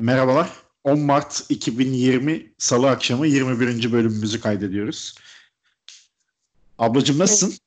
Merhabalar. 0.00 0.50
10 0.84 1.00
Mart 1.00 1.44
2020 1.48 2.52
Salı 2.58 2.90
akşamı 2.90 3.26
21. 3.26 3.92
bölümümüzü 3.92 4.40
kaydediyoruz. 4.40 5.14
Ablacığım 6.78 7.18
nasılsın? 7.18 7.58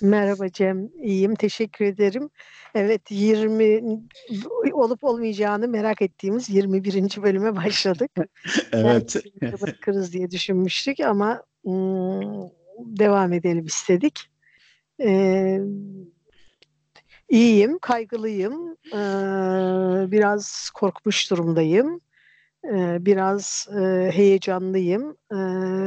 Merhaba 0.00 0.48
Cem, 0.48 0.88
iyiyim. 1.02 1.34
Teşekkür 1.34 1.84
ederim. 1.84 2.30
Evet, 2.74 3.10
20 3.10 4.00
olup 4.72 5.04
olmayacağını 5.04 5.68
merak 5.68 6.02
ettiğimiz 6.02 6.48
21. 6.50 7.22
bölüme 7.22 7.56
başladık. 7.56 8.10
evet. 8.72 9.16
Bırakırız 9.62 10.12
diye 10.12 10.30
düşünmüştük 10.30 11.00
ama 11.00 11.42
ım, 11.66 12.50
devam 12.78 13.32
edelim 13.32 13.64
istedik. 13.66 14.20
Ee, 15.00 15.60
iyiyim, 17.28 17.78
kaygılıyım. 17.78 18.76
Ee, 18.92 20.10
biraz 20.10 20.70
korkmuş 20.74 21.30
durumdayım. 21.30 22.00
Ee, 22.64 22.96
biraz 23.00 23.68
e, 23.80 24.10
heyecanlıyım. 24.14 25.16
Ee, 25.32 25.36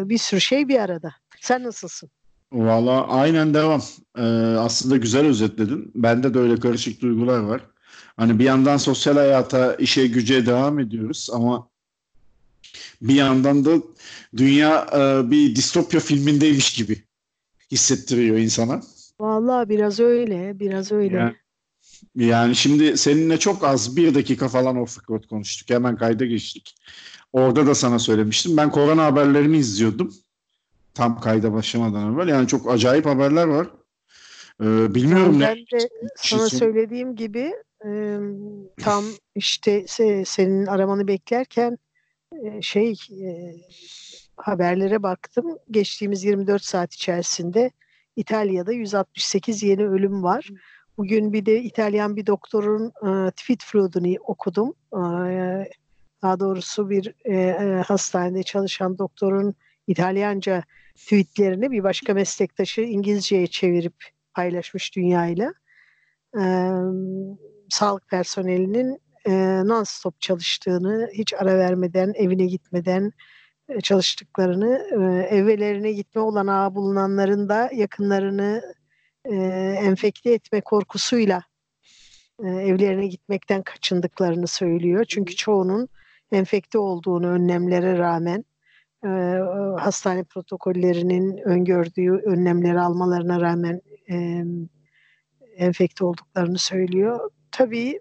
bir 0.10 0.18
sürü 0.18 0.42
şey 0.42 0.68
bir 0.68 0.80
arada. 0.80 1.12
Sen 1.42 1.64
nasılsın? 1.64 2.10
Valla 2.52 3.08
aynen 3.08 3.54
devam. 3.54 3.82
Aslında 4.60 4.98
güzel 4.98 5.26
özetledin. 5.26 5.92
Bende 5.96 6.34
de 6.34 6.40
öyle 6.40 6.60
karışık 6.60 7.02
duygular 7.02 7.40
var. 7.40 7.62
Hani 8.18 8.40
bir 8.40 8.44
yandan 8.44 8.78
sosyal 8.78 9.16
hayata, 9.16 9.76
işe, 9.76 10.08
güce 10.08 10.46
devam 10.46 10.80
ediyoruz 10.80 11.30
ama 11.34 11.70
bir 13.02 13.16
yandan 13.16 13.66
da 13.66 13.72
dünya 14.38 14.88
e, 14.94 15.32
bir 15.32 15.56
distopya 15.56 16.00
filmindeymiş 16.00 16.74
gibi 16.74 17.04
hissettiriyor 17.72 18.38
insana. 18.38 18.82
Vallahi 19.20 19.70
biraz 19.70 20.00
öyle, 20.00 20.60
biraz 20.60 20.92
öyle. 20.92 21.18
Yani, 21.18 21.36
yani 22.16 22.56
şimdi 22.56 22.98
seninle 22.98 23.40
çok 23.40 23.64
az 23.64 23.96
bir 23.96 24.16
dakika 24.16 24.48
falan 24.48 24.78
off 24.78 25.00
record 25.00 25.24
konuştuk. 25.24 25.70
Hemen 25.70 25.96
kayda 25.96 26.26
geçtik. 26.26 26.76
Orada 27.34 27.68
da 27.68 27.76
sana 27.76 28.00
söylemiştim. 28.00 28.58
Ben 28.58 28.72
korona 28.72 29.06
haberlerini 29.06 29.58
izliyordum. 29.58 30.14
Tam 30.94 31.20
kayda 31.20 31.54
başlamadan 31.54 32.14
evvel. 32.14 32.28
Yani 32.28 32.48
çok 32.48 32.72
acayip 32.72 33.06
haberler 33.06 33.48
var. 33.48 33.68
Ee, 34.62 34.96
bilmiyorum 34.96 35.40
ben 35.42 35.58
ne. 35.58 35.80
de 35.80 35.90
sana 36.16 36.50
söylediğim 36.50 37.16
gibi 37.16 37.54
e, 37.86 38.20
tam 38.82 39.06
işte 39.36 39.86
senin 40.26 40.66
aramanı 40.66 41.08
beklerken 41.08 41.78
e, 42.44 42.62
şey 42.62 42.92
e, 43.12 43.56
haberlere 44.38 45.04
baktım. 45.04 45.58
Geçtiğimiz 45.72 46.24
24 46.24 46.64
saat 46.64 46.94
içerisinde 46.94 47.72
İtalya'da 48.20 48.72
168 48.72 49.64
yeni 49.64 49.88
ölüm 49.88 50.24
var. 50.24 50.50
Bugün 50.98 51.34
bir 51.34 51.46
de 51.46 51.62
İtalyan 51.62 52.16
bir 52.16 52.26
doktorun 52.26 52.88
e, 52.88 53.32
tweet 53.32 53.64
flood'unu 53.64 54.16
okudum. 54.28 54.74
E, 54.94 55.00
daha 56.22 56.40
doğrusu 56.40 56.90
bir 56.90 57.14
e, 57.26 57.36
e, 57.36 57.84
hastanede 57.88 58.44
çalışan 58.44 58.98
doktorun 58.98 59.56
İtalyanca 59.88 60.64
tweetlerini 60.96 61.72
bir 61.72 61.84
başka 61.84 62.14
meslektaşı 62.14 62.82
İngilizceye 62.82 63.48
çevirip 63.48 63.96
paylaşmış 64.34 64.96
dünyayla. 64.96 65.54
E, 66.40 66.44
sağlık 67.70 68.10
personelinin 68.10 69.02
e, 69.26 69.32
non-stop 69.66 70.14
çalıştığını, 70.20 71.10
hiç 71.14 71.34
ara 71.34 71.58
vermeden, 71.58 72.14
evine 72.16 72.46
gitmeden 72.46 73.12
çalıştıklarını, 73.84 74.88
e, 74.92 75.36
evlerine 75.36 75.92
gitme 75.92 76.22
olanağı 76.22 76.76
bulunanların 76.76 77.50
da 77.50 77.70
yakınlarını 77.74 78.62
e, 79.26 79.36
enfekte 79.84 80.34
etme 80.34 80.62
korkusuyla 80.62 81.44
e, 82.44 82.48
evlerine 82.48 83.08
gitmekten 83.08 83.64
kaçındıklarını 83.64 84.48
söylüyor. 84.48 85.06
Çünkü 85.06 85.36
çoğunun 85.36 85.90
enfekte 86.32 86.78
olduğunu 86.78 87.28
önlemlere 87.28 87.98
rağmen 87.98 88.46
e, 89.06 89.10
hastane 89.80 90.24
protokollerinin 90.24 91.38
öngördüğü 91.38 92.12
önlemleri 92.12 92.80
almalarına 92.80 93.42
rağmen 93.42 93.82
e, 94.12 94.44
enfekte 95.58 96.06
olduklarını 96.06 96.58
söylüyor. 96.58 97.32
Tabii 97.52 98.00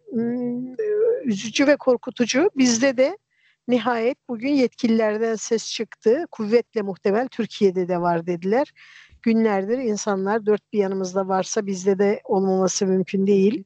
üzücü 1.24 1.66
ve 1.66 1.76
korkutucu. 1.76 2.50
Bizde 2.56 2.96
de 2.96 3.18
nihayet 3.68 4.18
bugün 4.28 4.52
yetkililerden 4.52 5.34
ses 5.34 5.72
çıktı. 5.72 6.24
Kuvvetle 6.30 6.82
muhtemel 6.82 7.28
Türkiye'de 7.28 7.88
de 7.88 8.00
var 8.00 8.26
dediler. 8.26 8.72
Günlerdir 9.22 9.78
insanlar 9.78 10.46
dört 10.46 10.72
bir 10.72 10.78
yanımızda 10.78 11.28
varsa 11.28 11.66
bizde 11.66 11.98
de 11.98 12.20
olmaması 12.24 12.86
mümkün 12.86 13.26
değil. 13.26 13.64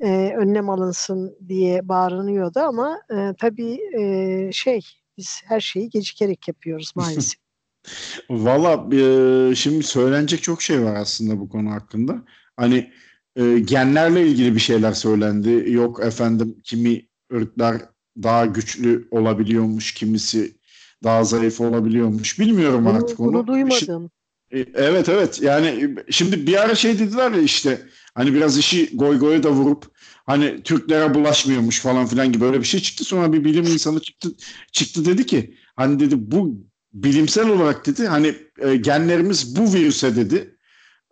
Ee, 0.00 0.34
önlem 0.38 0.70
alınsın 0.70 1.36
diye 1.48 1.88
bağırınıyordu 1.88 2.60
ama 2.60 3.00
e, 3.10 3.34
tabii 3.38 3.78
e, 4.00 4.52
şey 4.52 4.80
biz 5.18 5.42
her 5.44 5.60
şeyi 5.60 5.90
gecikerek 5.90 6.48
yapıyoruz 6.48 6.92
maalesef. 6.94 7.40
Valla 8.30 8.96
e, 8.96 9.54
şimdi 9.54 9.82
söylenecek 9.82 10.42
çok 10.42 10.62
şey 10.62 10.82
var 10.82 10.94
aslında 10.94 11.40
bu 11.40 11.48
konu 11.48 11.70
hakkında. 11.70 12.22
Hani 12.56 12.92
e, 13.36 13.58
genlerle 13.58 14.26
ilgili 14.26 14.54
bir 14.54 14.60
şeyler 14.60 14.92
söylendi. 14.92 15.64
Yok 15.72 16.04
efendim 16.04 16.60
kimi 16.64 17.08
ırklar 17.32 17.82
daha 18.22 18.46
güçlü 18.46 19.08
olabiliyormuş, 19.10 19.94
kimisi 19.94 20.56
daha 21.04 21.24
zayıf 21.24 21.60
olabiliyormuş. 21.60 22.38
Bilmiyorum 22.38 22.84
bunu, 22.84 22.94
artık 22.94 23.20
onu. 23.20 23.32
Bunu 23.32 23.46
duymadım. 23.46 24.10
E, 24.50 24.58
evet 24.74 25.08
evet 25.08 25.42
yani 25.42 25.94
şimdi 26.10 26.46
bir 26.46 26.62
ara 26.62 26.74
şey 26.74 26.98
dediler 26.98 27.30
ya 27.30 27.40
işte 27.40 27.82
hani 28.14 28.34
biraz 28.34 28.58
işi 28.58 28.96
goy 28.96 29.18
goya 29.18 29.42
da 29.42 29.50
vurup 29.50 29.84
hani 30.26 30.62
Türklere 30.62 31.14
bulaşmıyormuş 31.14 31.80
falan 31.80 32.06
filan 32.06 32.32
gibi 32.32 32.44
öyle 32.44 32.60
bir 32.60 32.64
şey 32.64 32.80
çıktı. 32.80 33.04
Sonra 33.04 33.32
bir 33.32 33.44
bilim 33.44 33.64
insanı 33.64 34.00
çıktı 34.00 34.28
çıktı 34.72 35.04
dedi 35.04 35.26
ki 35.26 35.54
hani 35.76 36.00
dedi 36.00 36.14
bu 36.18 36.54
bilimsel 36.92 37.48
olarak 37.48 37.86
dedi 37.86 38.06
hani 38.06 38.34
e, 38.58 38.76
genlerimiz 38.76 39.56
bu 39.56 39.72
virüse 39.74 40.16
dedi 40.16 40.56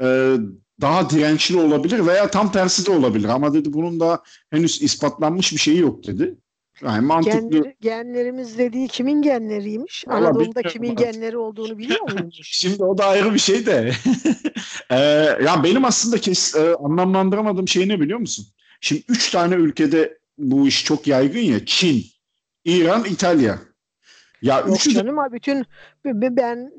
e, 0.01 0.37
daha 0.81 1.11
dirençli 1.11 1.57
olabilir 1.57 2.07
veya 2.07 2.31
tam 2.31 2.53
tersi 2.53 2.87
de 2.87 2.91
olabilir 2.91 3.29
ama 3.29 3.55
dedi 3.55 3.73
bunun 3.73 4.01
da 4.01 4.23
henüz 4.51 4.83
ispatlanmış 4.83 5.53
bir 5.53 5.59
şeyi 5.59 5.79
yok 5.79 6.07
dedi. 6.07 6.39
Yani 6.83 7.07
mantıklı. 7.07 7.51
Genler, 7.51 7.75
genlerimiz 7.81 8.59
dediği 8.59 8.89
kimin 8.89 9.23
genleriymiş? 9.23 10.05
Vallahi 10.09 10.25
Anadolu'da 10.25 10.63
kimin 10.63 10.97
genleri 10.97 11.37
olduğunu 11.37 11.79
biliyor 11.79 12.13
muymuş? 12.13 12.37
Şimdi 12.43 12.85
o 12.85 12.99
da 12.99 13.07
ayrı 13.07 13.35
bir 13.35 13.39
şey 13.39 13.67
de. 13.67 13.93
ee, 14.91 14.97
ya 15.45 15.65
benim 15.65 15.85
aslında 15.85 16.19
kes, 16.19 16.55
e, 16.55 16.75
anlamlandıramadığım 16.75 17.69
şey 17.69 17.89
ne 17.89 18.01
biliyor 18.01 18.19
musun? 18.19 18.47
Şimdi 18.81 19.03
üç 19.09 19.31
tane 19.31 19.55
ülkede 19.55 20.19
bu 20.39 20.69
iş 20.69 20.85
çok 20.85 21.07
yaygın 21.07 21.41
ya. 21.41 21.67
Çin, 21.67 22.05
İran, 22.65 23.05
İtalya. 23.05 23.59
Ya 24.43 24.59
Yok 24.59 24.77
üçü 24.77 24.91
canım 24.91 25.17
de... 25.17 25.33
bütün 25.33 25.67
ben 26.37 26.73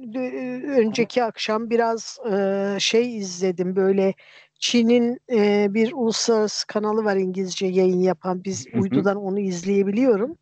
önceki 0.66 1.24
akşam 1.24 1.70
biraz 1.70 2.18
e, 2.32 2.76
şey 2.80 3.18
izledim 3.18 3.76
böyle 3.76 4.14
Çin'in 4.60 5.20
e, 5.32 5.68
bir 5.74 5.92
uluslararası 5.94 6.68
kanalı 6.68 7.04
var 7.04 7.16
İngilizce 7.16 7.68
yayın 7.68 8.00
yapan. 8.00 8.44
Biz 8.44 8.68
hı 8.68 8.78
hı. 8.78 8.82
uydudan 8.82 9.18
onu 9.18 9.40
izleyebiliyorum. 9.40 10.38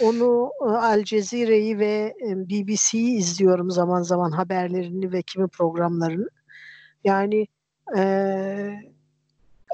Onu 0.00 0.50
e, 0.60 0.64
Al 0.64 1.02
Cezire'yi 1.04 1.78
ve 1.78 2.14
e, 2.26 2.48
BBC'yi 2.48 3.18
izliyorum 3.18 3.70
zaman 3.70 4.02
zaman 4.02 4.30
haberlerini 4.30 5.12
ve 5.12 5.22
kimi 5.22 5.48
programlarını. 5.48 6.28
Yani 7.04 7.46
e, 7.96 8.02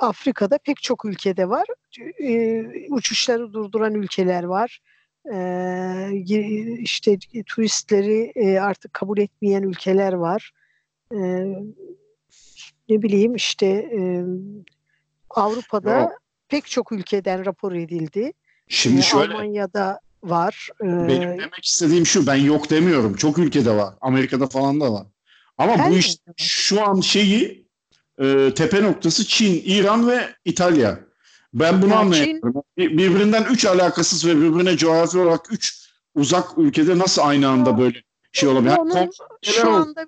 Afrika'da 0.00 0.58
pek 0.58 0.82
çok 0.82 1.04
ülkede 1.04 1.48
var. 1.48 1.66
E, 2.22 2.64
uçuşları 2.90 3.52
durduran 3.52 3.94
ülkeler 3.94 4.44
var. 4.44 4.80
E, 5.32 6.12
işte 6.78 7.18
turistleri 7.46 8.32
e, 8.34 8.60
artık 8.60 8.92
kabul 8.92 9.18
etmeyen 9.18 9.62
ülkeler 9.62 10.12
var. 10.12 10.52
E, 11.14 11.18
ne 12.90 13.02
bileyim 13.02 13.34
işte 13.34 13.66
e, 13.66 14.24
Avrupa'da 15.30 15.98
Yok. 15.98 16.12
pek 16.48 16.66
çok 16.66 16.92
ülkeden 16.92 17.46
rapor 17.46 17.72
edildi. 17.72 18.32
Şimdi 18.68 18.98
e, 19.00 19.02
şöyle, 19.02 19.34
Almanya'da 19.34 20.00
var. 20.22 20.68
E, 20.82 20.86
benim 20.86 21.38
demek 21.38 21.64
istediğim 21.64 22.06
şu 22.06 22.26
ben 22.26 22.34
yok 22.34 22.70
demiyorum. 22.70 23.14
Çok 23.16 23.38
ülkede 23.38 23.70
var. 23.70 23.94
Amerika'da 24.00 24.46
falan 24.46 24.80
da 24.80 24.92
var. 24.92 25.06
Ama 25.58 25.90
bu 25.90 25.96
iş 25.96 26.16
şu 26.36 26.88
an 26.88 27.00
şeyi 27.00 27.66
e, 28.18 28.54
tepe 28.54 28.82
noktası 28.82 29.26
Çin, 29.26 29.62
İran 29.64 30.08
ve 30.08 30.28
İtalya. 30.44 31.00
Ben 31.54 31.82
bunu 31.82 31.90
yani 31.90 32.00
anlayamıyorum. 32.00 32.52
Çin... 32.78 32.98
Birbirinden 32.98 33.44
üç 33.44 33.64
alakasız 33.64 34.26
ve 34.26 34.36
birbirine 34.36 34.76
coğrafi 34.76 35.18
olarak 35.18 35.52
üç 35.52 35.90
uzak 36.14 36.58
ülkede 36.58 36.98
nasıl 36.98 37.22
aynı 37.22 37.48
anda 37.48 37.78
böyle 37.78 38.02
şey 38.32 38.48
olabilir? 38.48 38.76
Onun, 38.78 39.10
şu 39.42 39.70
anda 39.70 40.06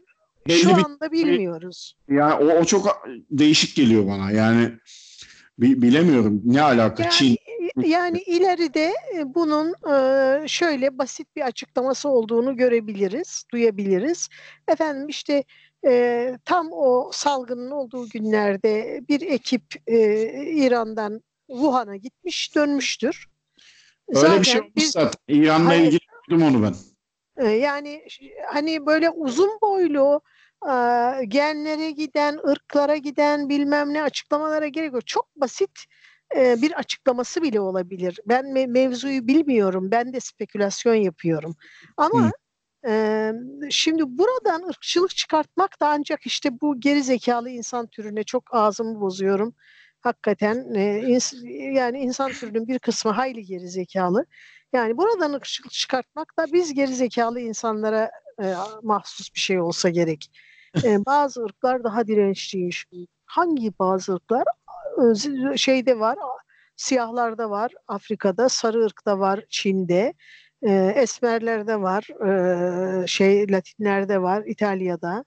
belli 0.48 0.58
Şu 0.58 0.74
anda 0.74 1.12
bilmiyoruz. 1.12 1.96
Yani 2.08 2.34
o, 2.44 2.60
o 2.60 2.64
çok 2.64 3.08
değişik 3.30 3.76
geliyor 3.76 4.06
bana. 4.06 4.30
Yani 4.30 4.72
bilemiyorum 5.58 6.42
ne 6.44 6.62
alaka 6.62 7.02
yani, 7.02 7.12
Çin. 7.12 7.36
Yani 7.76 8.18
ileride 8.18 8.92
e, 9.14 9.34
bunun 9.34 9.74
e, 9.92 10.48
şöyle 10.48 10.98
basit 10.98 11.36
bir 11.36 11.42
açıklaması 11.42 12.08
olduğunu 12.08 12.56
görebiliriz, 12.56 13.44
duyabiliriz. 13.52 14.28
Efendim 14.68 15.08
işte 15.08 15.44
e, 15.86 16.32
tam 16.44 16.68
o 16.72 17.10
salgının 17.12 17.70
olduğu 17.70 18.08
günlerde 18.08 19.00
bir 19.08 19.20
ekip 19.20 19.62
İran'dan 20.56 21.20
Wuhan'a 21.46 21.96
gitmiş, 21.96 22.54
dönmüştür. 22.54 23.26
Öyle 24.08 24.40
bir 24.40 24.44
şey 24.44 24.60
olmuş 24.60 24.72
biz, 24.76 24.90
zaten. 24.90 25.20
İran'la 25.28 25.68
Hayır. 25.68 25.84
ilgili 25.86 26.00
duydum 26.30 26.46
onu 26.46 26.62
ben. 26.62 26.74
E, 27.42 27.48
yani 27.48 28.02
hani 28.46 28.86
böyle 28.86 29.10
uzun 29.10 29.50
boylu 29.62 30.20
e, 30.66 30.74
genlere 31.24 31.90
giden, 31.90 32.38
ırklara 32.48 32.96
giden 32.96 33.48
bilmem 33.48 33.94
ne 33.94 34.02
açıklamalara 34.02 34.68
gerek 34.68 34.92
yok. 34.92 35.06
Çok 35.06 35.36
basit 35.36 35.70
e, 36.36 36.62
bir 36.62 36.72
açıklaması 36.72 37.42
bile 37.42 37.60
olabilir. 37.60 38.20
Ben 38.26 38.44
me- 38.44 38.66
mevzuyu 38.66 39.26
bilmiyorum. 39.26 39.90
Ben 39.90 40.12
de 40.12 40.20
spekülasyon 40.20 40.94
yapıyorum. 40.94 41.56
Ama 41.96 42.32
e, 42.86 43.32
şimdi 43.70 44.02
buradan 44.06 44.68
ırkçılık 44.68 45.16
çıkartmak 45.16 45.80
da 45.80 45.88
ancak 45.88 46.26
işte 46.26 46.60
bu 46.60 46.80
geri 46.80 47.02
zekalı 47.02 47.50
insan 47.50 47.86
türüne 47.86 48.24
çok 48.24 48.54
ağzımı 48.54 49.00
bozuyorum. 49.00 49.54
Hakikaten 50.02 50.74
e, 50.74 51.00
ins- 51.00 51.72
yani 51.72 51.98
insan 52.00 52.32
türünün 52.32 52.68
bir 52.68 52.78
kısmı 52.78 53.12
hayli 53.12 53.44
geri 53.44 53.68
zekalı. 53.68 54.26
Yani 54.72 54.96
buradan 54.96 55.40
çıkartmak 55.70 56.38
da 56.38 56.46
biz 56.52 56.74
geri 56.74 56.94
zekalı 56.94 57.40
insanlara 57.40 58.10
e, 58.42 58.54
mahsus 58.82 59.34
bir 59.34 59.40
şey 59.40 59.60
olsa 59.60 59.88
gerek. 59.88 60.30
E, 60.84 60.98
bazı 61.06 61.42
ırklar 61.44 61.84
daha 61.84 62.06
dirençliymiş. 62.06 62.86
Hangi 63.24 63.78
bazı 63.78 64.12
ırklar? 64.14 64.44
Şeyde 65.56 65.98
var, 65.98 66.18
siyahlarda 66.76 67.50
var, 67.50 67.72
Afrika'da, 67.88 68.48
sarı 68.48 68.84
ırkta 68.84 69.18
var, 69.18 69.44
Çin'de, 69.48 70.14
e, 70.62 70.92
esmerlerde 70.96 71.80
var, 71.80 72.08
e, 73.02 73.06
şey 73.06 73.52
Latinlerde 73.52 74.22
var, 74.22 74.42
İtalya'da, 74.46 75.24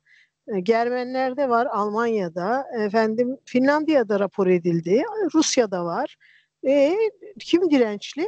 Germenlerde 0.64 1.50
var, 1.50 1.68
Almanya'da, 1.72 2.66
efendim 2.86 3.38
Finlandiya'da 3.46 4.20
rapor 4.20 4.48
edildi, 4.48 5.04
Rusya'da 5.34 5.86
var. 5.86 6.18
E, 6.68 6.98
kim 7.40 7.72
dirençli? 7.72 8.28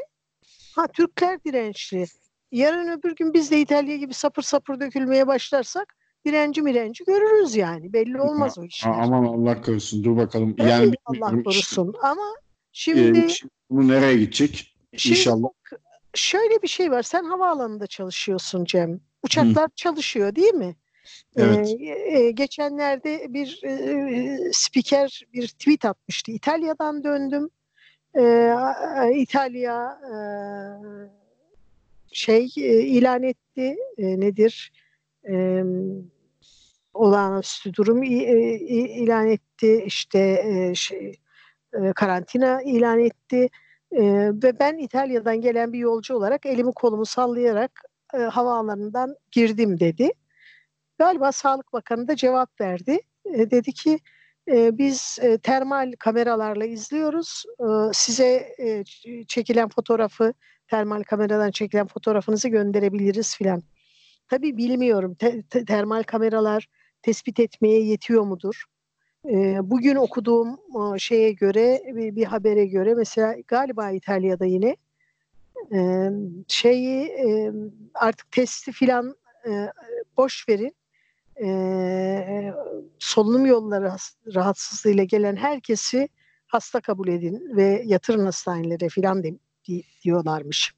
Ha 0.75 0.87
Türkler 0.87 1.43
dirençli. 1.43 2.05
Yarın 2.51 2.87
öbür 2.87 3.15
gün 3.15 3.33
biz 3.33 3.51
de 3.51 3.59
İtalya 3.59 3.97
gibi 3.97 4.13
sapır 4.13 4.41
sapır 4.41 4.79
dökülmeye 4.79 5.27
başlarsak 5.27 5.95
direnci 6.25 6.61
mirenci 6.61 7.03
görürüz 7.03 7.55
yani. 7.55 7.93
Belli 7.93 8.21
olmaz 8.21 8.57
o 8.57 8.63
işler. 8.65 8.91
Aman 8.91 9.23
Allah 9.25 9.61
korusun. 9.61 10.03
Dur 10.03 10.17
bakalım. 10.17 10.55
Tabii 10.55 10.69
yani 10.69 10.93
Allah 11.05 11.43
korusun. 11.43 11.93
Ama 12.01 12.33
Ee, 12.37 12.69
şimdi, 12.71 13.29
şimdi 13.29 13.51
bu 13.69 13.87
nereye 13.87 14.17
gidecek? 14.17 14.75
şimdi 14.97 15.17
inşallah. 15.17 15.47
şöyle 16.13 16.61
bir 16.61 16.67
şey 16.67 16.91
var. 16.91 17.03
Sen 17.03 17.23
havaalanında 17.23 17.87
çalışıyorsun 17.87 18.65
Cem. 18.65 18.99
Uçaklar 19.23 19.69
çalışıyor 19.75 20.35
değil 20.35 20.53
mi? 20.53 20.75
Evet. 21.37 21.75
Ee, 21.79 22.17
e, 22.17 22.31
geçenlerde 22.31 23.33
bir 23.33 23.61
e, 23.63 24.51
spiker 24.53 25.21
bir 25.33 25.47
tweet 25.47 25.85
atmıştı. 25.85 26.31
İtalya'dan 26.31 27.03
döndüm. 27.03 27.49
Ee, 28.15 28.55
İtalya 29.15 29.99
e, 30.03 30.15
şey 32.11 32.53
e, 32.57 32.81
ilan 32.81 33.23
etti. 33.23 33.75
E, 33.97 34.19
nedir? 34.19 34.71
E, 35.29 35.63
olağanüstü 36.93 37.73
durum 37.73 38.03
e, 38.03 38.07
ilan 38.07 39.27
etti. 39.27 39.83
İşte 39.85 40.19
e, 40.19 40.75
şey 40.75 41.15
e, 41.73 41.93
karantina 41.93 42.61
ilan 42.61 42.99
etti. 42.99 43.49
E, 43.91 44.01
ve 44.43 44.59
ben 44.59 44.77
İtalya'dan 44.77 45.41
gelen 45.41 45.73
bir 45.73 45.79
yolcu 45.79 46.15
olarak 46.15 46.45
elimi 46.45 46.71
kolumu 46.71 47.05
sallayarak 47.05 47.81
e, 48.13 48.17
havaalanından 48.17 49.15
girdim 49.31 49.79
dedi. 49.79 50.11
Galiba 50.97 51.31
Sağlık 51.31 51.73
Bakanı 51.73 52.07
da 52.07 52.15
cevap 52.15 52.61
verdi. 52.61 52.99
E, 53.25 53.51
dedi 53.51 53.73
ki 53.73 53.99
e, 54.51 54.77
biz 54.77 55.17
e, 55.21 55.37
termal 55.37 55.91
kameralarla 55.99 56.65
izliyoruz. 56.65 57.43
E, 57.59 57.65
size 57.93 58.55
e, 58.59 58.83
çekilen 59.27 59.69
fotoğrafı, 59.69 60.33
termal 60.67 61.03
kameradan 61.03 61.51
çekilen 61.51 61.87
fotoğrafınızı 61.87 62.49
gönderebiliriz 62.49 63.35
filan. 63.35 63.63
Tabii 64.27 64.57
bilmiyorum. 64.57 65.15
Te- 65.15 65.41
te- 65.41 65.65
termal 65.65 66.03
kameralar 66.03 66.67
tespit 67.01 67.39
etmeye 67.39 67.83
yetiyor 67.83 68.23
mudur? 68.23 68.63
E, 69.29 69.57
bugün 69.63 69.95
okuduğum 69.95 70.59
e, 70.95 70.99
şeye 70.99 71.31
göre, 71.31 71.81
bir, 71.85 72.15
bir 72.15 72.25
habere 72.25 72.65
göre 72.65 72.93
mesela 72.95 73.35
galiba 73.47 73.91
İtalya'da 73.91 74.45
yine 74.45 74.75
e, 75.73 76.09
şeyi 76.47 77.03
e, 77.05 77.51
artık 77.93 78.31
testi 78.31 78.71
filan 78.71 79.15
e, 79.47 79.67
boş 80.17 80.49
verin. 80.49 80.76
E, 81.43 82.53
solunum 82.99 83.45
yolları 83.45 83.91
rahatsızlığıyla 84.35 85.03
gelen 85.03 85.35
herkesi 85.35 86.09
hasta 86.47 86.81
kabul 86.81 87.07
edin 87.07 87.55
ve 87.55 87.81
yatırın 87.85 88.25
hastanelere 88.25 88.89
filan 88.89 89.23
de- 89.23 89.39
di- 89.67 89.83
diyorlarmış. 90.03 90.73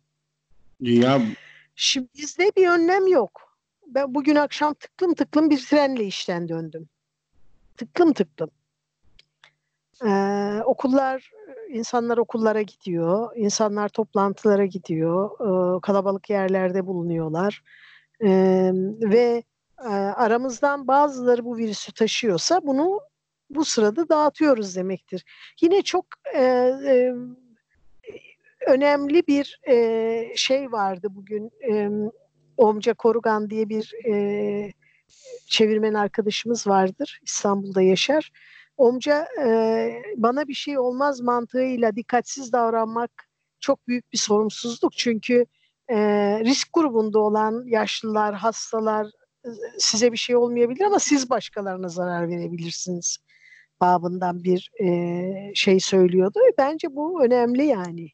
Ya 0.80 1.22
Şimdi 1.76 2.08
bizde 2.18 2.52
bir 2.58 2.68
önlem 2.68 3.08
yok. 3.08 3.58
Ben 3.88 4.16
bugün 4.16 4.36
akşam 4.36 4.74
tıklım 4.74 5.14
tıklım 5.14 5.50
bir 5.50 5.66
trenle 5.66 6.04
işten 6.06 6.50
döndüm. 6.50 6.90
Tıklım 7.78 8.14
tıklım. 8.14 8.50
Ee, 10.06 10.62
okullar, 10.66 11.32
insanlar 11.70 12.18
okullara 12.18 12.62
gidiyor, 12.62 13.36
insanlar 13.36 13.90
toplantılara 13.90 14.66
gidiyor, 14.66 15.30
ee, 15.40 15.82
kalabalık 15.82 16.30
yerlerde 16.30 16.88
bulunuyorlar 16.88 17.64
Ee, 18.24 18.72
ve 19.02 19.44
e, 19.84 19.90
aramızdan 19.90 20.88
bazıları 20.88 21.46
bu 21.46 21.58
virüsü 21.58 21.94
taşıyorsa 21.94 22.62
bunu 22.64 23.02
bu 23.50 23.66
sırada 23.66 24.10
dağıtıyoruz 24.10 24.76
demektir. 24.76 25.26
Yine 25.62 25.82
çok 25.82 26.06
e, 26.36 26.42
e, 26.86 27.14
önemli 28.68 29.28
bir 29.28 29.60
e, 29.68 30.34
şey 30.36 30.72
vardı 30.72 31.08
bugün. 31.12 31.52
E, 31.72 31.90
Omca 32.58 32.94
Korugan 32.94 33.50
diye 33.50 33.70
bir 33.70 33.94
e, 34.08 34.74
çevirmen 35.48 35.94
arkadaşımız 35.94 36.68
vardır. 36.68 37.20
İstanbul'da 37.24 37.82
yaşar. 37.82 38.32
Omca 38.78 39.28
e, 39.46 40.04
bana 40.18 40.48
bir 40.48 40.54
şey 40.54 40.80
olmaz 40.80 41.22
mantığıyla 41.22 41.96
dikkatsiz 41.96 42.54
davranmak 42.54 43.12
çok 43.60 43.88
büyük 43.88 44.14
bir 44.14 44.18
sorumsuzluk. 44.18 44.94
Çünkü 44.98 45.46
e, 45.88 45.98
risk 46.44 46.74
grubunda 46.74 47.20
olan 47.20 47.64
yaşlılar, 47.68 48.36
hastalar 48.36 49.08
size 49.78 50.12
bir 50.12 50.18
şey 50.18 50.36
olmayabilir 50.36 50.82
ama 50.82 51.00
siz 51.00 51.30
başkalarına 51.30 51.90
zarar 51.90 52.30
verebilirsiniz 52.30 53.18
babından 53.82 54.44
bir 54.44 54.72
e, 54.84 55.52
şey 55.56 55.80
söylüyordu. 55.80 56.40
Bence 56.58 56.96
bu 56.96 57.24
önemli 57.24 57.66
yani. 57.66 58.10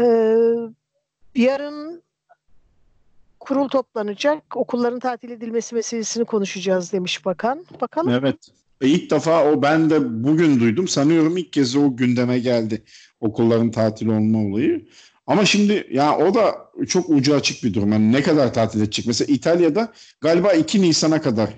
Ee, 0.00 0.36
yarın 1.34 2.02
kurul 3.40 3.68
toplanacak. 3.68 4.56
Okulların 4.56 5.00
tatil 5.00 5.30
edilmesi 5.30 5.74
meselesini 5.74 6.24
konuşacağız 6.24 6.92
demiş 6.92 7.24
bakan. 7.24 7.64
Bakalım. 7.80 8.08
evet. 8.08 8.36
E, 8.80 8.88
İlk 8.88 9.10
defa 9.10 9.52
o 9.52 9.62
ben 9.62 9.90
de 9.90 10.24
bugün 10.24 10.60
duydum. 10.60 10.88
Sanıyorum 10.88 11.36
ilk 11.36 11.52
kez 11.52 11.76
o 11.76 11.96
gündeme 11.96 12.38
geldi. 12.38 12.84
Okulların 13.20 13.70
tatil 13.70 14.06
olma 14.06 14.38
olayı. 14.38 14.88
Ama 15.30 15.44
şimdi 15.46 15.88
ya 15.90 16.18
o 16.18 16.34
da 16.34 16.70
çok 16.88 17.10
ucu 17.10 17.34
açık 17.34 17.64
bir 17.64 17.74
durum. 17.74 17.92
Yani 17.92 18.12
ne 18.12 18.22
kadar 18.22 18.54
tatil 18.54 18.80
edecek? 18.80 19.06
Mesela 19.06 19.34
İtalya'da 19.34 19.92
galiba 20.20 20.52
2 20.52 20.82
Nisan'a 20.82 21.22
kadar 21.22 21.50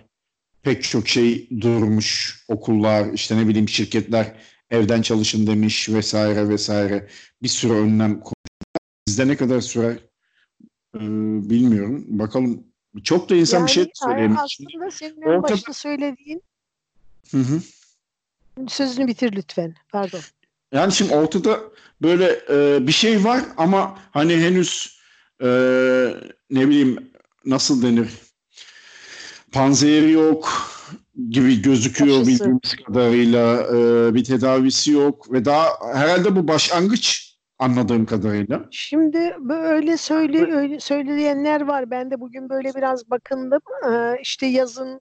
pek 0.63 0.83
çok 0.83 1.09
şey 1.09 1.49
durmuş. 1.61 2.41
Okullar, 2.49 3.13
işte 3.13 3.37
ne 3.37 3.49
bileyim 3.49 3.69
şirketler 3.69 4.33
evden 4.71 5.03
çalışın 5.03 5.47
demiş 5.47 5.89
vesaire 5.89 6.49
vesaire. 6.49 7.09
Bir 7.43 7.49
sürü 7.49 7.73
önlem. 7.73 8.21
Bizde 9.09 9.29
ne 9.29 9.37
kadar 9.37 9.61
sürer 9.61 9.99
Ee, 10.97 11.01
bilmiyorum. 11.51 12.05
Bakalım. 12.09 12.65
Çok 13.05 13.31
da 13.31 13.35
insan 13.37 13.67
bir 13.67 13.71
şey 13.71 13.83
Yani, 13.83 13.91
söyleyemiyor. 13.95 14.41
aslında 14.45 14.91
senin 14.91 15.23
en 15.23 15.27
ortada- 15.29 15.43
başta 15.53 15.73
söylediğin 15.73 16.43
Hı 17.31 17.39
hı. 17.39 17.61
sözünü 18.69 19.07
bitir 19.07 19.33
lütfen. 19.37 19.75
Pardon. 19.93 20.21
Yani 20.73 20.93
şimdi 20.93 21.15
ortada 21.15 21.61
böyle 22.03 22.41
e, 22.51 22.87
bir 22.87 22.93
şey 22.93 23.25
var 23.25 23.41
ama 23.57 23.99
hani 24.11 24.37
henüz 24.37 24.99
e, 25.43 25.49
ne 26.51 26.69
bileyim 26.69 27.13
nasıl 27.45 27.83
denir 27.83 28.09
panzehiri 29.53 30.11
yok 30.11 30.53
gibi 31.31 31.63
gözüküyor 31.63 32.17
Aşısı. 32.17 32.31
bildiğimiz 32.31 32.77
kadarıyla 32.87 33.63
e, 33.63 34.15
bir 34.15 34.25
tedavisi 34.25 34.91
yok 34.91 35.33
ve 35.33 35.45
daha 35.45 35.69
herhalde 35.95 36.37
bu 36.37 36.49
başlangıç 36.49 37.33
anladığım 37.59 38.07
kadarıyla. 38.07 38.65
Şimdi 38.71 39.37
böyle 39.39 39.97
söyle 39.97 40.53
öyle 40.53 40.81
söyleyenler 40.81 41.61
var. 41.61 41.91
Ben 41.91 42.11
de 42.11 42.21
bugün 42.21 42.49
böyle 42.49 42.75
biraz 42.77 43.11
bakındım. 43.11 43.61
Ee, 43.91 44.21
işte 44.23 44.47
yazın 44.47 45.01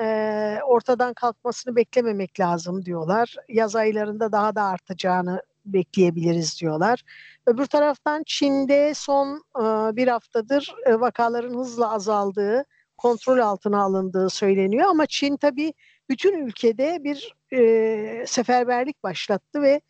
e, 0.00 0.58
ortadan 0.66 1.14
kalkmasını 1.14 1.76
beklememek 1.76 2.40
lazım 2.40 2.84
diyorlar. 2.84 3.36
Yaz 3.48 3.76
aylarında 3.76 4.32
daha 4.32 4.54
da 4.54 4.62
artacağını 4.62 5.42
bekleyebiliriz 5.66 6.60
diyorlar. 6.60 7.02
Öbür 7.46 7.66
taraftan 7.66 8.22
Çin'de 8.26 8.94
son 8.94 9.36
e, 9.36 9.96
bir 9.96 10.08
haftadır 10.08 10.74
e, 10.86 11.00
vakaların 11.00 11.58
hızla 11.58 11.92
azaldığı, 11.92 12.64
kontrol 12.98 13.38
altına 13.38 13.82
alındığı 13.82 14.30
söyleniyor. 14.30 14.88
Ama 14.88 15.06
Çin 15.06 15.36
tabii 15.36 15.72
bütün 16.08 16.46
ülkede 16.46 17.04
bir 17.04 17.34
e, 17.52 18.26
seferberlik 18.26 19.02
başlattı 19.02 19.62
ve 19.62 19.80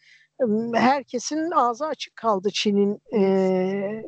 herkesin 0.74 1.50
ağzı 1.50 1.86
açık 1.86 2.16
kaldı 2.16 2.50
Çin'in 2.52 3.02
e, 3.14 4.02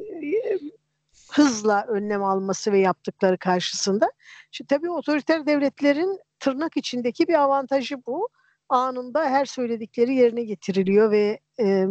hızla 1.32 1.84
önlem 1.88 2.24
alması 2.24 2.72
ve 2.72 2.78
yaptıkları 2.78 3.38
karşısında. 3.38 4.12
Şimdi 4.50 4.68
tabii 4.68 4.90
otoriter 4.90 5.46
devletlerin 5.46 6.18
tırnak 6.40 6.76
içindeki 6.76 7.28
bir 7.28 7.34
avantajı 7.42 7.96
bu. 8.06 8.28
Anında 8.68 9.24
her 9.24 9.44
söyledikleri 9.44 10.14
yerine 10.14 10.44
getiriliyor 10.44 11.10
ve 11.10 11.40
e, 11.60 11.86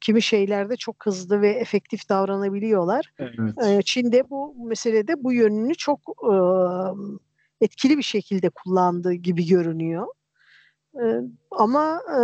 kimi 0.00 0.22
şeylerde 0.22 0.76
çok 0.76 1.06
hızlı 1.06 1.40
ve 1.40 1.50
efektif 1.50 2.08
davranabiliyorlar. 2.08 3.12
Evet. 3.18 3.66
E, 3.66 3.82
Çin'de 3.82 4.30
bu 4.30 4.54
meselede 4.66 5.24
bu 5.24 5.32
yönünü 5.32 5.74
çok 5.74 6.00
e, 6.08 6.34
etkili 7.60 7.98
bir 7.98 8.02
şekilde 8.02 8.50
kullandığı 8.50 9.12
gibi 9.12 9.46
görünüyor. 9.46 10.06
E, 10.94 11.04
ama 11.50 12.00
e, 12.10 12.20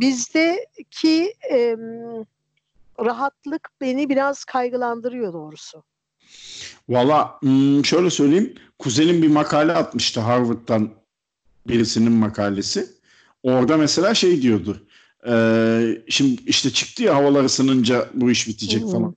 bizdeki 0.00 1.34
e, 1.52 1.76
rahatlık 3.00 3.68
beni 3.80 4.08
biraz 4.08 4.44
kaygılandırıyor 4.44 5.32
doğrusu. 5.32 5.82
Valla 6.88 7.40
şöyle 7.84 8.10
söyleyeyim. 8.10 8.54
Kuzenim 8.78 9.22
bir 9.22 9.28
makale 9.28 9.72
atmıştı 9.72 10.20
Harvard'dan 10.20 10.90
birisinin 11.68 12.12
makalesi. 12.12 12.86
Orada 13.42 13.76
mesela 13.76 14.14
şey 14.14 14.42
diyordu. 14.42 14.86
E, 15.28 15.34
şimdi 16.08 16.42
işte 16.46 16.70
çıktı 16.70 17.02
ya 17.02 17.14
havalar 17.14 17.44
ısınınca 17.44 18.08
bu 18.14 18.30
iş 18.30 18.48
bitecek 18.48 18.82
hmm. 18.82 18.92
falan. 18.92 19.16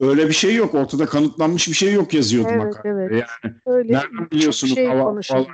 Öyle 0.00 0.28
bir 0.28 0.34
şey 0.34 0.54
yok. 0.54 0.74
Ortada 0.74 1.06
kanıtlanmış 1.06 1.68
bir 1.68 1.74
şey 1.74 1.92
yok 1.92 2.14
yazıyordu 2.14 2.48
evet, 2.52 2.64
makalede. 2.64 3.08
Evet. 3.10 3.24
Yani 3.44 3.54
Öyle 3.66 3.92
nereden 3.92 4.30
biliyorsunuz 4.30 4.74
şey 4.74 4.86
hava, 4.86 5.00
havalar, 5.00 5.48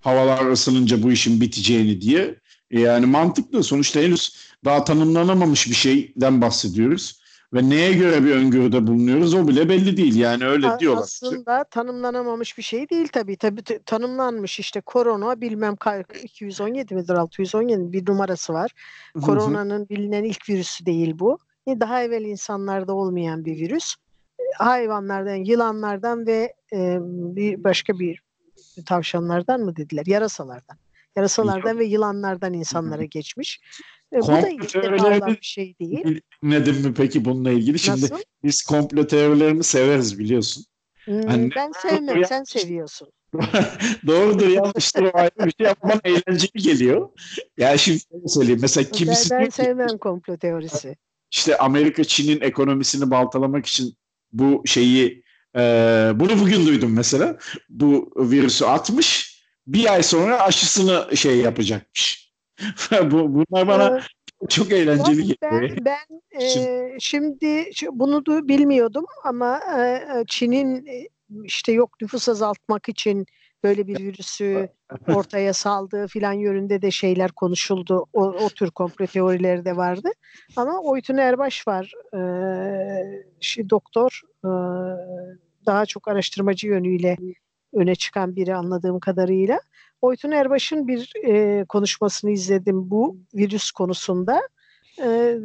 havalar 0.00 0.50
ısınınca 0.50 1.02
bu 1.02 1.12
işin 1.12 1.40
biteceğini 1.40 2.00
diye. 2.00 2.40
Yani 2.70 3.06
mantıklı. 3.06 3.62
Sonuçta 3.62 4.00
henüz 4.00 4.36
daha 4.64 4.84
tanımlanamamış 4.84 5.66
bir 5.70 5.74
şeyden 5.74 6.40
bahsediyoruz. 6.40 7.20
Ve 7.54 7.70
neye 7.70 7.92
göre 7.92 8.24
bir 8.24 8.30
öngörüde 8.30 8.86
bulunuyoruz 8.86 9.34
o 9.34 9.48
bile 9.48 9.68
belli 9.68 9.96
değil. 9.96 10.16
Yani 10.16 10.46
öyle 10.46 10.68
A- 10.68 10.78
diyorlar. 10.78 11.02
Aslında 11.02 11.64
tanımlanamamış 11.64 12.58
bir 12.58 12.62
şey 12.62 12.88
değil 12.90 13.08
tabii. 13.08 13.36
Tabii 13.36 13.62
t- 13.62 13.82
tanımlanmış 13.82 14.60
işte 14.60 14.80
korona 14.80 15.40
bilmem 15.40 15.76
217 16.22 16.94
midir 16.94 17.14
617 17.14 17.92
bir 17.92 18.06
numarası 18.06 18.52
var. 18.52 18.70
Koronanın 19.22 19.88
bilinen 19.88 20.24
ilk 20.24 20.48
virüsü 20.48 20.86
değil 20.86 21.18
bu. 21.18 21.38
Daha 21.68 22.02
evvel 22.02 22.24
insanlarda 22.24 22.94
olmayan 22.94 23.44
bir 23.44 23.56
virüs. 23.56 23.94
Hayvanlardan, 24.58 25.34
yılanlardan 25.34 26.26
ve 26.26 26.54
e, 26.72 26.98
bir 27.36 27.64
başka 27.64 27.98
bir 27.98 28.22
tavşanlardan 28.86 29.60
mı 29.60 29.76
dediler? 29.76 30.06
Yarasalardan. 30.06 30.76
Yarasalardan 31.16 31.78
ve 31.78 31.84
yılanlardan 31.84 32.52
insanlara 32.52 33.04
geçmiş. 33.04 33.60
E, 34.12 34.20
bu 34.20 34.26
da 34.26 34.48
ilk 34.48 34.74
defa 34.74 35.26
bir 35.26 35.38
şey 35.42 35.74
değil. 35.80 36.20
Dinledin 36.42 36.86
mi 36.86 36.94
peki 36.94 37.24
bununla 37.24 37.50
ilgili? 37.50 37.78
Şimdi 37.78 38.02
Nasıl? 38.02 38.16
biz 38.44 38.62
komplo 38.62 39.06
teorilerini 39.06 39.64
severiz 39.64 40.18
biliyorsun. 40.18 40.64
Hmm, 41.04 41.22
hani, 41.22 41.50
ben 41.56 41.72
sevmem, 41.82 42.24
sen 42.24 42.44
seviyorsun. 42.44 43.08
Doğrudur 44.06 44.48
yanlıştır 44.48 45.02
o 45.02 45.10
ayrı 45.14 45.46
bir 45.46 45.64
şey 45.64 45.74
bana 45.82 46.00
eğlenceli 46.04 46.62
geliyor. 46.62 47.08
Ya 47.56 47.78
şimdi 47.78 48.00
söyleyeyim 48.26 48.58
mesela 48.62 48.90
kimisi... 48.90 49.30
Ben, 49.30 49.40
ben 49.40 49.48
sevmem 49.48 49.98
komplo 49.98 50.36
teorisi. 50.36 50.96
İşte 51.30 51.58
Amerika 51.58 52.04
Çin'in 52.04 52.40
ekonomisini 52.40 53.10
baltalamak 53.10 53.66
için 53.66 53.94
bu 54.32 54.62
şeyi 54.66 55.22
e, 55.56 55.60
bunu 56.14 56.40
bugün 56.40 56.66
duydum 56.66 56.92
mesela. 56.92 57.38
Bu 57.68 58.12
virüsü 58.16 58.64
atmış 58.64 59.29
bir 59.66 59.92
ay 59.92 60.02
sonra 60.02 60.42
aşısını 60.42 61.16
şey 61.16 61.36
yapacakmış. 61.36 62.32
bu, 63.04 63.34
bunlar 63.34 63.68
bana 63.68 64.00
çok 64.48 64.72
eğlenceli 64.72 65.22
geliyor. 65.22 65.38
Ben, 65.42 65.84
ben 65.84 66.40
e, 66.40 66.96
şimdi 67.00 67.70
bunu 67.92 68.26
da 68.26 68.48
bilmiyordum 68.48 69.04
ama 69.24 69.60
e, 69.78 69.80
e 69.80 70.24
Çin'in 70.26 70.86
e, 70.86 71.08
işte 71.44 71.72
yok 71.72 72.00
nüfus 72.00 72.28
azaltmak 72.28 72.88
için 72.88 73.26
böyle 73.64 73.86
bir 73.86 73.98
virüsü 73.98 74.68
ortaya 75.14 75.52
saldığı 75.52 76.06
filan 76.06 76.32
yönünde 76.32 76.82
de 76.82 76.90
şeyler 76.90 77.32
konuşuldu. 77.32 78.06
O, 78.12 78.22
o 78.22 78.48
tür 78.48 78.70
komplo 78.70 79.06
teorileri 79.06 79.64
de 79.64 79.76
vardı. 79.76 80.08
Ama 80.56 80.80
Oytun 80.80 81.16
Erbaş 81.16 81.68
var. 81.68 81.92
Ee, 82.14 83.24
şey, 83.40 83.70
doktor 83.70 84.20
e, 84.44 84.50
daha 85.66 85.86
çok 85.86 86.08
araştırmacı 86.08 86.66
yönüyle 86.66 87.16
öne 87.72 87.94
çıkan 87.94 88.36
biri 88.36 88.54
anladığım 88.54 89.00
kadarıyla. 89.00 89.60
Oytun 90.02 90.30
Erbaş'ın 90.30 90.88
bir 90.88 91.12
e, 91.24 91.64
konuşmasını 91.64 92.30
izledim 92.30 92.90
bu 92.90 93.16
virüs 93.34 93.70
konusunda. 93.70 94.42
E, 95.02 95.38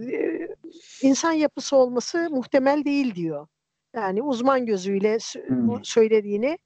insan 1.01 1.31
yapısı 1.31 1.75
olması 1.75 2.29
muhtemel 2.29 2.85
değil 2.85 3.15
diyor. 3.15 3.47
Yani 3.95 4.21
uzman 4.23 4.65
gözüyle 4.65 5.17
hmm. 5.47 5.83
söylediğini 5.83 6.57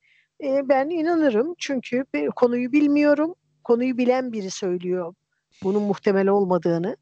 e, 0.43 0.69
ben 0.69 0.89
inanırım. 0.89 1.55
Çünkü 1.57 2.05
konuyu 2.35 2.71
bilmiyorum. 2.71 3.35
Konuyu 3.63 3.97
bilen 3.97 4.31
biri 4.31 4.49
söylüyor 4.51 5.13
bunun 5.63 5.83
muhtemel 5.83 6.27
olmadığını. 6.27 6.97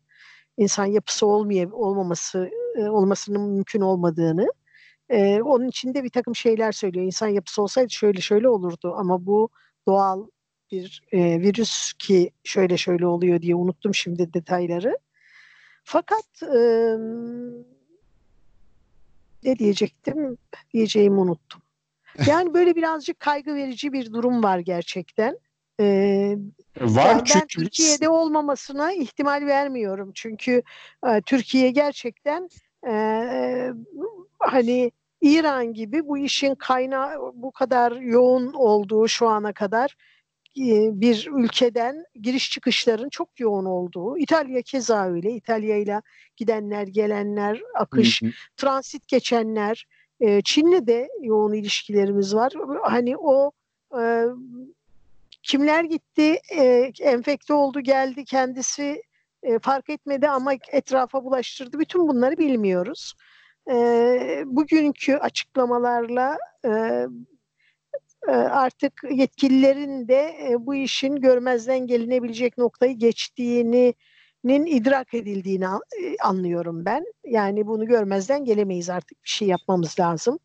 insan 0.58 0.86
yapısı 0.86 1.28
olmaya, 1.28 1.72
olmaması 1.72 2.50
e, 2.76 2.90
olmasının 2.90 3.42
mümkün 3.42 3.82
olmadığını. 3.82 4.48
E, 5.10 5.42
onun 5.42 5.68
içinde 5.68 6.04
bir 6.04 6.10
takım 6.10 6.36
şeyler 6.36 6.72
söylüyor. 6.72 7.06
İnsan 7.06 7.28
yapısı 7.28 7.62
olsaydı 7.62 7.90
şöyle 7.90 8.22
şöyle 8.22 8.50
olurdu 8.50 8.94
ama 8.98 9.26
bu 9.26 9.50
doğal 9.88 10.28
bir 10.72 11.02
e, 11.12 11.20
virüs 11.42 11.94
ki 11.94 12.32
şöyle 12.44 12.78
şöyle 12.78 13.08
oluyor 13.08 13.42
diye 13.42 13.56
unuttum 13.56 13.96
şimdi 13.96 14.34
detayları. 14.34 14.98
Fakat 15.84 16.44
e, 16.44 16.60
ne 19.44 19.60
diyecektim? 19.60 20.38
Diyeceğimi 20.74 21.20
unuttum. 21.20 21.62
Yani 22.28 22.54
böyle 22.54 22.76
birazcık 22.76 23.20
kaygı 23.20 23.56
verici 23.56 23.94
bir 23.94 24.14
durum 24.14 24.44
var 24.44 24.60
gerçekten. 24.60 25.40
Ee, 25.80 26.38
var 26.82 27.06
yani 27.06 27.24
çünkü 27.26 27.40
ben 27.40 27.48
Türkiye'de 27.48 28.10
olmamasına 28.10 28.94
ihtimal 28.94 29.46
vermiyorum. 29.46 30.12
Çünkü 30.16 30.64
e, 31.08 31.22
Türkiye 31.22 31.72
gerçekten 31.72 32.50
e, 32.88 33.74
hani 34.39 34.91
İran 35.22 35.74
gibi 35.74 36.08
bu 36.08 36.17
işin 36.17 36.56
kaynağı 36.56 37.32
bu 37.34 37.51
kadar 37.51 37.91
yoğun 37.91 38.53
olduğu 38.53 39.08
şu 39.08 39.27
ana 39.27 39.53
kadar 39.53 39.96
bir 40.91 41.29
ülkeden 41.36 42.06
giriş 42.22 42.51
çıkışların 42.51 43.10
çok 43.10 43.39
yoğun 43.39 43.65
olduğu, 43.65 44.17
İtalya 44.17 44.62
keza 44.62 45.08
öyle, 45.08 45.32
İtalya 45.32 45.77
ile 45.77 46.01
gidenler, 46.38 46.88
gelenler, 46.88 47.62
akış, 47.75 48.22
hı 48.22 48.25
hı. 48.25 48.32
transit 48.58 49.08
geçenler, 49.08 49.88
Çin'le 50.44 50.88
de 50.88 51.10
yoğun 51.22 51.53
ilişkilerimiz 51.53 52.36
var. 52.36 52.53
Hani 52.84 53.17
o 53.17 53.51
kimler 55.44 55.84
gitti, 55.84 56.39
enfekte 57.01 57.53
oldu, 57.53 57.79
geldi, 57.79 58.25
kendisi 58.25 59.01
e, 59.44 59.60
fark 59.60 59.89
etmedi 59.89 60.29
ama 60.29 60.53
etrafa 60.72 61.24
bulaştırdı. 61.24 61.79
Bütün 61.79 62.08
bunları 62.08 62.38
bilmiyoruz. 62.38 63.13
E, 63.70 64.44
bugünkü 64.46 65.15
açıklamalarla 65.15 66.38
e, 66.65 66.72
artık 68.32 68.94
yetkililerin 69.12 70.08
de 70.08 70.56
bu 70.60 70.75
işin 70.75 71.15
görmezden 71.15 71.88
gelinebilecek 71.88 72.58
noktayı 72.58 72.98
geçtiğini 72.98 73.94
nin 74.44 74.65
idrak 74.65 75.13
edildiğini 75.13 75.67
anlıyorum 76.24 76.86
ben. 76.86 77.06
Yani 77.25 77.67
bunu 77.67 77.86
görmezden 77.86 78.46
gelemeyiz 78.46 78.89
artık 78.89 79.24
bir 79.24 79.29
şey 79.29 79.48
yapmamız 79.48 80.00
lazım. 80.00 80.39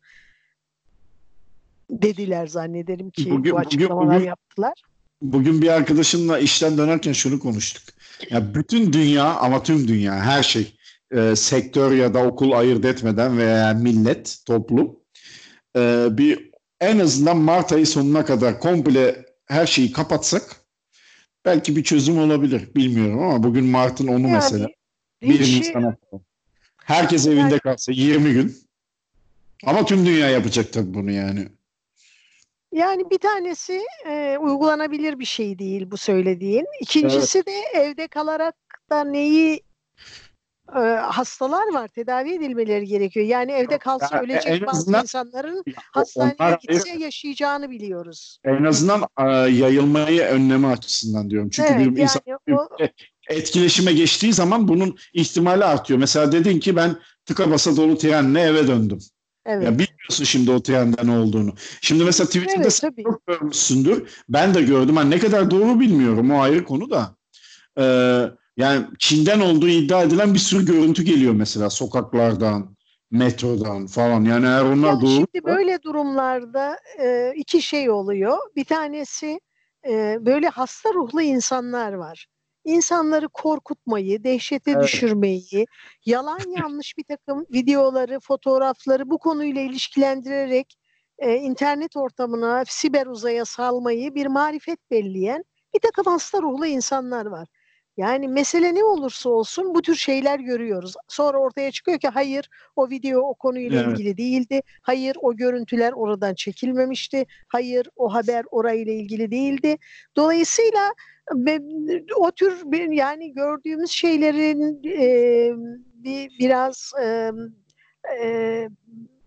Dediler 1.89 2.47
zannederim 2.47 3.09
ki 3.09 3.31
bugün, 3.31 3.53
bu 3.53 3.57
açıklamalar 3.57 4.15
bugün, 4.15 4.27
yaptılar. 4.27 4.83
Bugün 5.23 5.61
bir 5.61 5.67
arkadaşımla 5.67 6.39
işten 6.39 6.77
dönerken 6.77 7.13
şunu 7.13 7.39
konuştuk. 7.39 7.83
Ya 8.29 8.55
bütün 8.55 8.93
dünya 8.93 9.25
ama 9.25 9.63
tüm 9.63 9.87
dünya 9.87 10.15
her 10.15 10.43
şey 10.43 10.75
e, 11.11 11.35
sektör 11.35 11.91
ya 11.91 12.13
da 12.13 12.23
okul 12.23 12.51
ayırt 12.51 12.85
etmeden 12.85 13.37
veya 13.37 13.73
millet, 13.73 14.37
toplum 14.45 14.95
e, 15.75 16.07
bir 16.11 16.51
en 16.81 16.99
azından 16.99 17.37
Mart 17.37 17.71
ayı 17.71 17.87
sonuna 17.87 18.25
kadar 18.25 18.59
komple 18.59 19.25
her 19.45 19.65
şeyi 19.65 19.91
kapatsak 19.91 20.55
belki 21.45 21.75
bir 21.75 21.83
çözüm 21.83 22.17
olabilir. 22.17 22.75
Bilmiyorum 22.75 23.23
ama 23.23 23.43
bugün 23.43 23.65
Mart'ın 23.65 24.07
onu 24.07 24.27
yani, 24.27 24.31
mesela. 24.31 24.67
Bir 25.21 25.39
Nisan'a 25.39 25.95
Herkes 26.77 27.27
evinde 27.27 27.59
kalsa 27.59 27.91
20 27.91 28.33
gün. 28.33 28.57
Ama 29.65 29.85
tüm 29.85 30.05
dünya 30.05 30.29
yapacak 30.29 30.73
tabii 30.73 30.93
bunu 30.93 31.11
yani. 31.11 31.47
Yani 32.73 33.09
bir 33.09 33.17
tanesi 33.17 33.81
e, 34.09 34.37
uygulanabilir 34.37 35.19
bir 35.19 35.25
şey 35.25 35.59
değil 35.59 35.91
bu 35.91 35.97
söylediğin. 35.97 36.65
İkincisi 36.81 37.37
evet. 37.37 37.47
de 37.47 37.79
evde 37.79 38.07
kalarak 38.07 38.55
da 38.89 39.03
neyi 39.03 39.61
e, 40.75 40.79
hastalar 40.95 41.73
var 41.73 41.87
tedavi 41.87 42.33
edilmeleri 42.33 42.85
gerekiyor. 42.85 43.25
Yani 43.25 43.51
evde 43.51 43.77
kalsa 43.77 44.15
yani 44.15 44.25
ölecek 44.25 44.67
bazı 44.67 44.97
insanların 45.01 45.63
hastaneye 45.91 46.57
gitse 46.61 46.89
yaşayacağını 46.89 47.69
biliyoruz. 47.69 48.37
En 48.45 48.63
azından 48.63 49.07
e, 49.19 49.23
yayılmayı 49.51 50.21
önleme 50.21 50.67
açısından 50.67 51.29
diyorum. 51.29 51.49
Çünkü 51.49 51.69
evet, 51.69 51.79
bir 51.79 51.85
yani 51.85 52.01
insan 52.01 52.21
o, 52.51 52.67
etkileşime 53.29 53.93
geçtiği 53.93 54.33
zaman 54.33 54.67
bunun 54.67 54.97
ihtimali 55.13 55.65
artıyor. 55.65 55.99
Mesela 55.99 56.31
dedin 56.31 56.59
ki 56.59 56.75
ben 56.75 56.95
tıka 57.25 57.51
basa 57.51 57.77
dolu 57.77 57.97
trenle 57.97 58.41
eve 58.41 58.67
döndüm. 58.67 58.99
Evet. 59.45 59.65
Ya 59.65 59.71
bilmiyorsun 59.71 60.23
şimdi 60.23 60.51
o 60.51 60.63
trende 60.63 61.07
ne 61.07 61.17
olduğunu. 61.17 61.53
Şimdi 61.81 62.03
mesela 62.03 62.27
Twitter'da 62.27 62.61
Evet, 62.61 62.73
sen 62.73 62.91
tabii. 62.91 63.03
çok 63.03 63.27
görmüşsündür. 63.27 64.23
Ben 64.29 64.53
de 64.53 64.61
gördüm. 64.61 64.95
Ha, 64.95 65.03
ne 65.03 65.19
kadar 65.19 65.51
doğru 65.51 65.79
bilmiyorum. 65.79 66.31
O 66.31 66.41
ayrı 66.41 66.63
konu 66.63 66.89
da. 66.89 67.15
Ee, 67.77 68.23
yani 68.57 68.85
Çin'den 68.99 69.39
olduğu 69.39 69.67
iddia 69.67 70.03
edilen 70.03 70.33
bir 70.33 70.39
sürü 70.39 70.65
görüntü 70.65 71.03
geliyor 71.03 71.33
mesela 71.33 71.69
sokaklardan, 71.69 72.75
metrodan 73.11 73.87
falan. 73.87 74.23
Yani 74.23 74.45
eğer 74.45 74.63
onlar 74.63 74.93
Ya 74.93 75.01
doğru 75.01 75.09
şimdi 75.09 75.45
böyle 75.45 75.83
durumlarda 75.83 76.77
e, 76.99 77.33
iki 77.35 77.61
şey 77.61 77.89
oluyor. 77.89 78.37
Bir 78.55 78.65
tanesi 78.65 79.39
e, 79.87 80.17
böyle 80.21 80.47
hasta 80.49 80.93
ruhlu 80.93 81.21
insanlar 81.21 81.93
var. 81.93 82.27
İnsanları 82.65 83.29
korkutmayı, 83.29 84.23
dehşete 84.23 84.71
Evet. 84.71 84.83
düşürmeyi, 84.83 85.65
yalan 86.05 86.39
yanlış 86.57 86.97
bir 86.97 87.03
takım 87.03 87.45
videoları, 87.53 88.19
fotoğrafları 88.19 89.09
bu 89.09 89.17
konuyla 89.17 89.61
ilişkilendirerek 89.61 90.75
e, 91.17 91.35
internet 91.35 91.97
ortamına, 91.97 92.63
siber 92.67 93.07
uzaya 93.07 93.45
salmayı 93.45 94.15
bir 94.15 94.25
marifet 94.25 94.79
belleyen 94.91 95.43
bir 95.73 95.79
takım 95.79 96.05
hasta 96.05 96.41
ruhlu 96.41 96.65
insanlar 96.65 97.25
var. 97.25 97.47
Yani 97.97 98.27
mesele 98.27 98.75
ne 98.75 98.83
olursa 98.83 99.29
olsun 99.29 99.75
bu 99.75 99.81
tür 99.81 99.95
şeyler 99.95 100.39
görüyoruz. 100.39 100.95
Sonra 101.07 101.37
ortaya 101.37 101.71
çıkıyor 101.71 101.99
ki 101.99 102.07
hayır 102.07 102.49
o 102.75 102.89
video 102.89 103.21
o 103.21 103.33
konuyla 103.33 103.81
Evet. 103.81 103.91
ilgili 103.99 104.17
değildi. 104.17 104.61
Hayır 104.81 105.17
o 105.21 105.35
görüntüler 105.35 105.93
oradan 105.93 106.33
çekilmemişti. 106.33 107.25
Hayır 107.47 107.89
o 107.95 108.13
haber 108.13 108.45
orayla 108.51 108.93
ilgili 108.93 109.31
değildi. 109.31 109.77
Dolayısıyla 110.15 110.93
o 112.17 112.31
tür 112.31 112.71
yani 112.91 113.33
gördüğümüz 113.33 113.91
şeylerin 113.91 114.83
e, 114.83 115.51
bir 116.03 116.31
biraz 116.39 116.91
e, 117.03 117.31
e, 118.23 118.69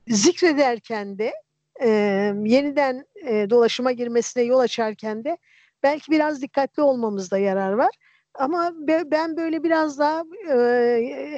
zikrederken 0.08 1.18
de 1.18 1.32
e, 1.82 1.88
yeniden 2.44 3.04
e, 3.26 3.50
dolaşıma 3.50 3.92
girmesine 3.92 4.42
yol 4.42 4.58
açarken 4.58 5.24
de 5.24 5.38
belki 5.82 6.12
biraz 6.12 6.42
dikkatli 6.42 6.82
olmamızda 6.82 7.38
yarar 7.38 7.72
var. 7.72 7.90
Ama 8.38 8.72
be- 8.88 9.10
ben 9.10 9.36
böyle 9.36 9.62
biraz 9.62 9.98
daha 9.98 10.24
e, 10.50 10.54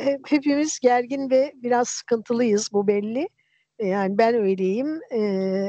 he- 0.04 0.18
hepimiz 0.26 0.78
gergin 0.78 1.30
ve 1.30 1.52
biraz 1.54 1.88
sıkıntılıyız 1.88 2.68
bu 2.72 2.86
belli. 2.86 3.28
E, 3.78 3.86
Yani 3.86 4.18
ben 4.18 4.34
öyleyim. 4.34 5.00
E, 5.14 5.20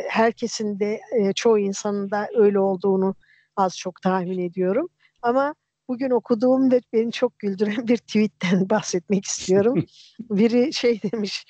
herkesin 0.10 0.80
de 0.80 1.00
e, 1.20 1.34
çoğu 1.34 1.60
insanın 1.60 2.12
da 2.12 2.28
öyle 2.36 2.60
olduğunu 2.60 3.16
az 3.56 3.78
çok 3.78 4.02
tahmin 4.02 4.40
ediyorum. 4.40 4.90
Ama 5.22 5.56
bugün 5.88 6.10
okuduğum 6.10 6.72
ve 6.72 6.82
beni 6.94 7.12
çok 7.12 7.40
güldüren 7.40 7.76
bir 7.88 7.98
tweetten 7.98 8.70
bahsetmek 8.70 9.26
istiyorum. 9.26 9.84
Biri 10.20 10.74
şey 10.74 11.02
demiş, 11.12 11.46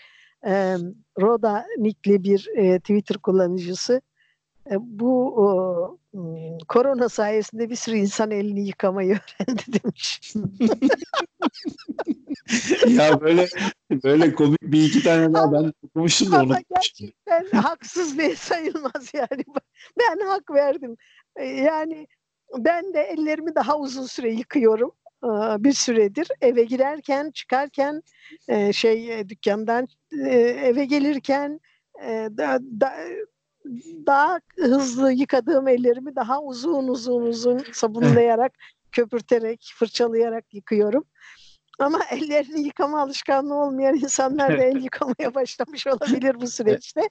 e, 0.48 0.76
Roda 1.22 1.66
nickli 1.78 2.24
bir 2.24 2.48
e, 2.58 2.80
Twitter 2.80 3.18
kullanıcısı. 3.18 4.02
E, 4.72 4.76
bu 4.80 6.00
korona 6.68 7.10
sayesinde 7.10 7.70
bir 7.70 7.76
sürü 7.76 7.96
insan 7.96 8.32
elini 8.32 8.68
yıkamayı 8.68 9.20
öğrendi 9.40 9.64
demiş. 9.84 10.34
ya 12.88 13.22
böyle 13.22 13.48
böyle 14.04 14.36
komik 14.36 14.62
bir 14.62 14.84
iki 14.84 15.04
tane 15.04 15.34
daha 15.34 15.54
ben 15.54 15.74
okumuştum 15.84 16.32
da 16.32 16.42
onu. 16.44 16.56
Gerçekten 16.70 17.46
haksız 17.62 18.18
ve 18.18 18.36
sayılmaz 18.36 19.12
yani. 19.14 19.44
Ben 20.00 20.28
hak 20.28 20.52
verdim. 20.52 20.96
E, 21.36 21.46
Yani 21.46 22.08
ben 22.58 22.94
de 22.94 23.02
ellerimi 23.02 23.56
daha 23.56 23.80
uzun 23.80 24.06
süre 24.06 24.34
yıkıyorum 24.34 24.92
e, 25.24 25.28
bir 25.64 25.74
süredir. 25.74 26.28
Eve 26.42 26.64
girerken, 26.64 27.32
çıkarken, 27.32 28.04
şey 28.72 29.30
dükkandan 29.30 29.88
eve 30.64 30.86
gelirken 30.86 31.60
da- 32.38 32.60
da- 32.82 33.06
daha 34.08 34.40
hızlı 34.60 35.12
yıkadığım 35.12 35.68
ellerimi 35.68 36.16
daha 36.16 36.42
uzun 36.42 36.88
uzun 36.88 37.22
uzun 37.22 37.64
sabunlayarak, 37.74 38.54
köpürterek, 38.92 39.72
fırçalayarak 39.76 40.54
yıkıyorum. 40.54 41.04
Ama 41.80 42.00
ellerini 42.12 42.62
yıkama 42.62 43.02
alışkanlığı 43.02 43.56
olmayan 43.56 43.96
insanlar 43.96 44.58
da 44.58 44.64
el 44.64 44.84
yıkamaya 44.84 45.36
başlamış 45.36 45.88
olabilir 45.88 46.42
bu 46.42 46.48
süreçte. 46.48 47.10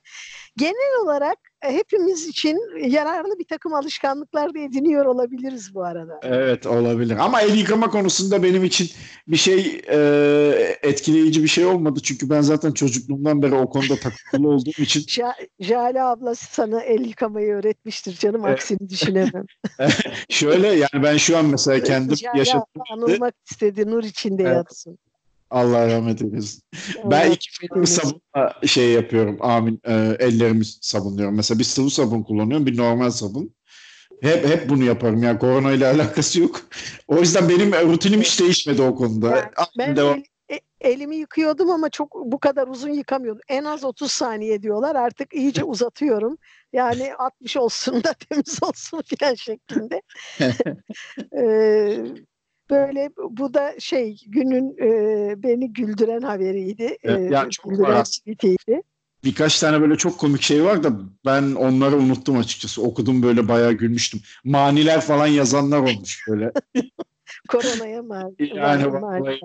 Genel 0.57 1.03
olarak 1.03 1.39
hepimiz 1.61 2.29
için 2.29 2.59
yararlı 2.89 3.39
bir 3.39 3.45
takım 3.45 3.75
alışkanlıklar 3.75 4.55
da 4.55 4.59
ediniyor 4.59 5.07
olabiliriz 5.07 5.75
bu 5.75 5.85
arada. 5.85 6.21
Evet 6.23 6.67
olabilir. 6.67 7.17
Ama 7.17 7.41
el 7.43 7.59
yıkama 7.59 7.91
konusunda 7.91 8.43
benim 8.43 8.65
için 8.65 8.91
bir 9.29 9.37
şey 9.37 9.83
e, 9.89 10.79
etkileyici 10.83 11.43
bir 11.43 11.49
şey 11.49 11.67
olmadı. 11.67 12.01
Çünkü 12.03 12.31
ben 12.31 12.41
zaten 12.41 12.73
çocukluğumdan 12.73 13.43
beri 13.43 13.55
o 13.55 13.71
konuda 13.71 13.97
takıntılı 13.97 14.49
olduğum 14.55 14.83
için 14.83 15.01
Ja- 15.01 15.49
Jale 15.61 16.03
abla 16.03 16.35
sana 16.35 16.81
el 16.83 17.05
yıkamayı 17.07 17.53
öğretmiştir 17.53 18.17
canım 18.17 18.43
Evet. 18.47 18.55
aksini 18.55 18.89
düşünemem. 18.89 19.45
şöyle 20.29 20.67
yani 20.69 21.03
ben 21.03 21.17
şu 21.17 21.39
an 21.39 21.45
mesela 21.45 21.83
kendim 21.85 22.17
Jale 22.17 22.63
anılmak 22.93 23.35
istedi 23.51 23.91
nur 23.91 24.05
içinde 24.05 24.43
Evet. 24.43 24.57
yatsın. 24.57 24.99
Allah 25.51 25.87
rahmet 25.89 26.23
eylesin. 26.23 26.63
Ben 27.05 27.31
iki 27.31 27.49
farklı 27.61 27.87
sabunla 27.87 28.55
şey 28.67 28.93
yapıyorum. 28.93 29.37
Amin. 29.41 29.81
E, 29.85 29.93
ellerimi 30.19 30.65
sabunluyorum. 30.65 31.37
Mesela 31.37 31.59
bir 31.59 31.65
sıvı 31.65 31.91
sabun 31.91 32.23
kullanıyorum, 32.23 32.67
bir 32.67 32.77
normal 32.77 33.11
sabun. 33.11 33.55
Hep 34.23 34.49
hep 34.49 34.69
bunu 34.69 34.85
yaparım. 34.85 35.23
Yani 35.23 35.39
korona 35.39 35.73
ile 35.73 35.87
alakası 35.95 36.41
yok. 36.41 36.61
O 37.09 37.19
yüzden 37.19 37.49
benim 37.49 37.73
rutinim 37.73 38.21
hiç 38.21 38.41
değişmedi 38.41 38.83
o 38.83 38.95
konuda. 38.95 39.37
Yani 39.37 39.49
Ben 39.79 39.97
devam. 39.97 40.19
el- 40.19 40.57
e- 40.57 40.89
elimi 40.91 41.17
yıkıyordum 41.17 41.71
ama 41.71 41.89
çok 41.91 42.15
bu 42.25 42.39
kadar 42.39 42.69
uzun 42.69 42.91
yıkamıyordum. 42.91 43.43
En 43.49 43.65
az 43.65 43.85
30 43.85 44.13
saniye 44.13 44.63
diyorlar. 44.63 44.97
Artık 44.97 45.35
iyice 45.35 45.65
uzatıyorum. 45.65 46.39
Yani 46.73 47.15
60 47.15 47.57
olsun 47.57 48.05
da 48.05 48.13
temiz 48.31 48.59
olsun 48.63 49.03
filan 49.07 49.35
şeklinde. 49.35 50.03
Ee, 51.37 51.99
böyle 52.71 53.11
bu 53.31 53.55
da 53.55 53.75
şey 53.81 54.17
günün 54.27 54.77
e, 54.83 55.43
beni 55.43 55.73
güldüren 55.73 56.23
haberiydi. 56.23 56.97
Evet, 57.03 57.31
Ee, 57.31 57.35
ya 57.35 57.51
çok 57.51 57.71
güldüren 57.71 58.05
tweetiydi. 58.05 58.83
Birkaç 59.25 59.61
tane 59.61 59.81
böyle 59.81 59.97
çok 59.97 60.19
komik 60.19 60.43
şey 60.43 60.65
var 60.65 60.83
da 60.83 60.93
ben 61.25 61.55
onları 61.55 61.97
unuttum 61.97 62.39
açıkçası. 62.39 62.83
Okudum 62.83 63.23
böyle 63.23 63.49
bayağı 63.49 63.73
gülmüştüm. 63.73 64.21
Maniler 64.45 65.01
falan 65.01 65.27
yazanlar 65.27 65.79
olmuş 65.79 66.25
böyle. 66.29 66.53
Koronaya 67.49 68.03
mal. 68.03 68.33
Yani 68.39 68.87
mal-. 68.87 69.39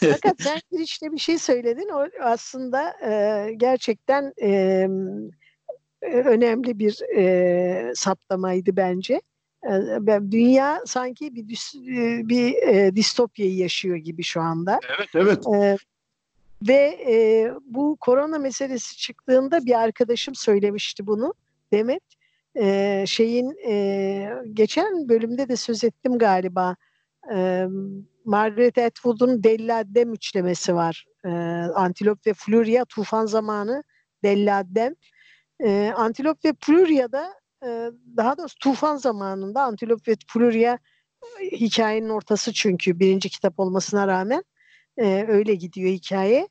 Fakat 0.00 0.36
sen 0.40 0.60
girişte 0.72 1.12
bir 1.12 1.18
şey 1.18 1.38
söyledin. 1.38 1.88
O 1.88 2.06
aslında 2.22 2.90
e, 3.06 3.52
gerçekten 3.56 4.32
e, 4.42 4.48
e, 6.02 6.06
önemli 6.06 6.78
bir 6.78 7.16
e, 7.16 7.92
saptamaydı 7.94 8.76
bence. 8.76 9.20
E, 9.64 9.70
ben- 10.06 10.32
dünya 10.32 10.82
sanki 10.86 11.34
bir 11.34 11.72
e, 11.90 12.28
bir 12.28 12.54
e, 12.54 12.96
distopyayı 12.96 13.56
yaşıyor 13.56 13.96
gibi 13.96 14.22
şu 14.22 14.40
anda. 14.40 14.80
Evet 14.98 15.08
evet. 15.14 15.46
E, 15.54 15.76
ve 16.68 16.98
e, 17.08 17.50
bu 17.66 17.96
korona 18.00 18.38
meselesi 18.38 18.96
çıktığında 18.96 19.66
bir 19.66 19.80
arkadaşım 19.80 20.34
söylemişti 20.34 21.06
bunu. 21.06 21.34
Demet 21.72 22.02
e, 22.56 23.04
şeyin 23.06 23.56
e, 23.68 24.30
geçen 24.52 25.08
bölümde 25.08 25.48
de 25.48 25.56
söz 25.56 25.84
ettim 25.84 26.18
galiba. 26.18 26.76
E, 27.34 27.66
Margaret 28.24 28.78
Atwood'un 28.78 29.44
Deli 29.44 29.74
Addem 29.74 30.12
üçlemesi 30.12 30.74
var. 30.74 31.06
E, 31.24 31.28
Antilop 31.74 32.26
ve 32.26 32.34
Florya 32.34 32.84
Tufan 32.84 33.26
Zamanı 33.26 33.82
Deli 34.22 34.52
Addem. 34.52 34.94
E, 35.60 35.92
Antilop 35.96 36.44
ve 36.44 36.52
Flurya'da 36.60 37.34
daha 38.16 38.38
doğrusu 38.38 38.58
Tufan 38.58 38.96
Zamanı'nda 38.96 39.62
Antilop 39.62 40.08
ve 40.08 40.14
Florya 40.26 40.78
e, 41.40 41.44
hikayenin 41.44 42.08
ortası 42.08 42.52
çünkü 42.52 42.98
birinci 42.98 43.28
kitap 43.28 43.60
olmasına 43.60 44.06
rağmen 44.08 44.44
e, 44.96 45.24
öyle 45.28 45.54
gidiyor 45.54 45.90
hikaye. 45.90 46.48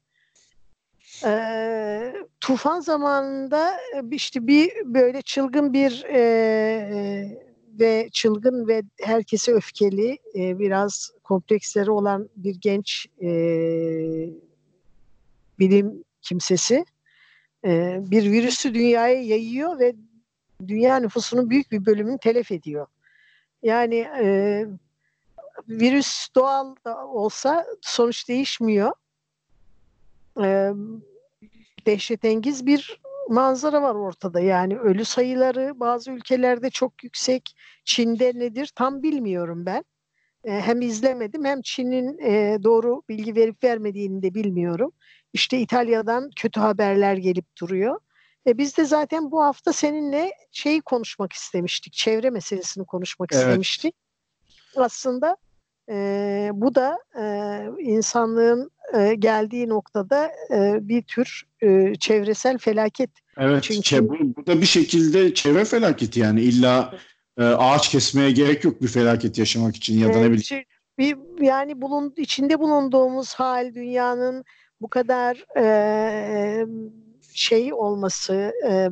E, 1.25 2.13
tufan 2.39 2.79
zamanında 2.79 3.71
e, 3.71 4.15
işte 4.15 4.47
bir 4.47 4.71
böyle 4.85 5.21
çılgın 5.21 5.73
bir 5.73 6.03
e, 6.03 6.19
e, 6.19 7.47
ve 7.79 8.09
çılgın 8.11 8.67
ve 8.67 8.83
herkese 9.01 9.51
öfkeli 9.51 10.17
e, 10.35 10.59
biraz 10.59 11.11
kompleksleri 11.23 11.91
olan 11.91 12.29
bir 12.35 12.55
genç 12.55 13.07
e, 13.21 13.29
bilim 15.59 16.03
kimsesi 16.21 16.85
e, 17.65 17.99
bir 17.99 18.31
virüsü 18.31 18.73
dünyaya 18.73 19.21
yayıyor 19.21 19.79
ve 19.79 19.95
dünya 20.67 20.99
nüfusunun 20.99 21.49
büyük 21.49 21.71
bir 21.71 21.85
bölümünü 21.85 22.17
telef 22.17 22.51
ediyor. 22.51 22.87
Yani 23.63 23.95
e, 23.95 24.65
virüs 25.69 26.27
doğal 26.35 26.75
da 26.85 27.07
olsa 27.07 27.65
sonuç 27.81 28.29
değişmiyor. 28.29 28.91
Ee, 30.41 30.71
dehşetengiz 31.85 32.65
bir 32.65 33.01
manzara 33.29 33.81
var 33.81 33.95
ortada. 33.95 34.39
Yani 34.39 34.79
ölü 34.79 35.05
sayıları 35.05 35.79
bazı 35.79 36.11
ülkelerde 36.11 36.69
çok 36.69 37.03
yüksek. 37.03 37.55
Çin'de 37.85 38.31
nedir 38.35 38.71
tam 38.75 39.03
bilmiyorum 39.03 39.65
ben. 39.65 39.83
E, 40.43 40.51
hem 40.51 40.81
izlemedim 40.81 41.45
hem 41.45 41.61
Çin'in 41.61 42.17
e, 42.19 42.63
doğru 42.63 43.01
bilgi 43.09 43.35
verip 43.35 43.63
vermediğini 43.63 44.21
de 44.21 44.33
bilmiyorum. 44.33 44.91
İşte 45.33 45.59
İtalya'dan 45.59 46.29
kötü 46.35 46.59
haberler 46.59 47.17
gelip 47.17 47.57
duruyor. 47.61 47.99
E, 48.47 48.57
biz 48.57 48.77
de 48.77 48.85
zaten 48.85 49.31
bu 49.31 49.43
hafta 49.43 49.73
seninle 49.73 50.31
şeyi 50.51 50.81
konuşmak 50.81 51.33
istemiştik. 51.33 51.93
Çevre 51.93 52.29
meselesini 52.29 52.85
konuşmak 52.85 53.29
Evet. 53.33 53.43
istemiştik. 53.43 53.95
Aslında 54.75 55.37
e, 55.89 56.49
bu 56.53 56.75
da 56.75 56.99
e, 57.19 57.23
insanlığın 57.83 58.71
e, 58.97 59.15
geldiği 59.15 59.69
noktada 59.69 60.31
e, 60.51 60.87
bir 60.87 61.01
tür 61.01 61.43
e, 61.61 61.95
çevresel 61.95 62.57
felaket. 62.57 63.09
Evet, 63.37 63.63
Çünkü- 63.63 64.09
bu, 64.09 64.15
bu 64.37 64.47
da 64.47 64.61
bir 64.61 64.65
şekilde 64.65 65.33
çevre 65.33 65.65
felaketi 65.65 66.19
yani 66.19 66.41
illa 66.41 66.93
e, 67.37 67.43
ağaç 67.43 67.89
kesmeye 67.89 68.31
gerek 68.31 68.63
yok 68.63 68.81
bir 68.81 68.87
felaket 68.87 69.37
yaşamak 69.37 69.75
için 69.75 69.99
ya 69.99 70.07
da 70.13 70.17
ne 70.17 70.25
bileyim. 70.25 70.43
şey- 70.43 70.65
bir 70.97 71.17
yani 71.41 71.81
bulun 71.81 72.13
içinde 72.17 72.59
bulunduğumuz 72.59 73.33
hal 73.33 73.73
dünyanın 73.75 74.45
bu 74.81 74.89
kadar 74.89 75.45
e, 75.57 76.65
şey 77.37 77.73
olması 77.73 78.53
e, 78.69 78.89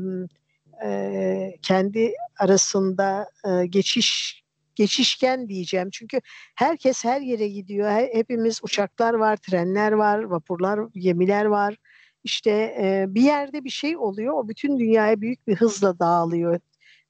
e, 0.88 1.54
kendi 1.62 2.14
arasında 2.40 3.30
e, 3.48 3.66
geçiş 3.66 4.42
geçişken 4.76 5.50
diyeceğim. 5.50 5.90
Çünkü 5.92 6.22
herkes 6.56 7.06
her 7.06 7.22
yere 7.22 7.48
gidiyor. 7.48 7.92
He- 7.92 8.14
Hepimiz 8.14 8.60
uçaklar 8.64 9.14
var, 9.14 9.38
trenler 9.38 9.92
var, 9.92 10.24
vapurlar, 10.24 10.80
gemiler 10.94 11.46
var. 11.46 11.78
İşte 12.24 12.52
e, 12.52 13.06
bir 13.08 13.22
yerde 13.22 13.64
bir 13.64 13.70
şey 13.70 13.98
oluyor. 13.98 14.34
O 14.34 14.48
bütün 14.48 14.80
dünyaya 14.80 15.22
büyük 15.22 15.48
bir 15.48 15.56
hızla 15.56 16.00
dağılıyor. 16.00 16.60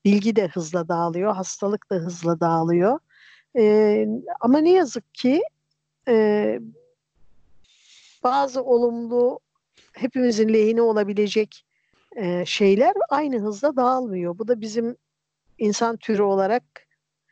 Bilgi 0.06 0.36
de 0.36 0.48
hızla 0.48 0.88
dağılıyor, 0.88 1.36
hastalık 1.36 1.90
da 1.90 1.96
hızla 1.96 2.40
dağılıyor. 2.40 3.00
Ee, 3.58 4.08
ama 4.42 4.58
ne 4.58 4.72
yazık 4.72 5.16
ki 5.16 5.42
e, 6.08 6.60
bazı 8.24 8.64
olumlu 8.64 9.40
hepimizin 9.96 10.54
lehine 10.54 10.82
olabilecek 10.82 11.66
e, 12.16 12.46
şeyler 12.46 12.94
aynı 13.10 13.40
hızda 13.40 13.76
dağılmıyor. 13.76 14.38
Bu 14.38 14.48
da 14.48 14.62
bizim 14.62 14.96
insan 15.58 15.98
türü 15.98 16.22
olarak 16.22 16.64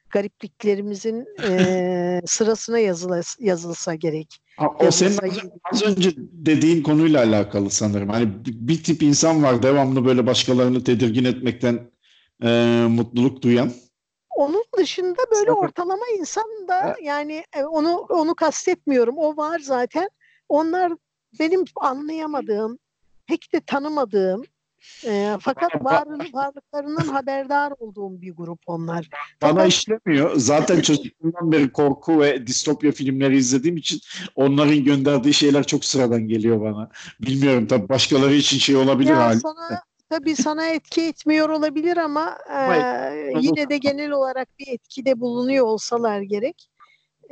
garipliklerimizin 0.09 1.25
e, 1.43 2.21
sırasına 2.25 2.79
yazıla, 2.79 3.21
yazılsa 3.39 3.95
gerek. 3.95 4.39
Ha, 4.57 4.67
O 4.79 4.91
senin 4.91 5.09
Yazılsa 5.11 5.27
az, 5.27 5.35
gerek. 5.35 5.51
az 5.73 5.83
önce 5.83 6.11
dediğin 6.17 6.83
konuyla 6.83 7.23
alakalı 7.23 7.69
sanırım. 7.69 8.09
Hani 8.09 8.29
bir 8.45 8.83
tip 8.83 9.03
insan 9.03 9.43
var 9.43 9.63
devamlı 9.63 10.05
böyle 10.05 10.27
başkalarını 10.27 10.83
tedirgin 10.83 11.25
etmekten 11.25 11.91
e, 12.43 12.49
mutluluk 12.89 13.41
duyan. 13.41 13.71
Onun 14.35 14.63
dışında 14.77 15.21
böyle 15.31 15.51
ortalama 15.51 16.05
insan 16.19 16.67
da 16.67 16.95
yani 17.01 17.43
e, 17.55 17.63
onu 17.63 17.97
onu 17.97 18.35
kastetmiyorum. 18.35 19.17
O 19.17 19.37
var 19.37 19.59
zaten. 19.59 20.09
Onlar 20.49 20.93
benim 21.39 21.63
anlayamadığım, 21.75 22.77
pek 23.27 23.53
de 23.53 23.59
tanımadığım 23.59 24.43
e, 25.05 25.37
fakat 25.41 25.71
Ba- 25.71 25.83
var, 25.85 26.07
varlıklarından 26.33 27.07
haberdar 27.07 27.73
olduğum 27.79 28.21
bir 28.21 28.33
grup 28.35 28.59
onlar. 28.65 29.09
Bana 29.41 29.51
Fakat- 29.51 29.67
işlemiyor. 29.67 30.31
Zaten 30.35 30.81
çocukluğumdan 30.81 31.51
beri 31.51 31.71
korku 31.71 32.19
ve 32.21 32.47
distopya 32.47 32.91
filmleri 32.91 33.37
izlediğim 33.37 33.77
için 33.77 33.99
onların 34.35 34.83
gönderdiği 34.83 35.33
şeyler 35.33 35.63
çok 35.63 35.85
sıradan 35.85 36.27
geliyor 36.27 36.61
bana. 36.61 36.89
Bilmiyorum 37.21 37.67
tabii 37.67 37.89
başkaları 37.89 38.33
için 38.33 38.57
şey 38.57 38.75
olabilir 38.75 39.09
Ya 39.09 39.17
hali. 39.19 39.39
sana 39.39 39.81
tabii 40.09 40.35
sana 40.35 40.65
etki 40.65 41.01
etmiyor 41.01 41.49
olabilir 41.49 41.97
ama 41.97 42.37
e, 42.49 43.33
yine 43.41 43.69
de 43.69 43.77
genel 43.77 44.11
olarak 44.11 44.47
bir 44.59 44.67
etkide 44.67 45.19
bulunuyor 45.19 45.65
olsalar 45.65 46.21
gerek. 46.21 46.69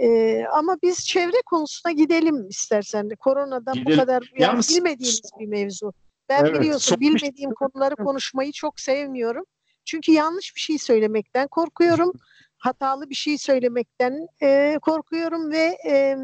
E, 0.02 0.44
ama 0.54 0.78
biz 0.84 1.06
çevre 1.08 1.42
konusuna 1.46 1.92
gidelim 1.92 2.48
istersen. 2.48 3.10
Koronadan 3.20 3.76
bu 3.76 3.80
Gidelim. 3.80 4.00
kadar 4.00 4.22
yani 4.34 4.42
Yalnız- 4.42 4.70
bilmediğimiz 4.76 5.22
bir 5.40 5.48
mevzu. 5.48 5.94
Ben 6.30 6.46
Evet, 6.46 6.60
biliyorsun 6.60 6.90
son 6.96 7.00
bir- 7.00 7.16
bilmediğim 7.16 7.52
konuları 7.56 7.96
konuşmayı 7.96 8.52
çok 8.52 8.80
sevmiyorum. 8.80 9.46
Çünkü 9.86 10.12
yanlış 10.12 10.56
bir 10.56 10.60
şey 10.62 10.78
söylemekten 10.78 11.48
korkuyorum. 11.48 12.12
Hatalı 12.58 13.10
bir 13.10 13.16
şey 13.16 13.38
söylemekten 13.38 14.28
e, 14.42 14.80
korkuyorum 14.82 15.52
ve 15.52 15.78
e, 15.88 16.18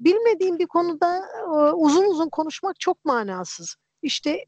bilmediğim 0.00 0.58
bir 0.58 0.66
konuda 0.66 1.22
e, 1.40 1.72
uzun 1.72 2.04
uzun 2.04 2.28
konuşmak 2.28 2.80
çok 2.80 3.04
manasız. 3.04 3.76
İşte 4.02 4.44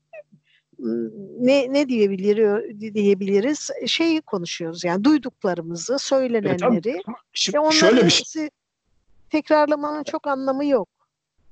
ne 1.40 1.72
ne 1.72 1.88
diyebilir 1.88 2.36
diyebiliriz? 2.94 3.70
Şeyi 3.86 4.20
konuşuyoruz 4.20 4.84
yani 4.84 5.04
duyduklarımızı, 5.04 5.94
E, 5.94 5.98
söylenenleri. 5.98 7.02
Şimdi 7.32 7.56
ve 7.56 7.60
onları 7.60 7.74
şöyle 7.74 8.04
bir 8.04 8.10
şey. 8.10 8.48
tekrarlamanın 9.30 10.02
çok 10.04 10.26
anlamı 10.26 10.66
yok. 10.66 10.88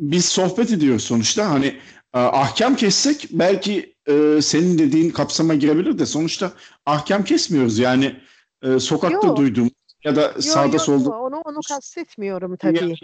biz 0.01 0.25
sohbet 0.25 0.71
ediyoruz 0.73 1.03
sonuçta. 1.05 1.51
Hani 1.51 1.67
e, 2.15 2.19
ahkam 2.19 2.77
kessek 2.77 3.29
belki 3.31 3.95
e, 4.09 4.39
senin 4.43 4.79
dediğin 4.79 5.11
kapsama 5.11 5.55
girebilir 5.55 5.99
de 5.99 6.07
sonuçta 6.07 6.53
ahkam 6.87 7.25
kesmiyoruz. 7.25 7.79
Yani 7.79 8.17
e, 8.63 8.79
sokakta 8.79 9.27
Yok. 9.27 9.37
duyduğum 9.37 9.71
ya 10.05 10.17
da 10.17 10.21
Yo, 10.23 10.41
sağda 10.41 10.73
yo, 10.77 10.79
solda 10.79 11.11
onu 11.11 11.37
onu 11.45 11.59
kastetmiyorum 11.69 12.57
tabii. 12.57 12.97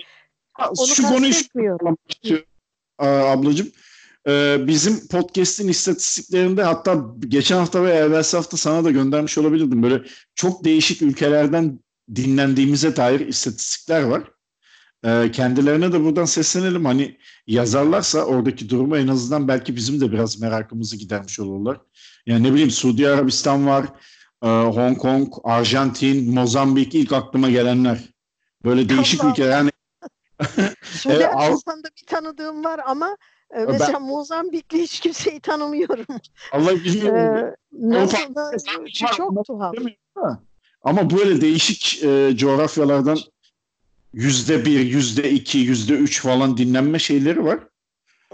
Ha, 0.53 0.71
Onu 0.79 0.87
şu 0.87 1.03
konuyu 1.09 1.33
şu 1.33 2.35
e, 3.01 3.07
ablacığım. 3.07 3.71
E, 4.29 4.67
bizim 4.67 5.09
podcast'in 5.09 5.69
istatistiklerinde 5.69 6.63
hatta 6.63 7.05
geçen 7.19 7.57
hafta 7.57 7.83
veya 7.83 8.05
evvelsi 8.05 8.37
hafta 8.37 8.57
sana 8.57 8.85
da 8.85 8.91
göndermiş 8.91 9.39
olabilirdim. 9.39 9.83
Böyle 9.83 10.03
çok 10.35 10.65
değişik 10.65 11.03
ülkelerden 11.03 11.81
dinlendiğimize 12.15 12.97
dair 12.97 13.21
istatistikler 13.21 14.03
var. 14.03 14.23
E, 15.05 15.31
kendilerine 15.31 15.93
de 15.93 16.05
buradan 16.05 16.25
seslenelim. 16.25 16.85
Hani 16.85 17.19
yazarlarsa 17.47 18.25
oradaki 18.25 18.71
durumu 18.71 18.97
en 18.97 19.09
azından 19.09 19.49
belki 19.49 19.77
bizim 19.77 20.01
de 20.01 20.13
biraz 20.13 20.41
merakımızı 20.41 20.97
gidermiş 20.97 21.41
olurlar. 21.41 21.81
Yani 22.27 22.43
ne 22.43 22.53
bileyim 22.53 22.71
Suudi 22.71 23.09
Arabistan 23.09 23.67
var, 23.67 23.85
e, 24.43 24.49
Hong 24.49 24.99
Kong, 24.99 25.33
Arjantin, 25.45 26.35
Mozambik 26.35 26.95
ilk 26.95 27.13
aklıma 27.13 27.51
gelenler. 27.51 27.99
Böyle 28.65 28.89
değişik 28.89 29.25
Allah 29.25 29.31
ülkeler. 29.31 29.51
Yani 29.51 29.71
Suudi 30.83 31.27
Av- 31.29 31.39
Arabistan'da 31.39 31.89
bir 32.01 32.07
tanıdığım 32.07 32.65
var 32.65 32.81
ama 32.87 33.17
e, 33.55 33.57
Ben- 33.59 33.67
mesela 33.73 33.99
Mozambikli 33.99 34.79
hiç 34.83 35.01
kimseyi 35.01 35.41
tanımıyorum. 35.41 36.07
Allah 36.53 36.75
bilmiyorum. 36.75 37.47
Ee, 37.47 37.55
nasıl 37.73 38.35
da 38.35 38.53
çok 39.17 39.47
tuhaf. 39.47 39.75
Ama 40.83 41.11
böyle 41.11 41.41
değişik 41.41 42.05
e, 42.05 42.37
coğrafyalardan 42.37 43.19
yüzde 44.13 44.65
bir, 44.65 44.81
yüzde 44.81 45.31
iki, 45.31 45.59
yüzde 45.59 45.93
üç 45.95 46.23
falan 46.23 46.57
dinlenme 46.57 46.99
şeyleri 46.99 47.45
var. 47.45 47.59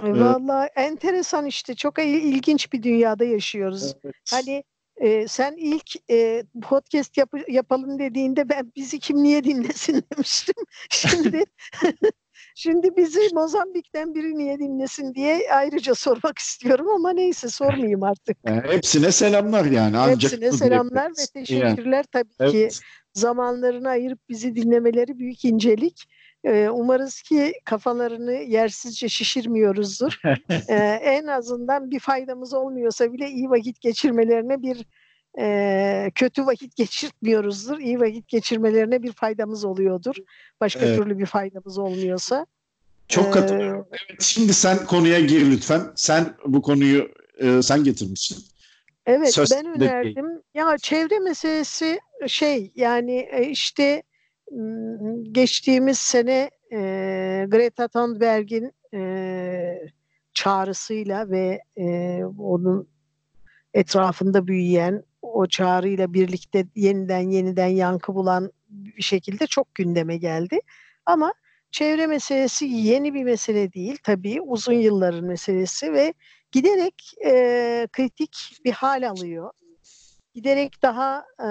E, 0.02 0.10
Vallahi 0.10 0.68
enteresan 0.76 1.46
işte 1.46 1.74
çok 1.74 1.98
il- 1.98 2.04
ilginç 2.34 2.72
bir 2.72 2.82
dünyada 2.82 3.24
yaşıyoruz. 3.24 3.94
Hani 4.30 4.64
e, 4.96 5.28
sen 5.28 5.54
ilk 5.58 6.10
e, 6.10 6.44
podcast 6.62 7.16
yap- 7.16 7.48
yapalım 7.48 7.98
dediğinde 7.98 8.48
ben 8.48 8.72
bizi 8.76 8.98
kim 8.98 9.22
niye 9.22 9.44
dinlesin 9.44 10.04
demiştim. 10.12 10.54
Şimdi 10.90 11.44
şimdi 12.56 12.96
bizi 12.96 13.20
Mozambik'ten 13.34 14.14
biri 14.14 14.38
niye 14.38 14.58
dinlesin 14.58 15.14
diye 15.14 15.40
ayrıca 15.52 15.94
sormak 15.94 16.38
istiyorum 16.38 16.88
ama 16.88 17.12
neyse 17.12 17.48
sormayayım 17.48 18.02
artık. 18.02 18.36
E, 18.44 18.52
hepsine 18.52 19.12
selamlar 19.12 19.64
yani. 19.64 19.98
Ancak 19.98 20.32
Hepsine 20.32 20.52
selamlar 20.52 21.10
ve 21.10 21.26
teşekkürler 21.34 22.04
tabii 22.12 22.28
Yani, 22.40 22.50
ki 22.52 22.58
evet. 22.58 22.80
zamanlarını 23.14 23.88
ayırıp 23.88 24.18
bizi 24.28 24.56
dinlemeleri 24.56 25.18
büyük 25.18 25.44
incelik. 25.44 26.08
Ee, 26.44 26.68
umarız 26.68 27.22
ki 27.22 27.52
kafalarını 27.64 28.32
yersizce 28.32 29.08
şişirmiyoruzdur. 29.08 30.20
Ee, 30.68 30.74
en 31.02 31.26
azından 31.26 31.90
bir 31.90 32.00
faydamız 32.00 32.54
olmuyorsa 32.54 33.12
bile 33.12 33.28
iyi 33.28 33.50
vakit 33.50 33.80
geçirmelerine 33.80 34.62
bir 34.62 34.86
e, 35.38 36.10
kötü 36.14 36.46
vakit 36.46 36.76
geçirtmiyoruzdur. 36.76 37.78
İyi 37.78 38.00
vakit 38.00 38.28
geçirmelerine 38.28 39.02
bir 39.02 39.12
faydamız 39.12 39.64
oluyordur. 39.64 40.14
Başka 40.60 40.80
Evet. 40.86 40.98
türlü 40.98 41.18
bir 41.18 41.26
faydamız 41.26 41.78
olmuyorsa. 41.78 42.46
Çok 43.08 43.26
Ee, 43.26 43.30
katılıyorum. 43.30 43.86
Evet, 43.90 44.22
şimdi 44.22 44.54
sen 44.54 44.86
konuya 44.86 45.20
gir 45.20 45.50
lütfen. 45.50 45.80
Sen 45.94 46.34
bu 46.46 46.62
konuyu 46.62 47.08
e, 47.38 47.62
sen 47.62 47.84
getirmişsin. 47.84 48.38
Evet 49.06 49.34
Söz 49.34 49.50
ben 49.50 49.64
de 49.64 49.84
önerdim. 49.84 50.42
Ya 50.54 50.78
çevre 50.78 51.18
meselesi 51.18 52.00
şey 52.26 52.72
yani 52.76 53.28
e, 53.32 53.48
işte 53.48 54.02
geçtiğimiz 55.32 55.98
sene 55.98 56.50
e, 56.72 56.78
Greta 57.48 57.88
Thunberg'in 57.88 58.72
e, 58.94 59.88
çağrısıyla 60.34 61.30
ve 61.30 61.62
e, 61.76 62.20
onun 62.38 62.88
etrafında 63.74 64.46
büyüyen 64.46 65.02
o 65.34 65.46
çağrıyla 65.46 66.12
birlikte 66.12 66.66
yeniden 66.74 67.30
yeniden 67.30 67.66
yankı 67.66 68.14
bulan 68.14 68.52
bir 68.68 69.02
şekilde 69.02 69.46
çok 69.46 69.74
gündeme 69.74 70.16
geldi. 70.16 70.60
Ama 71.06 71.32
çevre 71.70 72.06
meselesi 72.06 72.64
yeni 72.64 73.14
bir 73.14 73.24
mesele 73.24 73.72
değil 73.72 73.98
tabii 74.02 74.40
uzun 74.40 74.72
yılların 74.72 75.24
meselesi 75.24 75.92
ve 75.92 76.14
giderek 76.52 77.12
e, 77.24 77.88
kritik 77.92 78.58
bir 78.64 78.72
hal 78.72 79.08
alıyor. 79.08 79.50
Giderek 80.34 80.82
daha 80.82 81.24
e, 81.40 81.50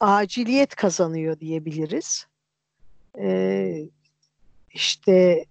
aciliyet 0.00 0.74
kazanıyor 0.74 1.40
diyebiliriz. 1.40 2.26
E, 3.18 3.88
işte 4.74 5.44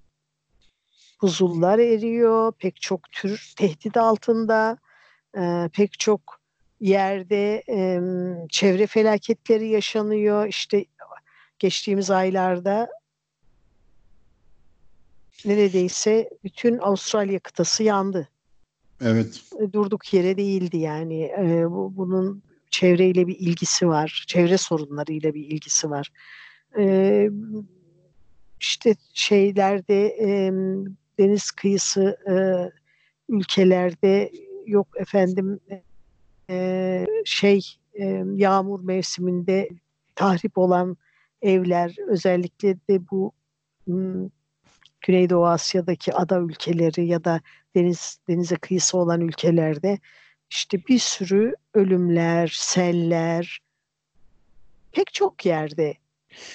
buzullar 1.21 1.79
eriyor, 1.79 2.51
pek 2.51 2.81
çok 2.81 3.11
tür 3.11 3.53
tehdit 3.57 3.97
altında, 3.97 4.77
e, 5.37 5.69
pek 5.73 5.99
çok 5.99 6.41
yerde 6.79 7.63
e, 7.69 8.01
çevre 8.49 8.87
felaketleri 8.87 9.67
yaşanıyor. 9.67 10.47
İşte 10.47 10.85
geçtiğimiz 11.59 12.11
aylarda 12.11 12.89
neredeyse 15.45 16.29
bütün 16.43 16.77
Avustralya 16.77 17.39
kıtası 17.39 17.83
yandı. 17.83 18.29
Evet. 19.01 19.41
Durduk 19.73 20.13
yere 20.13 20.37
değildi 20.37 20.77
yani. 20.77 21.23
E, 21.23 21.71
bu, 21.71 21.93
bunun 21.95 22.43
çevreyle 22.71 23.27
bir 23.27 23.39
ilgisi 23.39 23.87
var. 23.87 24.23
Çevre 24.27 24.57
sorunlarıyla 24.57 25.33
bir 25.33 25.45
ilgisi 25.47 25.89
var. 25.89 26.11
E, 26.79 27.29
işte 28.59 28.95
şeylerde 29.13 30.07
e, 30.07 30.51
deniz 31.21 31.51
kıyısı 31.51 32.17
e, 32.29 32.35
ülkelerde 33.29 34.31
yok 34.65 34.87
efendim 34.95 35.59
e, 36.49 37.05
şey 37.25 37.61
e, 37.93 38.23
yağmur 38.35 38.83
mevsiminde 38.83 39.69
tahrip 40.15 40.57
olan 40.57 40.97
evler 41.41 41.95
özellikle 42.07 42.75
de 42.89 43.09
bu 43.11 43.31
m, 43.87 44.29
Güneydoğu 45.01 45.47
Asya'daki 45.47 46.13
ada 46.13 46.39
ülkeleri 46.39 47.07
ya 47.07 47.23
da 47.23 47.41
deniz 47.75 48.19
denize 48.27 48.55
kıyısı 48.55 48.97
olan 48.97 49.21
ülkelerde 49.21 49.99
işte 50.49 50.85
bir 50.89 50.99
sürü 50.99 51.55
ölümler, 51.73 52.47
seller 52.55 53.59
pek 54.91 55.13
çok 55.13 55.45
yerde 55.45 55.93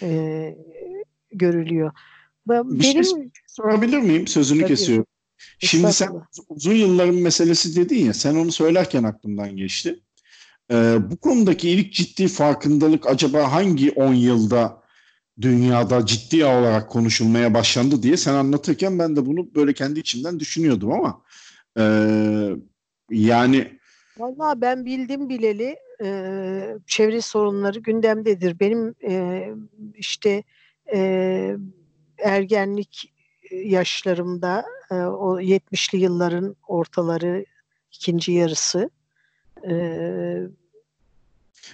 e, 0.02 0.56
görülüyor. 1.32 1.92
Bir 2.48 2.84
şey 2.84 2.94
Benim 2.94 3.32
sorabilir 3.46 3.98
miyim? 3.98 4.26
Sözünü 4.26 4.60
Tabii. 4.60 4.68
kesiyorum. 4.68 5.06
Şimdi 5.58 5.92
sen 5.92 6.10
uzun 6.48 6.74
yılların 6.74 7.14
meselesi 7.14 7.76
dedin 7.76 8.04
ya 8.04 8.14
sen 8.14 8.34
onu 8.34 8.52
söylerken 8.52 9.02
aklımdan 9.02 9.56
geçti. 9.56 10.00
Ee, 10.70 10.98
bu 11.10 11.16
konudaki 11.16 11.70
ilk 11.70 11.92
ciddi 11.92 12.28
farkındalık 12.28 13.06
acaba 13.06 13.52
hangi 13.52 13.92
10 13.92 14.14
yılda 14.14 14.82
dünyada 15.40 16.06
ciddi 16.06 16.44
olarak 16.44 16.90
konuşulmaya 16.90 17.54
başlandı 17.54 18.02
diye 18.02 18.16
sen 18.16 18.34
anlatırken 18.34 18.98
ben 18.98 19.16
de 19.16 19.26
bunu 19.26 19.54
böyle 19.54 19.72
kendi 19.72 20.00
içimden 20.00 20.40
düşünüyordum 20.40 20.92
ama 20.92 21.22
e, 21.78 21.84
yani 23.10 23.78
Vallahi 24.18 24.60
ben 24.60 24.84
bildim 24.84 25.28
bileli 25.28 25.76
e, 26.04 26.78
çevre 26.86 27.20
sorunları 27.20 27.78
gündemdedir. 27.78 28.60
Benim 28.60 28.94
e, 29.08 29.44
işte 29.94 30.42
e, 30.94 31.56
ergenlik 32.18 33.12
yaşlarımda 33.50 34.64
e, 34.90 34.94
o 34.94 35.40
70'li 35.40 35.98
yılların 35.98 36.56
ortaları 36.68 37.44
ikinci 37.92 38.32
yarısı 38.32 38.90
e, 39.70 39.72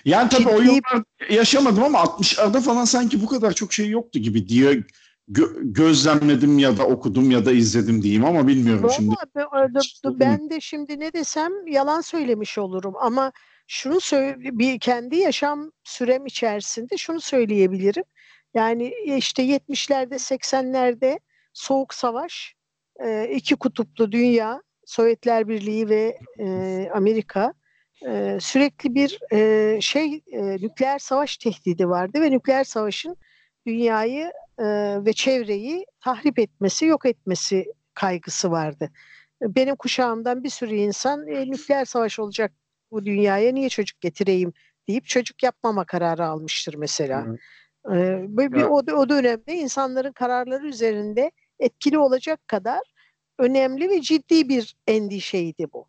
yani 0.04 0.28
tabii 0.28 0.48
o 0.48 0.62
Ciddi- 0.62 0.66
yıllar 0.66 1.04
yaşamadım 1.30 1.82
ama 1.84 1.98
60'larda 1.98 2.60
falan 2.60 2.84
sanki 2.84 3.22
bu 3.22 3.26
kadar 3.26 3.52
çok 3.52 3.72
şey 3.72 3.90
yoktu 3.90 4.18
gibi 4.18 4.48
diye 4.48 4.82
gö- 5.32 5.72
gözlemledim 5.72 6.58
ya 6.58 6.78
da 6.78 6.86
okudum 6.86 7.30
ya 7.30 7.46
da 7.46 7.52
izledim 7.52 8.02
diyeyim 8.02 8.24
ama 8.24 8.46
bilmiyorum 8.46 8.90
şimdi. 8.96 9.08
Vallahi 9.08 9.26
ben, 9.34 9.46
öyle- 9.62 10.20
ben 10.20 10.50
de 10.50 10.60
şimdi 10.60 11.00
ne 11.00 11.12
desem 11.12 11.66
yalan 11.66 12.00
söylemiş 12.00 12.58
olurum 12.58 12.94
ama 13.00 13.32
şunu 13.66 14.00
söyle 14.00 14.36
bir 14.38 14.78
kendi 14.78 15.16
yaşam 15.16 15.70
sürem 15.84 16.26
içerisinde 16.26 16.96
şunu 16.96 17.20
söyleyebilirim. 17.20 18.04
Yani 18.54 18.94
işte 19.04 19.42
70'lerde 19.42 20.14
80'lerde 20.14 21.20
soğuk 21.52 21.94
savaş 21.94 22.54
e, 23.04 23.28
iki 23.28 23.56
kutuplu 23.56 24.12
dünya 24.12 24.62
Sovyetler 24.86 25.48
Birliği 25.48 25.88
ve 25.88 26.18
e, 26.38 26.88
Amerika 26.94 27.54
e, 28.06 28.38
sürekli 28.40 28.94
bir 28.94 29.18
şey 29.80 30.22
nükleer 30.34 30.98
savaş 30.98 31.36
tehdidi 31.36 31.88
vardı 31.88 32.20
ve 32.20 32.30
nükleer 32.30 32.64
savaşın 32.64 33.16
dünyayı 33.66 34.32
ve 35.04 35.12
çevreyi 35.12 35.86
tahrip 36.00 36.38
etmesi, 36.38 36.86
yok 36.86 37.06
etmesi 37.06 37.66
kaygısı 37.94 38.50
vardı. 38.50 38.90
Benim 39.42 39.76
kuşağımdan 39.76 40.44
bir 40.44 40.48
sürü 40.48 40.74
insan 40.74 41.26
e, 41.26 41.50
nükleer 41.50 41.84
savaş 41.84 42.18
olacak 42.18 42.52
bu 42.90 43.04
dünyaya 43.04 43.52
niye 43.52 43.68
çocuk 43.68 44.00
getireyim 44.00 44.52
deyip 44.88 45.06
çocuk 45.06 45.42
yapmama 45.42 45.84
kararı 45.84 46.26
almıştır 46.26 46.74
mesela. 46.74 47.24
Evet. 47.28 47.40
E, 47.88 47.94
ve 48.28 48.52
bir 48.52 48.62
o, 48.62 48.76
o 48.76 49.08
dönemde 49.08 49.54
insanların 49.54 50.12
kararları 50.12 50.66
üzerinde 50.66 51.30
etkili 51.60 51.98
olacak 51.98 52.48
kadar 52.48 52.80
önemli 53.38 53.90
ve 53.90 54.00
ciddi 54.00 54.48
bir 54.48 54.76
endişeydi 54.86 55.66
bu. 55.72 55.86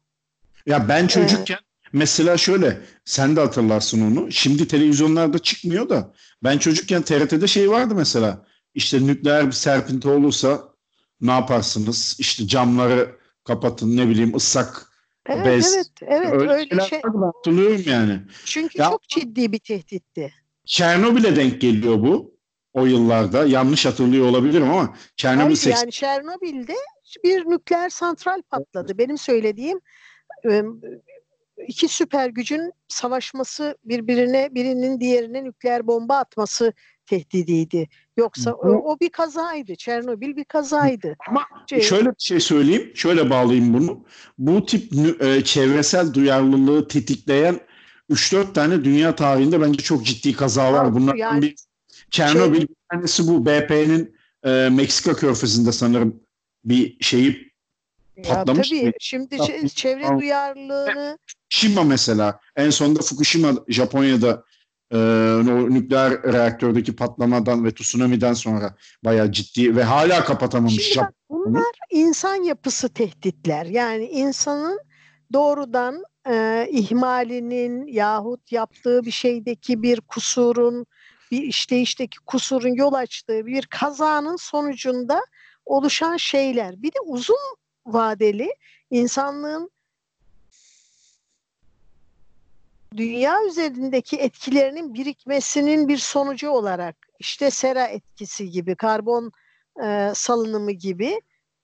Ya 0.66 0.88
ben 0.90 1.08
çocukken 1.08 1.58
mesela 1.94 2.38
şöyle 2.38 2.82
sen 3.06 3.36
de 3.36 3.40
hatırlarsın 3.40 4.12
onu. 4.12 4.32
Şimdi 4.32 4.68
televizyonlarda 4.68 5.40
çıkmıyor 5.40 5.90
da 5.90 6.14
ben 6.44 6.58
çocukken 6.58 7.02
TRT'de 7.02 7.48
şey 7.48 7.72
vardı 7.72 7.96
mesela. 7.96 8.46
İşte 8.74 9.08
nükleer 9.08 9.48
bir 9.48 9.52
serpinti 9.52 10.08
olursa 10.08 10.62
ne 11.22 11.32
yaparsınız? 11.32 12.16
İşte 12.20 12.48
camları 12.48 13.16
kapatın 13.44 13.98
ne 13.98 14.10
bileyim 14.10 14.36
ıssak 14.36 14.90
Evet, 15.26 15.46
Bez. 15.46 15.74
evet, 15.76 15.88
evet 16.02 16.34
öyle, 16.34 16.52
öyle 16.52 16.82
şey. 16.82 17.02
hatırlıyorum 17.02 17.82
yani. 17.86 18.22
Çünkü 18.46 18.82
Ya- 18.82 18.90
çok 18.90 19.04
ciddi 19.08 19.52
bir 19.52 19.60
tehditti. 19.60 20.34
Çernobil'e 20.66 21.36
denk 21.36 21.62
geliyor 21.62 22.00
bu 22.00 22.34
o 22.74 22.86
yıllarda. 22.86 23.46
Yanlış 23.46 23.86
hatırlıyor 23.86 24.28
olabilirim 24.28 24.70
ama 24.70 24.96
Çernobil 25.16 25.44
Hayır, 25.44 25.56
80 25.56 25.80
yani 25.80 25.92
Çernobil'de 25.92 26.76
bir 27.24 27.46
nükleer 27.46 27.90
santral 27.90 28.42
patladı. 28.42 28.98
Benim 28.98 29.18
söylediğim 29.18 29.80
iki 31.68 31.88
süper 31.88 32.30
gücün 32.30 32.72
savaşması 32.88 33.78
birbirine 33.84 34.50
birinin 34.52 35.00
diğerine 35.00 35.44
nükleer 35.44 35.88
bomba 35.88 36.18
atması 36.18 36.74
tehdidiydi. 37.06 37.88
Yoksa 38.18 38.54
o, 38.54 38.70
o 38.70 39.00
bir 39.00 39.10
kazaydı. 39.10 39.76
Çernobil 39.76 40.36
bir 40.36 40.46
kazaydı. 40.46 41.16
Ama 41.28 41.46
Şey- 41.70 41.82
şöyle 41.82 42.10
bir 42.10 42.16
şey 42.20 42.40
söyleyeyim, 42.40 42.92
şöyle 42.96 43.30
bağlayayım 43.30 43.74
bunu. 43.74 44.06
Bu 44.38 44.66
tip 44.66 44.94
e, 45.22 45.44
çevresel 45.44 46.14
duyarlılığı 46.14 46.88
tetikleyen 46.88 47.60
3-4 48.14 48.54
tane 48.54 48.84
dünya 48.84 49.16
tarihinde 49.16 49.62
bence 49.62 49.84
çok 49.84 50.06
ciddi 50.06 50.34
kaza 50.36 50.74
var. 50.74 50.94
Bunlardan 50.96 51.18
yani- 51.18 51.42
bir 51.42 51.56
Çernobil 52.12 52.58
Şey- 52.58 52.68
bir 52.68 52.76
tanesi 52.92 53.28
bu 53.28 53.46
BP'nin 53.46 54.16
e, 54.46 54.70
Meksika 54.72 55.14
körfezinde 55.16 55.72
sanırım 55.72 56.20
bir 56.66 56.98
şeyi 57.04 57.54
Ya 58.18 58.24
Patlamış 58.24 58.70
tabii 58.70 58.86
mı? 58.86 58.92
şimdi 59.00 59.38
Patlamış. 59.38 59.64
çe- 59.64 59.76
çevre 59.76 60.04
Tamam. 60.04 60.20
duyarlılığını 60.22 61.18
Fukushima 61.28 61.84
mesela 61.84 62.40
en 62.56 62.70
sonunda 62.70 63.02
Fukushima 63.02 63.54
Japonya'da 63.68 64.44
e, 64.92 64.98
nükleer 65.70 66.24
reaktördeki 66.24 66.96
patlamadan 66.96 67.66
ve 67.66 67.74
tsunami'den 67.74 68.34
sonra 68.34 68.76
bayağı 69.06 69.32
ciddi 69.32 69.76
ve 69.76 69.84
hala 69.84 70.24
kapatamamış 70.26 70.74
Şimdi 70.88 71.06
bak 71.06 71.14
bunlar 71.30 71.76
insan 71.92 72.36
yapısı 72.36 72.90
tehditler. 72.90 73.66
Yani 73.66 74.06
insanın 74.06 74.80
doğrudan 75.34 76.04
e, 76.30 76.68
ihmalinin 76.72 77.88
yahut 77.88 78.52
yaptığı 78.52 79.06
bir 79.06 79.12
şeydeki 79.12 79.82
bir 79.84 80.02
kusurun, 80.02 80.86
bir 81.32 81.42
işleyişteki 81.42 82.20
kusurun 82.20 82.74
yol 82.74 82.94
açtığı 82.94 83.46
bir 83.46 83.66
kazanın 83.66 84.36
sonucunda 84.36 85.22
oluşan 85.66 86.18
şeyler. 86.18 86.82
Bir 86.82 86.92
de 86.92 87.00
uzun 87.06 87.56
vadeli 87.86 88.56
insanlığın 88.92 89.72
dünya 92.98 93.46
üzerindeki 93.46 94.18
etkilerinin 94.18 94.94
birikmesinin 94.94 95.88
bir 95.88 95.98
sonucu 95.98 96.50
olarak 96.50 96.96
işte 97.20 97.52
sera 97.52 97.88
etkisi 97.88 98.50
gibi, 98.50 98.76
karbon 98.76 99.32
e, 99.84 100.12
salınımı 100.16 100.72
gibi 100.72 101.22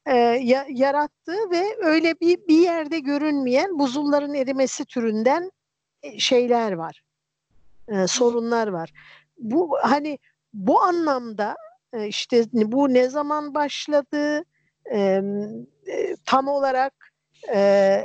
e, 0.10 0.16
ya- 0.44 0.66
yarattığı 0.70 1.52
ve 1.52 1.64
öyle 1.82 2.20
bir 2.22 2.48
bir 2.48 2.58
yerde 2.60 3.00
görünmeyen 3.00 3.80
buzulların 3.80 4.34
erimesi 4.34 4.86
türünden 4.86 5.52
e, 6.04 6.20
şeyler 6.20 6.72
var, 6.72 7.02
e, 7.88 8.08
sorunlar 8.08 8.68
var. 8.68 8.94
Bu 9.38 9.78
hani 9.82 10.20
bu 10.54 10.82
anlamda 10.82 11.56
e, 11.94 12.08
işte 12.08 12.44
bu 12.54 12.94
ne 12.94 13.10
zaman 13.10 13.54
başladı, 13.54 14.44
e, 14.94 15.22
tam 16.26 16.48
olarak 16.48 16.94
e, 17.54 18.04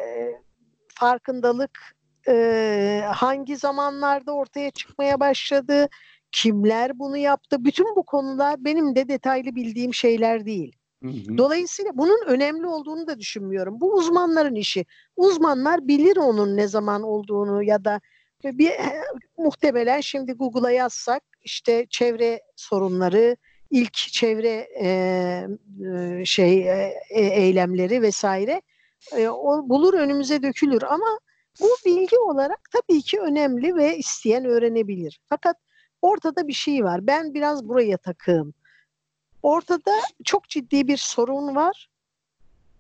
farkındalık 0.95 1.95
e, 2.29 3.03
hangi 3.15 3.57
zamanlarda 3.57 4.33
ortaya 4.33 4.71
çıkmaya 4.71 5.21
başladı, 5.21 5.89
kimler 6.33 6.99
bunu 6.99 7.17
yaptı, 7.17 7.65
bütün 7.65 7.97
bu 7.97 8.03
konular 8.03 8.65
benim 8.65 8.97
de 8.97 9.09
detaylı 9.09 9.55
bildiğim 9.55 9.95
şeyler 9.95 10.47
değil. 10.47 10.77
Hı 11.05 11.09
hı. 11.09 11.39
Dolayısıyla 11.39 11.91
bunun 11.95 12.27
önemli 12.27 12.67
olduğunu 12.67 13.07
da 13.07 13.19
düşünmüyorum. 13.19 13.81
Bu 13.81 13.95
uzmanların 13.95 14.55
işi. 14.55 14.87
Uzmanlar 15.17 15.89
bilir 15.89 16.17
onun 16.17 16.57
ne 16.57 16.69
zaman 16.69 17.03
olduğunu 17.03 17.63
ya 17.63 17.85
da 17.85 18.01
bir 18.45 18.73
muhtemelen 19.39 20.01
şimdi 20.01 20.33
Google'a 20.33 20.71
yazsak 20.71 21.23
işte 21.43 21.87
çevre 21.91 22.41
sorunları, 22.57 23.37
ilk 23.71 23.95
çevre 23.95 24.69
e, 24.81 24.89
e 26.21 26.25
şey 26.25 26.71
e, 26.71 26.95
eylemleri 27.11 28.03
vesaire 28.03 28.63
e, 29.17 29.29
o 29.29 29.69
bulur 29.69 29.95
önümüze 29.95 30.43
dökülür 30.43 30.83
ama 30.83 31.19
bu 31.61 31.69
bilgi 31.87 32.19
olarak 32.19 32.61
tabii 32.73 33.03
ki 33.03 33.21
önemli 33.21 33.77
ve 33.77 33.97
isteyen 33.97 34.45
öğrenebilir. 34.45 35.21
Fakat 35.27 35.57
ortada 36.03 36.49
bir 36.49 36.53
şey 36.53 36.85
var. 36.85 37.07
Ben 37.07 37.35
biraz 37.35 37.69
buraya 37.69 37.97
takığım. 37.97 38.55
Ortada 39.45 39.93
çok 40.25 40.49
ciddi 40.49 40.89
bir 40.89 40.97
sorun 40.97 41.55
var. 41.55 41.89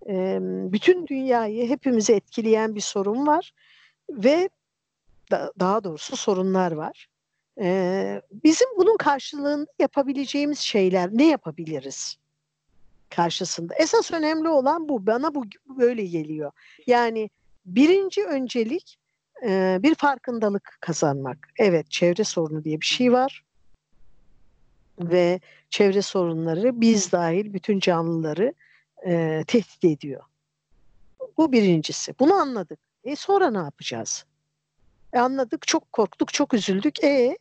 E, 0.09 0.38
bütün 0.72 1.07
dünyayı 1.07 1.68
hepimizi 1.68 2.12
etkileyen 2.12 2.74
bir 2.74 2.81
sorun 2.81 3.27
var 3.27 3.53
ve 4.11 4.48
da, 5.31 5.53
daha 5.61 5.85
doğrusu 5.85 6.16
sorunlar 6.16 6.72
var. 6.72 7.09
Ee, 7.61 8.22
bizim 8.44 8.68
bunun 8.77 8.96
karşılığında 8.96 9.70
yapabileceğimiz 9.79 10.59
şeyler 10.59 11.11
ne 11.12 11.27
yapabiliriz 11.27 12.16
karşısında? 13.11 13.74
Esas 13.74 14.12
önemli 14.12 14.48
olan 14.48 14.88
bu. 14.88 15.07
Bana 15.07 15.35
bu 15.35 15.44
böyle 15.68 16.05
geliyor. 16.07 16.53
Yani 16.87 17.31
birinci 17.66 18.24
öncelik 18.24 18.98
e, 19.46 19.79
bir 19.83 19.94
farkındalık 19.94 20.79
kazanmak. 20.81 21.48
Evet 21.59 21.90
çevre 21.90 22.24
sorunu 22.24 22.64
diye 22.64 22.81
bir 22.81 22.87
şey 22.87 23.12
var. 23.12 23.43
Ve 25.00 25.40
çevre 25.70 26.02
sorunları 26.02 26.80
biz 26.80 27.12
dahil 27.12 27.52
bütün 27.52 27.80
canlıları 27.80 28.54
e, 29.07 29.44
tehdit 29.46 29.85
ediyor. 29.85 30.22
Bu 31.37 31.52
birincisi. 31.52 32.14
Bunu 32.18 32.35
anladık. 32.35 32.78
E 33.04 33.16
sonra 33.16 33.50
ne 33.50 33.59
yapacağız? 33.59 34.24
E 35.12 35.18
anladık, 35.18 35.66
çok 35.66 35.92
korktuk, 35.92 36.33
çok 36.33 36.54
üzüldük. 36.54 37.04
E 37.04 37.38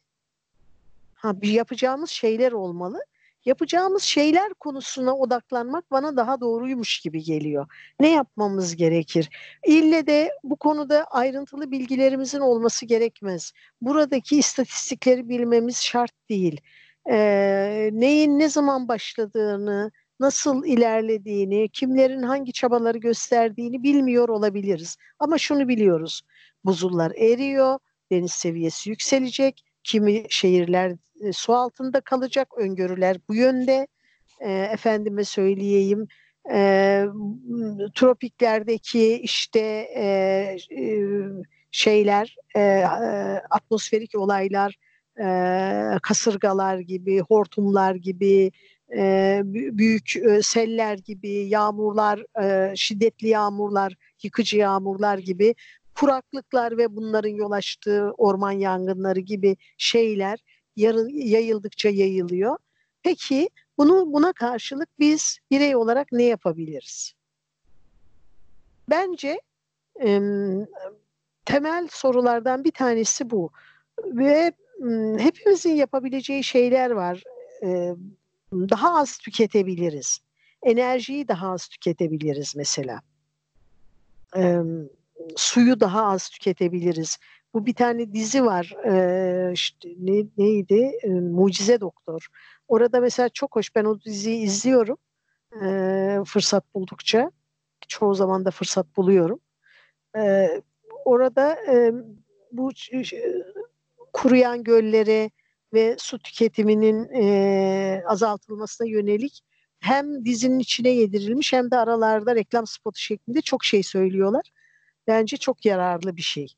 ha 1.14 1.42
bir 1.42 1.50
yapacağımız 1.50 2.10
şeyler 2.10 2.52
olmalı. 2.52 3.00
Yapacağımız 3.46 4.04
şeyler 4.04 4.54
konusuna 4.54 5.18
odaklanmak 5.18 5.92
bana 5.92 6.18
daha 6.18 6.42
doğruymuş 6.42 7.00
gibi 7.00 7.24
geliyor. 7.24 7.68
Ne 8.00 8.10
yapmamız 8.10 8.76
gerekir? 8.76 9.30
İlle 9.68 10.08
de 10.08 10.32
bu 10.44 10.56
konuda 10.56 11.04
ayrıntılı 11.04 11.72
bilgilerimizin 11.72 12.40
olması 12.40 12.86
gerekmez. 12.86 13.54
Buradaki 13.82 14.38
istatistikleri 14.38 15.30
bilmemiz 15.30 15.82
şart 15.82 16.30
değil. 16.30 16.62
Ee, 17.12 17.90
neyin 17.94 18.40
ne 18.40 18.50
zaman 18.50 18.88
başladığını, 18.88 19.92
nasıl 20.20 20.66
ilerlediğini, 20.66 21.70
kimlerin 21.70 22.24
hangi 22.24 22.54
çabaları 22.54 22.98
gösterdiğini 22.98 23.84
bilmiyor 23.84 24.30
olabiliriz. 24.30 24.98
Ama 25.20 25.38
şunu 25.38 25.68
biliyoruz 25.68 26.22
buzullar 26.66 27.12
eriyor, 27.12 27.80
deniz 28.12 28.32
seviyesi 28.32 28.90
yükselecek, 28.90 29.64
kimi 29.84 30.24
şehirler 30.30 30.96
e, 31.22 31.34
su 31.34 31.54
altında 31.54 32.02
kalacak, 32.02 32.48
öngörüler 32.58 33.18
bu 33.30 33.36
yönde. 33.36 33.88
E, 34.40 34.52
efendime 34.52 35.24
söyleyeyim, 35.24 36.08
e, 36.52 37.06
tropiklerdeki 37.96 39.14
işte 39.14 39.60
e, 39.96 40.06
e, 40.72 41.04
şeyler, 41.72 42.36
e, 42.56 42.62
e 42.62 42.84
atmosferik 43.50 44.16
olaylar, 44.16 44.78
e, 45.20 46.00
kasırgalar 46.04 46.78
gibi, 46.78 47.20
hortumlar 47.20 47.96
gibi, 47.96 48.52
e, 48.96 49.42
büyük 49.46 50.16
e, 50.16 50.42
seller 50.42 50.98
gibi, 50.98 51.30
yağmurlar, 51.30 52.44
e, 52.44 52.76
şiddetli 52.76 53.28
yağmurlar, 53.28 53.96
yıkıcı 54.24 54.58
yağmurlar 54.58 55.18
gibi 55.18 55.56
kuraklıklar 55.96 56.78
ve 56.78 56.96
bunların 56.96 57.30
yol 57.30 57.52
açtığı 57.52 58.12
orman 58.18 58.52
yangınları 58.52 59.20
gibi 59.20 59.58
şeyler 59.78 60.40
yayıldıkça 60.76 61.90
yayılıyor. 61.90 62.58
Peki 63.04 63.50
bunu 63.78 64.14
buna 64.14 64.34
karşılık 64.34 64.90
biz 65.00 65.40
birey 65.52 65.76
olarak 65.76 66.12
ne 66.12 66.24
yapabiliriz? 66.24 67.14
Bence 68.90 69.42
e, 70.04 70.20
temel 71.46 71.88
sorulardan 71.92 72.64
bir 72.64 72.72
tanesi 72.72 73.30
bu 73.30 73.52
ve 74.06 74.54
hepimizin 75.18 75.76
yapabileceği 75.76 76.44
şeyler 76.44 76.92
var. 76.92 77.24
Daha 78.54 79.00
az 79.00 79.18
tüketebiliriz. 79.18 80.20
Enerjiyi 80.64 81.28
daha 81.28 81.52
az 81.52 81.68
tüketebiliriz 81.68 82.56
mesela. 82.56 83.02
Suyu 85.36 85.80
daha 85.80 86.06
az 86.06 86.30
tüketebiliriz. 86.30 87.18
Bu 87.54 87.66
bir 87.66 87.74
tane 87.74 88.14
dizi 88.14 88.46
var. 88.46 88.76
Ne, 89.98 90.26
neydi? 90.38 90.92
Mucize 91.08 91.82
Doktor. 91.82 92.28
Orada 92.68 93.00
mesela 93.00 93.30
çok 93.30 93.56
hoş. 93.56 93.76
Ben 93.76 93.86
o 93.86 94.02
diziyi 94.02 94.44
izliyorum. 94.44 94.98
Fırsat 96.26 96.74
buldukça. 96.76 97.32
Çoğu 97.88 98.16
zaman 98.16 98.46
da 98.46 98.52
fırsat 98.52 98.98
buluyorum. 98.98 99.40
Orada 101.06 101.58
bu 102.52 102.72
kuruyan 104.14 104.64
göllere 104.64 105.30
ve 105.74 105.96
su 106.00 106.20
tüketiminin 106.20 107.10
e, 107.14 108.04
azaltılmasına 108.08 108.88
yönelik 108.88 109.42
hem 109.80 110.26
dizinin 110.26 110.60
içine 110.60 110.90
yedirilmiş 110.90 111.54
hem 111.54 111.72
de 111.72 111.78
aralarda 111.78 112.36
reklam 112.36 112.68
spotu 112.68 113.00
şeklinde 113.00 113.42
çok 113.42 113.64
şey 113.66 113.84
söylüyorlar 113.84 114.52
bence 115.08 115.38
çok 115.38 115.66
yararlı 115.66 116.18
bir 116.18 116.22
şey. 116.22 116.54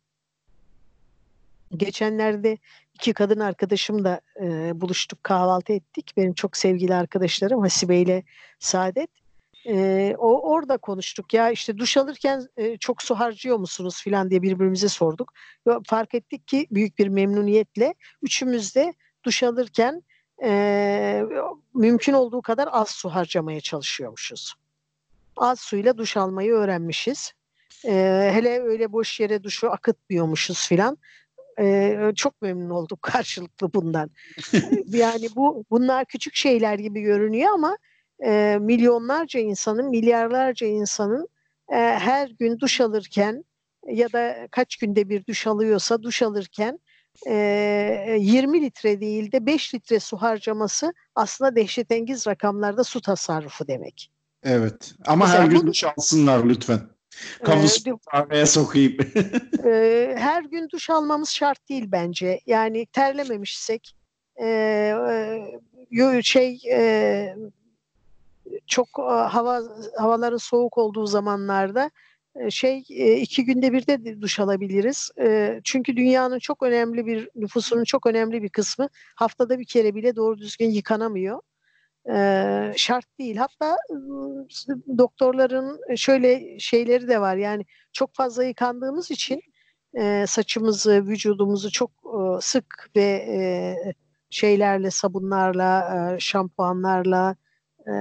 Geçenlerde 1.78 2.58
iki 2.94 3.14
kadın 3.14 3.40
arkadaşımla 3.40 4.22
e, 4.42 4.72
buluştuk, 4.82 5.24
kahvaltı 5.24 5.74
ettik. 5.74 6.14
Benim 6.18 6.34
çok 6.34 6.58
sevgili 6.58 6.96
arkadaşlarım 6.96 7.62
Hasibe 7.62 7.98
ile 7.98 8.24
Saadet. 8.60 9.10
E, 9.68 10.16
o 10.18 10.52
orada 10.52 10.78
konuştuk 10.78 11.34
ya 11.34 11.52
işte 11.52 11.78
duş 11.78 11.98
alırken 11.98 12.48
e, 12.58 12.78
çok 12.78 13.02
su 13.02 13.16
harcıyor 13.16 13.58
musunuz 13.58 14.02
filan 14.02 14.30
diye 14.30 14.42
birbirimize 14.42 14.90
sorduk. 14.90 15.34
Fark 15.86 16.16
ettik 16.16 16.48
ki 16.48 16.68
büyük 16.72 17.00
bir 17.00 17.08
memnuniyetle 17.08 17.94
üçümüz 18.22 18.76
de 18.76 18.94
duş 19.24 19.44
alırken 19.44 20.04
e, 20.44 21.24
mümkün 21.74 22.14
olduğu 22.14 22.42
kadar 22.42 22.70
az 22.72 22.90
su 22.90 23.10
harcamaya 23.10 23.62
çalışıyormuşuz. 23.62 24.54
Az 25.38 25.60
suyla 25.60 25.98
duş 25.98 26.18
almayı 26.18 26.52
öğrenmişiz. 26.52 27.34
E, 27.86 27.92
hele 28.34 28.62
öyle 28.62 28.92
boş 28.92 29.20
yere 29.20 29.44
duşu 29.44 29.72
akıtmıyormuşuz 29.72 30.68
filan. 30.68 30.98
E, 31.60 31.98
çok 32.16 32.42
memnun 32.42 32.70
olduk 32.70 33.02
karşılıklı 33.02 33.74
bundan. 33.74 34.10
yani 34.88 35.28
bu 35.36 35.66
bunlar 35.72 36.06
küçük 36.06 36.36
şeyler 36.36 36.80
gibi 36.80 37.02
görünüyor 37.02 37.54
ama 37.54 37.78
e, 38.24 38.58
milyonlarca 38.62 39.40
insanın, 39.40 39.90
milyarlarca 39.90 40.68
insanın 40.68 41.30
e, 41.70 41.76
her 41.78 42.30
gün 42.30 42.60
duş 42.60 42.82
alırken 42.82 43.46
ya 43.88 44.14
da 44.14 44.48
kaç 44.52 44.78
günde 44.78 45.10
bir 45.10 45.26
duş 45.26 45.48
alıyorsa 45.48 46.04
duş 46.04 46.22
alırken 46.22 46.80
e, 47.28 48.18
20 48.20 48.62
litre 48.62 49.02
değil 49.02 49.32
de 49.32 49.46
5 49.46 49.76
litre 49.76 50.00
su 50.00 50.18
harcaması 50.18 50.94
aslında 51.16 51.56
dehşetengiz 51.56 52.28
rakamlarda 52.28 52.84
su 52.84 53.02
tasarrufu 53.02 53.68
demek. 53.68 54.12
Evet 54.44 54.94
ama 55.06 55.26
Mesela 55.26 55.44
her 55.44 55.50
gün 55.50 55.68
duş 55.68 55.84
alsınlar 55.84 56.46
lütfen. 56.46 56.80
Kamusu 57.44 58.00
ee, 58.32 58.46
sokayım. 58.46 58.98
e, 59.66 60.16
her 60.18 60.44
gün 60.44 60.70
duş 60.70 60.90
almamız 60.90 61.30
şart 61.30 61.70
değil 61.70 61.86
bence. 61.88 62.40
Yani 62.46 62.86
terlememişsek 62.86 63.96
e, 64.42 64.48
e, 65.92 66.22
şey 66.22 66.62
e, 66.72 67.36
çok 68.68 68.88
e, 69.00 69.02
hava 69.02 69.62
havaların 69.98 70.38
soğuk 70.38 70.78
olduğu 70.78 71.06
zamanlarda 71.06 71.92
e, 72.36 72.52
şey 72.52 72.84
e, 72.90 73.18
iki 73.18 73.46
günde 73.46 73.74
bir 73.74 73.88
de 73.88 74.22
duş 74.22 74.40
alabiliriz. 74.40 75.12
Çünkü 75.64 75.98
dünyanın 75.98 76.40
çok 76.40 76.64
önemli 76.64 77.06
bir 77.06 77.30
nüfusunun 77.36 77.84
çok 77.84 78.08
önemli 78.08 78.44
bir 78.44 78.50
kısmı 78.50 78.90
haftada 79.16 79.60
bir 79.60 79.66
kere 79.66 79.96
bile 79.96 80.16
doğru 80.16 80.38
düzgün 80.38 80.70
yıkanamıyor 80.70 81.42
şart 82.76 83.06
değil. 83.20 83.36
Hatta 83.36 83.78
doktorların 84.98 85.96
şöyle 85.96 86.60
şeyleri 86.60 87.08
de 87.08 87.22
var. 87.22 87.36
Yani 87.36 87.66
çok 87.94 88.16
fazla 88.16 88.44
yıkandığımız 88.44 89.12
için 89.12 89.42
saçımızı, 90.28 91.08
vücudumuzu 91.08 91.72
çok 91.72 91.92
sık 92.42 92.90
ve 92.96 93.96
şeylerle, 94.30 94.92
sabunlarla, 94.92 96.16
şampuanlarla, 96.20 97.36
e, 97.88 97.92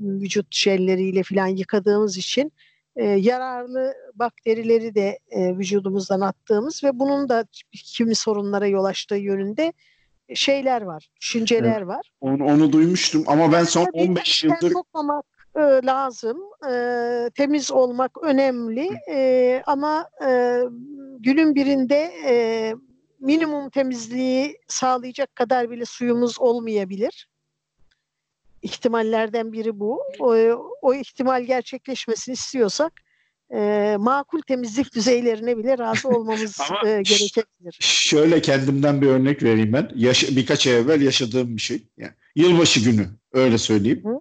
vücut 0.00 0.54
jelleriyle 0.54 1.22
falan 1.22 1.46
yıkadığımız 1.46 2.18
için 2.18 2.52
e, 2.96 3.04
yararlı 3.04 3.94
bakterileri 4.14 4.94
de 4.94 5.18
e, 5.30 5.58
vücudumuzdan 5.58 6.20
attığımız 6.20 6.84
ve 6.84 6.98
bunun 6.98 7.28
da 7.28 7.44
kimi 7.72 8.14
sorunlara 8.14 8.66
yol 8.66 8.84
açtığı 8.84 9.16
yönünde 9.16 9.72
şeyler 10.34 10.82
var, 10.82 11.08
düşünceler 11.20 11.78
evet. 11.78 11.86
var. 11.86 12.10
Onu, 12.20 12.44
onu 12.44 12.72
duymuştum 12.72 13.24
ama 13.26 13.52
ben 13.52 13.64
son 13.64 13.86
15 13.92 14.44
yıldır... 14.44 14.70
Sokmamak 14.70 15.24
e, 15.56 15.60
lazım, 15.60 16.38
e, 16.70 17.30
temiz 17.34 17.72
olmak 17.72 18.22
önemli 18.22 18.90
e, 19.10 19.62
ama 19.66 20.08
e, 20.26 20.60
günün 21.18 21.54
birinde 21.54 22.12
e, 22.26 22.74
minimum 23.20 23.70
temizliği 23.70 24.56
sağlayacak 24.68 25.36
kadar 25.36 25.70
bile 25.70 25.84
suyumuz 25.84 26.40
olmayabilir. 26.40 27.28
İhtimallerden 28.62 29.52
biri 29.52 29.80
bu. 29.80 30.02
O, 30.18 30.34
o 30.82 30.94
ihtimal 30.94 31.42
gerçekleşmesini 31.44 32.32
istiyorsak 32.32 32.92
e, 33.54 33.96
makul 33.98 34.40
temizlik 34.40 34.94
düzeylerine 34.94 35.58
bile 35.58 35.78
razı 35.78 36.08
olmamız 36.16 36.58
e, 36.86 37.02
gerekebilir. 37.02 37.78
Şöyle 37.80 38.42
kendimden 38.42 39.02
bir 39.02 39.06
örnek 39.06 39.42
vereyim 39.42 39.72
ben. 39.72 39.90
Yaş 39.94 40.30
birkaç 40.30 40.66
ay 40.66 40.78
evvel 40.78 41.00
yaşadığım 41.00 41.56
bir 41.56 41.62
şey. 41.62 41.82
Yani 41.96 42.12
yılbaşı 42.36 42.80
günü 42.80 43.06
öyle 43.32 43.58
söyleyeyim. 43.58 44.02
Hı. 44.04 44.20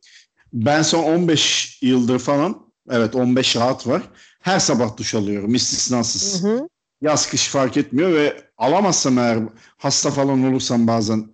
Ben 0.53 0.81
son 0.81 1.03
15 1.03 1.79
yıldır 1.81 2.19
falan 2.19 2.65
evet 2.89 3.15
15 3.15 3.55
rahat 3.55 3.87
var. 3.87 4.01
Her 4.41 4.59
sabah 4.59 4.97
duş 4.97 5.15
alıyorum 5.15 5.55
istisnasız. 5.55 6.43
Hı 6.43 6.47
hı. 6.47 6.69
Yaz 7.01 7.29
kış 7.29 7.47
fark 7.47 7.77
etmiyor 7.77 8.13
ve 8.13 8.43
alamazsam 8.57 9.17
eğer 9.17 9.39
hasta 9.77 10.11
falan 10.11 10.43
olursam 10.43 10.87
bazen 10.87 11.25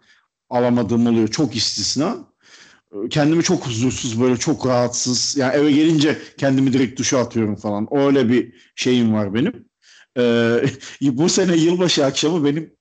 alamadığım 0.50 1.08
oluyor. 1.08 1.28
Çok 1.28 1.56
istisna. 1.56 2.18
Kendimi 3.10 3.44
çok 3.44 3.68
huzursuz 3.68 4.22
böyle 4.22 4.38
çok 4.38 4.68
rahatsız. 4.68 5.38
Yani 5.38 5.56
eve 5.56 5.72
gelince 5.72 6.22
kendimi 6.38 6.74
direkt 6.74 7.00
duşa 7.00 7.20
atıyorum 7.20 7.56
falan. 7.56 7.88
Öyle 7.92 8.30
bir 8.30 8.54
şeyim 8.76 9.14
var 9.14 9.34
benim. 9.34 9.68
Ee, 10.18 10.64
bu 11.02 11.30
sene 11.30 11.56
yılbaşı 11.56 12.06
akşamı 12.06 12.46
benim 12.46 12.74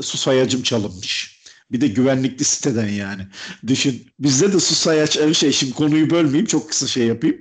su 0.00 0.18
sayacım 0.18 0.62
çalınmış. 0.62 1.38
Bir 1.70 1.80
de 1.80 1.88
güvenlikli 1.88 2.44
siteden 2.44 2.88
yani. 2.88 3.22
Düşün 3.66 4.06
bizde 4.18 4.52
de 4.52 4.60
su 4.60 4.74
sayaç 4.74 5.36
şey 5.36 5.52
şimdi 5.52 5.72
konuyu 5.72 6.10
bölmeyeyim 6.10 6.46
çok 6.46 6.68
kısa 6.68 6.86
şey 6.86 7.06
yapayım. 7.06 7.36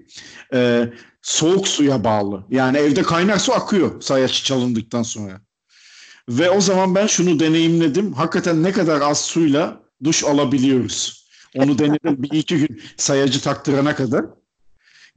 Ee, 0.54 0.90
soğuk 1.22 1.68
suya 1.68 2.04
bağlı. 2.04 2.46
Yani 2.50 2.78
evde 2.78 3.04
kaynar 3.04 3.40
su 3.40 3.54
akıyor 3.54 4.02
sayaç 4.02 4.44
çalındıktan 4.44 5.04
sonra. 5.04 5.42
Ve 6.30 6.50
o 6.50 6.62
zaman 6.62 6.96
ben 6.96 7.08
şunu 7.08 7.40
deneyimledim. 7.40 8.14
Hakikaten 8.14 8.64
ne 8.64 8.72
kadar 8.72 9.02
az 9.02 9.22
suyla 9.22 9.84
duş 10.04 10.24
alabiliyoruz. 10.24 11.27
Onu 11.56 11.80
denedim 11.80 12.24
bir 12.24 12.32
iki 12.32 12.58
gün 12.58 12.82
sayacı 12.98 13.42
taktırana 13.42 13.96
kadar. 13.96 14.26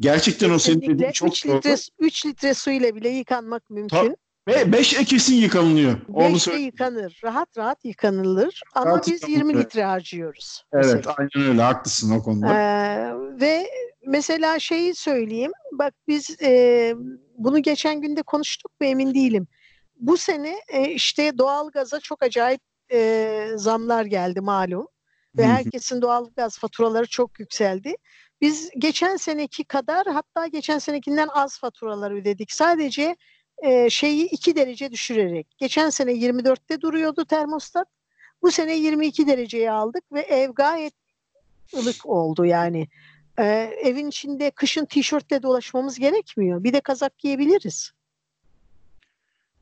Gerçekten 0.01 0.51
o 0.51 0.59
senin 0.59 0.81
dediğin 0.81 0.99
Kesinlikle 0.99 1.13
çok 1.13 1.33
3 1.33 1.47
doğru. 1.47 1.57
litre, 1.57 1.77
3 1.99 2.27
litre 2.27 2.55
suyla 2.55 2.95
bile 2.95 3.09
yıkanmak 3.09 3.71
mümkün. 3.71 4.17
Ve 4.49 4.73
5 4.73 5.05
kesin 5.05 5.35
yıkanılıyor. 5.35 6.01
Onu 6.13 6.27
5'te 6.27 6.39
söyle. 6.39 6.61
yıkanır. 6.61 7.21
Rahat 7.25 7.59
rahat 7.59 7.85
yıkanılır. 7.85 8.63
Ama 8.75 8.87
Rahat 8.87 9.07
biz 9.07 9.13
yıkanılır, 9.15 9.37
20 9.37 9.53
evet. 9.53 9.65
litre 9.65 9.85
harcıyoruz. 9.85 10.65
Evet 10.73 10.95
mesela. 10.97 11.15
aynen 11.19 11.49
öyle 11.51 11.63
haklısın 11.63 12.11
o 12.11 12.23
konuda. 12.23 12.55
Ee, 12.55 13.13
ve 13.41 13.67
mesela 14.07 14.59
şeyi 14.59 14.95
söyleyeyim. 14.95 15.53
Bak 15.73 15.95
biz 16.09 16.43
e, 16.43 16.95
bunu 17.39 17.63
geçen 17.63 18.01
günde 18.01 18.23
konuştuk 18.23 18.81
mu 18.81 18.87
emin 18.87 19.15
değilim. 19.15 19.47
Bu 19.97 20.17
sene 20.17 20.57
e, 20.69 20.91
işte 20.91 21.39
doğalgaza 21.39 22.01
çok 22.01 22.23
acayip 22.23 22.61
e, 22.93 23.51
zamlar 23.57 24.05
geldi 24.05 24.41
malum. 24.41 24.87
Ve 25.37 25.47
herkesin 25.47 26.03
doğalgaz 26.03 26.59
faturaları 26.59 27.07
çok 27.07 27.41
yükseldi. 27.41 27.95
Biz 28.41 28.71
geçen 28.79 29.17
seneki 29.17 29.65
kadar 29.65 30.07
hatta 30.07 30.47
geçen 30.47 30.79
senekinden 30.79 31.29
az 31.33 31.59
faturalar 31.59 32.11
ödedik. 32.11 32.53
Sadece 32.53 33.17
e, 33.63 33.91
şeyi 33.91 34.25
2 34.27 34.57
derece 34.57 34.93
düşürerek. 34.93 35.47
Geçen 35.59 35.91
sene 35.91 36.13
24'te 36.13 36.81
duruyordu 36.81 37.25
termostat. 37.25 37.89
Bu 38.43 38.51
sene 38.51 38.77
22 38.77 39.27
dereceye 39.27 39.71
aldık 39.71 40.13
ve 40.13 40.21
ev 40.21 40.51
gayet 40.51 40.95
ılık 41.77 42.07
oldu 42.07 42.45
yani. 42.45 42.89
Ee, 43.39 43.45
evin 43.83 44.09
içinde 44.09 44.51
kışın 44.51 44.85
tişörtle 44.85 45.43
dolaşmamız 45.43 45.99
gerekmiyor. 45.99 46.65
Bir 46.65 46.73
de 46.73 46.81
kazak 46.81 47.19
giyebiliriz. 47.19 47.93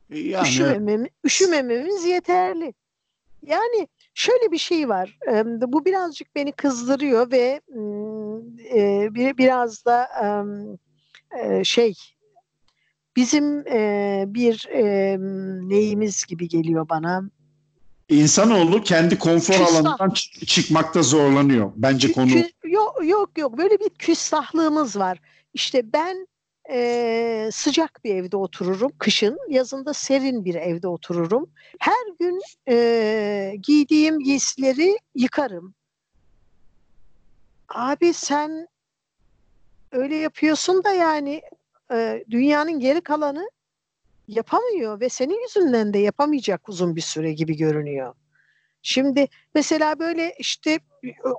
Yani 0.09 0.23
evet. 0.37 0.45
Üşümememi- 0.47 1.09
üşümememiz 1.23 2.05
yeterli. 2.05 2.73
Yani 3.45 3.87
şöyle 4.19 4.51
bir 4.51 4.57
şey 4.57 4.89
var. 4.89 5.17
Bu 5.67 5.85
birazcık 5.85 6.35
beni 6.35 6.51
kızdırıyor 6.51 7.31
ve 7.31 7.61
bir 9.13 9.37
biraz 9.37 9.85
da 9.85 10.07
şey 11.63 11.93
bizim 13.15 13.65
bir 14.33 14.67
neyimiz 15.69 16.25
gibi 16.25 16.47
geliyor 16.47 16.89
bana. 16.89 17.23
İnsanoğlu 18.09 18.83
kendi 18.83 19.19
konfor 19.19 19.53
Küstah. 19.53 19.75
alanından 19.75 20.09
çık- 20.09 20.47
çıkmakta 20.47 21.01
zorlanıyor. 21.03 21.71
Bence 21.75 22.11
konu 22.11 22.29
yok 22.63 22.99
yok 23.03 23.37
yok 23.37 23.57
böyle 23.57 23.79
bir 23.79 23.89
küstahlığımız 23.89 24.95
var. 24.99 25.19
İşte 25.53 25.93
ben 25.93 26.27
eee, 26.69 27.49
sıcak 27.53 28.01
bir 28.03 28.15
evde 28.15 28.37
otururum 28.37 28.91
kışın, 28.99 29.37
yazında 29.49 29.93
serin 29.93 30.45
bir 30.45 30.55
evde 30.55 30.87
otururum. 30.87 31.51
Her 31.79 32.07
gün 32.19 32.39
eee, 32.67 33.55
giydiğim 33.55 34.19
giysileri 34.19 34.97
yıkarım. 35.15 35.75
Abi 37.69 38.13
sen 38.13 38.67
öyle 39.91 40.15
yapıyorsun 40.15 40.83
da 40.83 40.91
yani 40.93 41.41
eee, 41.91 42.25
dünyanın 42.29 42.79
geri 42.79 43.01
kalanı 43.01 43.49
yapamıyor 44.27 44.99
ve 45.01 45.09
senin 45.09 45.41
yüzünden 45.43 45.93
de 45.93 45.99
yapamayacak 45.99 46.69
uzun 46.69 46.95
bir 46.97 47.01
süre 47.01 47.33
gibi 47.33 47.57
görünüyor. 47.57 48.15
Şimdi 48.81 49.27
mesela 49.55 49.99
böyle 49.99 50.35
işte 50.39 50.79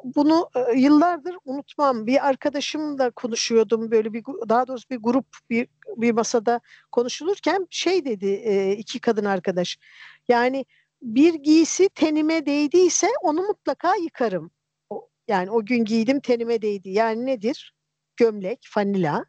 bunu 0.05 0.51
e, 0.55 0.79
yıllardır 0.79 1.37
unutmam. 1.45 2.07
Bir 2.07 2.29
arkadaşımla 2.29 3.11
konuşuyordum 3.11 3.91
böyle 3.91 4.13
bir 4.13 4.25
daha 4.49 4.67
doğrusu 4.67 4.91
bir 4.91 4.97
grup 4.97 5.27
bir 5.51 5.69
bir 5.97 6.13
masada 6.13 6.61
konuşulurken 6.93 7.67
şey 7.71 8.05
dedi 8.05 8.27
e, 8.27 8.73
iki 8.73 9.01
kadın 9.01 9.25
arkadaş. 9.25 9.79
Yani 10.29 10.65
bir 11.03 11.35
giysi 11.35 11.89
tenime 11.89 12.47
değdiyse 12.47 13.09
onu 13.23 13.43
mutlaka 13.43 13.95
yıkarım. 13.97 14.51
Yani 15.29 15.51
o 15.51 15.65
gün 15.65 15.85
giydim 15.85 16.21
tenime 16.21 16.63
değdi. 16.63 16.91
Yani 16.91 17.27
nedir? 17.27 17.75
Gömlek, 18.17 18.61
fanila, 18.71 19.25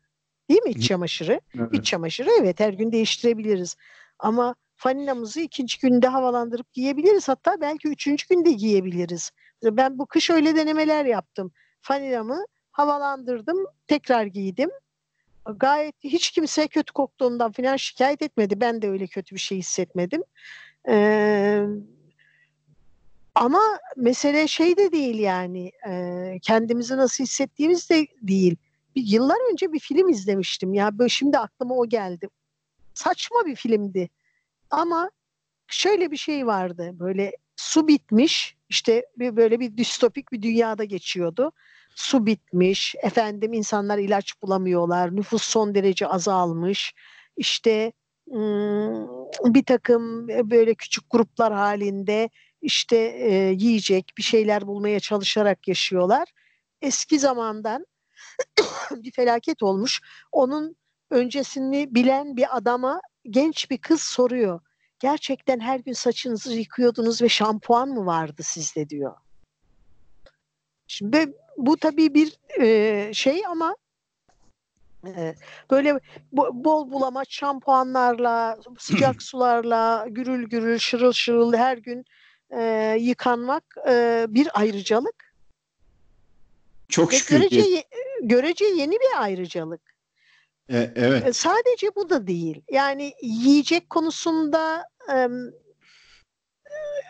değil 0.49 0.61
mi 0.61 0.69
iç 0.69 0.88
çamaşırı? 0.88 1.41
Evet. 1.55 1.69
İç 1.73 1.86
çamaşırı 1.86 2.29
evet 2.39 2.59
her 2.59 2.73
gün 2.73 2.91
değiştirebiliriz. 2.91 3.75
Ama 4.19 4.55
faninamızı 4.75 5.41
ikinci 5.41 5.79
günde 5.79 6.07
havalandırıp 6.07 6.73
giyebiliriz. 6.73 7.27
Hatta 7.27 7.61
belki 7.61 7.88
üçüncü 7.88 8.27
günde 8.27 8.51
giyebiliriz. 8.51 9.32
Ben 9.64 9.99
bu 9.99 10.05
kış 10.05 10.30
öyle 10.30 10.55
denemeler 10.55 11.05
yaptım. 11.05 11.51
Faninamı 11.82 12.45
havalandırdım, 12.72 13.66
tekrar 13.88 14.26
giydim. 14.26 14.70
Gayet 15.45 15.95
hiç 16.03 16.32
kimse 16.32 16.68
kötü 16.68 16.93
koktuğundan 16.93 17.51
falan 17.51 17.76
şikayet 17.76 18.22
etmedi. 18.22 18.62
Ben 18.62 18.82
de 18.82 18.89
öyle 18.89 19.07
kötü 19.07 19.36
bir 19.36 19.39
şey 19.39 19.57
hissetmedim. 19.57 20.24
Ee, 20.89 21.66
ama 23.36 23.62
mesele 23.95 24.47
şey 24.47 24.78
de 24.78 24.91
değil 24.91 25.20
yani 25.20 25.72
e, 25.88 26.39
kendimizi 26.41 26.97
nasıl 26.97 27.24
hissettiğimiz 27.24 27.89
de 27.89 28.07
değil. 28.22 28.55
Bir, 28.95 29.03
yıllar 29.07 29.51
önce 29.51 29.74
bir 29.74 29.80
film 29.80 30.09
izlemiştim 30.09 30.74
ya 30.74 30.97
böyle 30.97 31.09
şimdi 31.09 31.38
aklıma 31.38 31.76
o 31.76 31.89
geldi. 31.89 32.30
Saçma 32.93 33.45
bir 33.45 33.55
filmdi. 33.55 34.09
Ama 34.70 35.12
şöyle 35.68 36.12
bir 36.12 36.18
şey 36.18 36.47
vardı. 36.47 36.91
Böyle 36.93 37.38
su 37.55 37.88
bitmiş. 37.88 38.57
İşte 38.72 39.05
bir 39.17 39.36
böyle 39.36 39.59
bir 39.59 39.78
distopik 39.78 40.32
bir 40.32 40.41
dünyada 40.41 40.84
geçiyordu. 40.84 41.51
Su 41.95 42.26
bitmiş. 42.26 42.95
Efendim 43.03 43.53
insanlar 43.53 43.97
ilaç 43.97 44.41
bulamıyorlar. 44.41 45.15
Nüfus 45.15 45.43
son 45.43 45.76
derece 45.76 46.07
azalmış. 46.07 46.93
İşte 47.38 47.91
bir 49.45 49.65
takım 49.65 50.30
e, 50.30 50.49
böyle 50.51 50.76
küçük 50.76 51.03
gruplar 51.09 51.53
halinde 51.53 52.30
işte 52.61 52.97
e, 52.97 53.34
yiyecek 53.57 54.13
bir 54.17 54.24
şeyler 54.24 54.67
bulmaya 54.67 54.99
çalışarak 54.99 55.67
yaşıyorlar. 55.67 56.28
Eski 56.82 57.19
zamandan 57.19 57.86
bir 58.91 59.11
felaket 59.11 59.63
olmuş. 59.63 60.01
Onun 60.32 60.76
öncesini 61.09 61.95
bilen 61.95 62.38
bir 62.38 62.57
adama 62.57 63.01
genç 63.30 63.72
bir 63.72 63.78
kız 63.78 64.01
soruyor. 64.01 64.59
Gerçekten 65.02 65.60
her 65.60 65.80
gün 65.80 65.93
saçınızı 65.93 66.54
yıkıyordunuz 66.54 67.22
ve 67.22 67.30
şampuan 67.30 67.89
mı 67.89 68.06
vardı 68.06 68.43
sizde 68.43 68.89
diyor. 68.89 69.16
Şimdi 70.88 71.34
bu 71.58 71.78
tabii 71.78 72.14
bir 72.14 72.38
e, 72.62 73.14
şey 73.14 73.45
ama 73.47 73.76
e, 75.08 75.36
böyle 75.72 75.89
bo- 76.34 76.64
bol 76.64 76.91
bulamaç 76.91 77.34
şampuanlarla, 77.34 78.60
sıcak 78.80 79.24
sularla, 79.24 80.06
gürül 80.10 80.49
gürül, 80.49 80.78
şırıl 80.78 81.12
şırıl 81.12 81.54
her 81.54 81.78
gün 81.78 82.06
e, 82.49 82.95
yıkanmak 82.99 83.64
e, 83.89 84.26
bir 84.30 84.60
ayrıcalık. 84.60 85.36
çok 86.89 87.14
şükür. 87.14 87.36
görece, 87.36 87.84
görece 88.22 88.66
yeni 88.66 88.93
bir 88.93 89.22
ayrıcalık. 89.22 89.91
E, 90.70 90.91
evet. 90.95 91.28
E, 91.28 91.34
Sadece 91.34 91.95
bu 91.95 92.09
da 92.09 92.28
değil. 92.28 92.62
Yani 92.72 93.14
yiyecek 93.22 93.89
konusunda 93.89 94.84
e, 95.14 95.28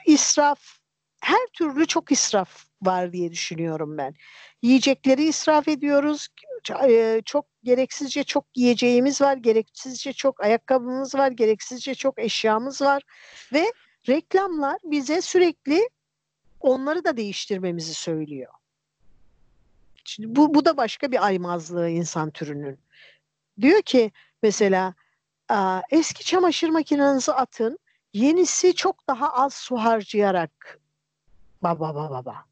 israf, 0.06 0.60
her 1.22 1.48
türlü 1.54 1.88
çok 1.88 2.12
israf 2.12 2.66
var 2.82 3.14
diye 3.14 3.32
düşünüyorum 3.32 3.98
ben. 3.98 4.16
Yiyecekleri 4.62 5.24
israf 5.24 5.68
ediyoruz. 5.68 6.28
E, 6.90 7.22
Çok 7.26 7.46
gereksizce 7.64 8.24
çok 8.24 8.46
yiyeceğimiz 8.56 9.22
var, 9.22 9.38
gereksizce 9.38 10.14
çok 10.14 10.42
ayakkabımız 10.44 11.16
var, 11.16 11.32
gereksizce 11.32 11.96
çok 11.96 12.20
eşyamız 12.20 12.82
var 12.82 13.04
ve 13.54 13.74
reklamlar 14.10 14.78
bize 14.84 15.22
sürekli 15.22 15.90
onları 16.60 17.06
da 17.06 17.18
değiştirmemizi 17.18 17.94
söylüyor. 17.94 18.54
Şimdi 20.06 20.36
bu, 20.36 20.54
bu 20.54 20.66
da 20.66 20.78
başka 20.78 21.12
bir 21.12 21.26
aymazlığı 21.26 21.90
insan 21.90 22.32
türünün. 22.32 22.80
Diyor 23.62 23.82
ki 23.82 24.12
mesela 24.44 24.94
eski 25.92 26.24
çamaşır 26.26 26.70
makinenizi 26.70 27.32
atın, 27.32 27.80
yenisi 28.14 28.76
çok 28.76 29.08
daha 29.08 29.34
az 29.34 29.54
su 29.54 29.78
harcayarak 29.78 30.80
baba 31.64 31.96
baba 31.96 32.10
baba. 32.10 32.46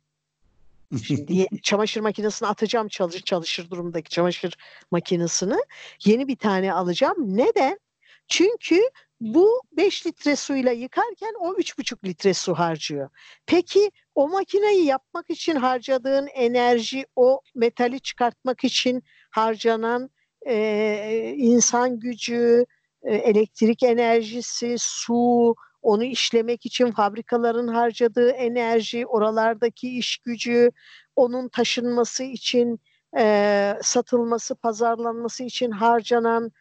Şimdi 1.03 1.47
çamaşır 1.63 2.01
makinesini 2.01 2.49
atacağım 2.49 2.87
çalışır, 2.87 3.21
çalışır 3.21 3.69
durumdaki 3.69 4.09
çamaşır 4.09 4.57
makinesini. 4.91 5.57
Yeni 6.05 6.27
bir 6.27 6.35
tane 6.35 6.73
alacağım. 6.73 7.37
Neden? 7.37 7.79
Çünkü 8.27 8.81
bu 9.21 9.61
5 9.71 10.07
litre 10.07 10.35
suyla 10.35 10.71
yıkarken 10.71 11.33
o 11.39 11.53
3,5 11.53 12.05
litre 12.05 12.33
su 12.33 12.53
harcıyor. 12.53 13.09
Peki 13.45 13.91
o 14.15 14.29
makineyi 14.29 14.85
yapmak 14.85 15.29
için 15.29 15.55
harcadığın 15.55 16.27
enerji, 16.27 17.05
o 17.15 17.41
metali 17.55 17.99
çıkartmak 17.99 18.63
için 18.63 19.03
harcanan 19.29 20.09
e, 20.47 21.33
insan 21.37 21.99
gücü, 21.99 22.65
e, 23.03 23.15
elektrik 23.15 23.83
enerjisi, 23.83 24.75
su, 24.79 25.55
onu 25.81 26.03
işlemek 26.03 26.65
için 26.65 26.91
fabrikaların 26.91 27.67
harcadığı 27.67 28.29
enerji, 28.29 29.05
oralardaki 29.07 29.97
iş 29.97 30.17
gücü, 30.17 30.71
onun 31.15 31.47
taşınması 31.49 32.23
için, 32.23 32.79
e, 33.17 33.75
satılması, 33.81 34.55
pazarlanması 34.55 35.43
için 35.43 35.71
harcanan 35.71 36.51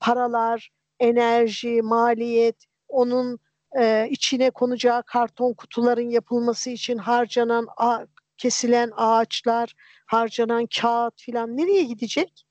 paralar, 0.00 0.70
enerji, 1.00 1.82
maliyet, 1.82 2.64
onun 2.88 3.38
e, 3.78 4.08
içine 4.10 4.50
konacağı 4.50 5.02
karton 5.02 5.54
kutuların 5.54 6.10
yapılması 6.10 6.70
için 6.70 6.98
harcanan 6.98 7.66
a, 7.76 8.06
kesilen 8.36 8.90
ağaçlar, 8.96 9.74
harcanan 10.06 10.66
kağıt 10.80 11.20
filan 11.20 11.56
nereye 11.56 11.82
gidecek? 11.82 12.44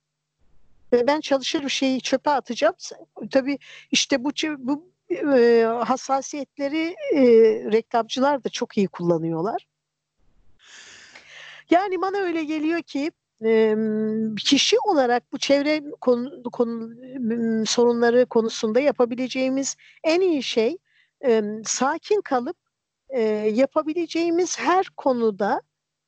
Ve 0.93 1.07
ben 1.07 1.21
çalışır 1.21 1.63
bir 1.63 1.69
şeyi 1.69 2.01
çöpe 2.01 2.29
atacağım. 2.29 2.75
Tabii 3.31 3.59
işte 3.91 4.23
bu, 4.23 4.31
bu 4.57 4.91
e, 5.11 5.63
hassasiyetleri 5.85 6.95
e, 7.13 7.21
reklamcılar 7.71 8.43
da 8.43 8.49
çok 8.49 8.77
iyi 8.77 8.87
kullanıyorlar. 8.87 9.67
Yani 11.69 12.01
bana 12.01 12.17
öyle 12.17 12.43
geliyor 12.43 12.81
ki 12.81 13.11
e, 13.45 13.75
kişi 14.45 14.77
olarak 14.79 15.33
bu 15.33 15.37
çevre 15.37 15.83
konu, 16.01 16.43
konu, 16.43 16.89
sorunları 17.65 18.25
konusunda 18.25 18.79
yapabileceğimiz 18.79 19.75
en 20.03 20.21
iyi 20.21 20.43
şey 20.43 20.77
e, 21.25 21.43
sakin 21.65 22.21
kalıp 22.21 22.57
e, 23.09 23.21
yapabileceğimiz 23.53 24.59
her 24.59 24.85
konuda 24.85 25.61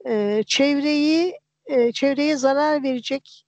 e, 0.07 0.43
çevreyi 0.47 1.39
e, 1.65 1.91
çevreye 1.91 2.37
zarar 2.37 2.83
verecek 2.83 3.45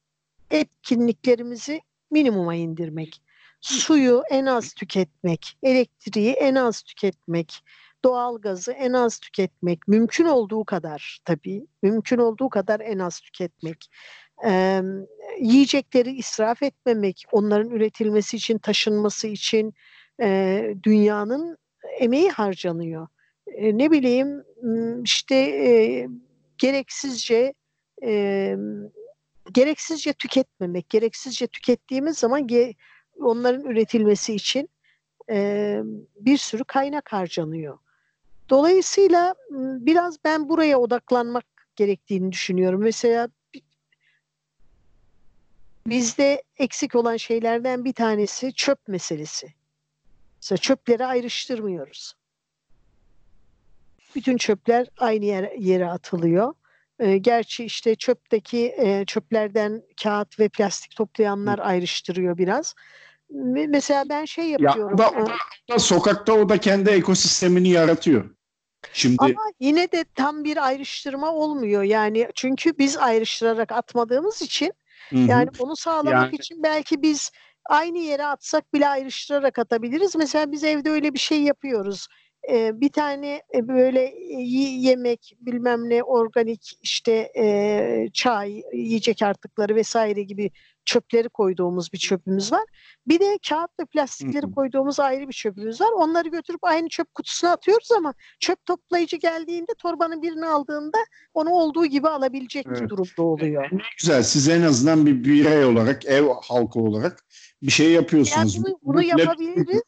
etkinliklerimizi 0.51 1.81
minimuma 2.11 2.55
indirmek. 2.55 3.21
Suyu 3.61 4.23
en 4.29 4.45
az 4.45 4.73
tüketmek, 4.73 5.57
elektriği 5.63 6.31
en 6.31 6.55
az 6.55 6.81
tüketmek, 6.81 7.63
doğal 8.03 8.37
gazı 8.41 8.71
en 8.71 8.93
az 8.93 9.19
tüketmek, 9.19 9.87
mümkün 9.87 10.25
olduğu 10.25 10.65
kadar 10.65 11.19
tabii, 11.25 11.65
mümkün 11.83 12.17
olduğu 12.17 12.49
kadar 12.49 12.79
en 12.79 12.99
az 12.99 13.19
tüketmek. 13.19 13.89
Ee, 14.45 14.81
yiyecekleri 15.39 16.11
israf 16.11 16.63
etmemek, 16.63 17.23
onların 17.31 17.69
üretilmesi 17.69 18.37
için, 18.37 18.57
taşınması 18.57 19.27
için 19.27 19.73
e, 20.21 20.61
dünyanın 20.83 21.57
emeği 21.99 22.29
harcanıyor. 22.29 23.07
E, 23.47 23.77
ne 23.77 23.91
bileyim 23.91 24.43
işte 25.03 25.35
e, 25.35 26.07
gereksizce 26.57 27.53
e, 28.03 28.55
gereksizce 29.51 30.13
tüketmemek, 30.13 30.89
gereksizce 30.89 31.47
tükettiğimiz 31.47 32.17
zaman 32.17 32.47
ge- 32.47 32.75
onların 33.19 33.65
üretilmesi 33.65 34.35
için 34.35 34.69
e, 35.29 35.79
bir 36.19 36.37
sürü 36.37 36.63
kaynak 36.63 37.13
harcanıyor. 37.13 37.77
Dolayısıyla 38.49 39.35
biraz 39.51 40.23
ben 40.23 40.49
buraya 40.49 40.79
odaklanmak 40.79 41.45
gerektiğini 41.75 42.31
düşünüyorum. 42.31 42.81
Mesela 42.81 43.29
bizde 45.87 46.43
eksik 46.57 46.95
olan 46.95 47.17
şeylerden 47.17 47.85
bir 47.85 47.93
tanesi 47.93 48.53
çöp 48.53 48.87
meselesi. 48.87 49.53
Mesela 50.41 50.57
çöpleri 50.57 51.05
ayrıştırmıyoruz. 51.05 52.13
Bütün 54.15 54.37
çöpler 54.37 54.87
aynı 54.97 55.25
yere, 55.25 55.55
yere 55.59 55.89
atılıyor. 55.89 56.53
E, 56.99 57.17
gerçi 57.17 57.65
işte 57.65 57.95
çöpteki 57.95 58.75
e, 58.77 59.05
çöplerden 59.05 59.81
kağıt 60.03 60.39
ve 60.39 60.49
plastik 60.49 60.95
toplayanlar 60.95 61.59
Hı. 61.59 61.63
ayrıştırıyor 61.63 62.37
biraz. 62.37 62.75
Mesela 63.67 64.03
ben 64.09 64.25
şey 64.25 64.49
yapıyorum. 64.49 64.97
Ya, 64.99 65.09
o 65.11 65.27
da, 65.27 65.33
o 65.69 65.73
da, 65.73 65.79
sokakta 65.79 66.33
o 66.33 66.49
da 66.49 66.57
kendi 66.57 66.89
ekosistemini 66.89 67.69
yaratıyor. 67.69 68.29
Şimdi 68.93 69.15
Ama 69.19 69.43
yine 69.59 69.91
de 69.91 70.05
tam 70.15 70.43
bir 70.43 70.65
ayrıştırma 70.65 71.31
olmuyor. 71.31 71.83
Yani 71.83 72.29
çünkü 72.35 72.77
biz 72.77 72.97
ayrıştırarak 72.97 73.71
atmadığımız 73.71 74.41
için 74.41 74.73
Hı-hı. 75.09 75.19
yani 75.19 75.49
onu 75.59 75.75
sağlamak 75.75 76.13
yani... 76.13 76.35
için 76.35 76.63
belki 76.63 77.01
biz 77.01 77.31
aynı 77.65 77.97
yere 77.97 78.25
atsak 78.25 78.73
bile 78.73 78.87
ayrıştırarak 78.87 79.59
atabiliriz. 79.59 80.15
Mesela 80.15 80.51
biz 80.51 80.63
evde 80.63 80.89
öyle 80.89 81.13
bir 81.13 81.19
şey 81.19 81.43
yapıyoruz 81.43 82.07
e, 82.49 82.81
bir 82.81 82.89
tane 82.89 83.41
e, 83.55 83.67
böyle 83.67 84.15
yemek 84.79 85.35
bilmem 85.41 85.89
ne 85.89 86.03
organik 86.03 86.79
işte 86.81 87.31
e, 87.37 88.09
çay 88.13 88.63
yiyecek 88.73 89.21
artıkları 89.21 89.75
vesaire 89.75 90.23
gibi 90.23 90.51
çöpleri 90.85 91.29
koyduğumuz 91.29 91.93
bir 91.93 91.97
çöpümüz 91.97 92.51
var. 92.51 92.63
Bir 93.07 93.19
de 93.19 93.39
kağıt 93.49 93.71
ve 93.79 93.85
plastikleri 93.85 94.51
koyduğumuz 94.51 94.99
ayrı 94.99 95.27
bir 95.27 95.33
çöpümüz 95.33 95.81
var. 95.81 95.91
Onları 95.91 96.29
götürüp 96.29 96.63
aynı 96.63 96.89
çöp 96.89 97.13
kutusuna 97.13 97.51
atıyoruz 97.51 97.91
ama 97.97 98.13
çöp 98.39 98.65
toplayıcı 98.65 99.17
geldiğinde 99.17 99.71
torbanın 99.77 100.21
birini 100.21 100.45
aldığında 100.45 100.97
onu 101.33 101.49
olduğu 101.49 101.85
gibi 101.85 102.09
alabilecek 102.09 102.65
evet. 102.69 102.81
bir 102.81 102.89
durumda 102.89 103.23
oluyor. 103.23 103.69
Ne 103.71 103.81
güzel. 104.01 104.23
Siz 104.23 104.49
en 104.49 104.61
azından 104.61 105.05
bir 105.05 105.23
birey 105.23 105.65
olarak, 105.65 106.05
ev 106.05 106.27
halkı 106.43 106.79
olarak 106.79 107.25
bir 107.61 107.71
şey 107.71 107.91
yapıyorsunuz. 107.91 108.55
Yani 108.55 108.65
bunu, 108.65 108.79
bunu 108.81 109.03
yapabiliriz. 109.03 109.81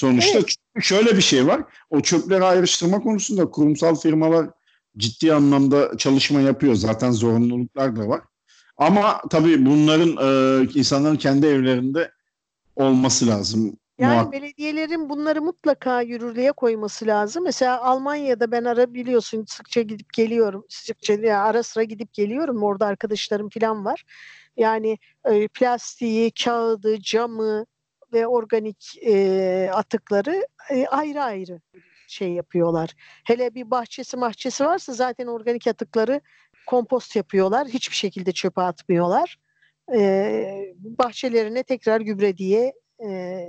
Sonuçta 0.00 0.38
evet. 0.38 0.54
şöyle 0.80 1.16
bir 1.16 1.22
şey 1.22 1.46
var. 1.46 1.62
O 1.90 2.00
çöpleri 2.00 2.44
ayrıştırma 2.44 3.00
konusunda 3.00 3.50
kurumsal 3.50 3.94
firmalar 3.94 4.50
ciddi 4.96 5.34
anlamda 5.34 5.96
çalışma 5.96 6.40
yapıyor. 6.40 6.74
Zaten 6.74 7.10
zorunluluklar 7.10 7.96
da 7.96 8.08
var. 8.08 8.20
Ama 8.76 9.20
tabii 9.30 9.66
bunların 9.66 10.08
e, 10.08 10.68
insanların 10.74 11.16
kendi 11.16 11.46
evlerinde 11.46 12.10
olması 12.76 13.26
lazım. 13.26 13.76
Yani 13.98 14.14
Muhak- 14.14 14.32
belediyelerin 14.32 15.08
bunları 15.08 15.42
mutlaka 15.42 16.02
yürürlüğe 16.02 16.52
koyması 16.52 17.06
lazım. 17.06 17.44
Mesela 17.44 17.82
Almanya'da 17.82 18.52
ben 18.52 18.64
ara 18.64 18.94
biliyorsun 18.94 19.44
sıkça 19.48 19.82
gidip 19.82 20.12
geliyorum. 20.12 20.64
Sıkça 20.68 21.12
yani 21.12 21.34
ara 21.34 21.62
sıra 21.62 21.84
gidip 21.84 22.12
geliyorum. 22.12 22.62
Orada 22.62 22.86
arkadaşlarım 22.86 23.48
falan 23.48 23.84
var. 23.84 24.04
Yani 24.56 24.98
e, 25.24 25.48
plastiği, 25.48 26.30
kağıdı, 26.44 27.00
camı, 27.02 27.66
ve 28.12 28.26
organik 28.26 28.98
e, 29.06 29.70
atıkları 29.72 30.46
e, 30.70 30.86
ayrı 30.86 31.22
ayrı 31.22 31.60
şey 32.10 32.32
yapıyorlar. 32.32 32.90
Hele 33.24 33.54
bir 33.54 33.70
bahçesi 33.70 34.16
mahçesi 34.16 34.64
varsa 34.64 34.92
zaten 34.92 35.26
organik 35.26 35.66
atıkları 35.66 36.20
kompost 36.66 37.16
yapıyorlar. 37.16 37.68
Hiçbir 37.68 37.96
şekilde 37.96 38.32
çöpe 38.32 38.60
atmıyorlar. 38.62 39.38
E, 39.94 40.74
bahçelerine 40.78 41.62
tekrar 41.62 42.00
gübre 42.00 42.36
diye 42.36 42.72
e, 43.04 43.40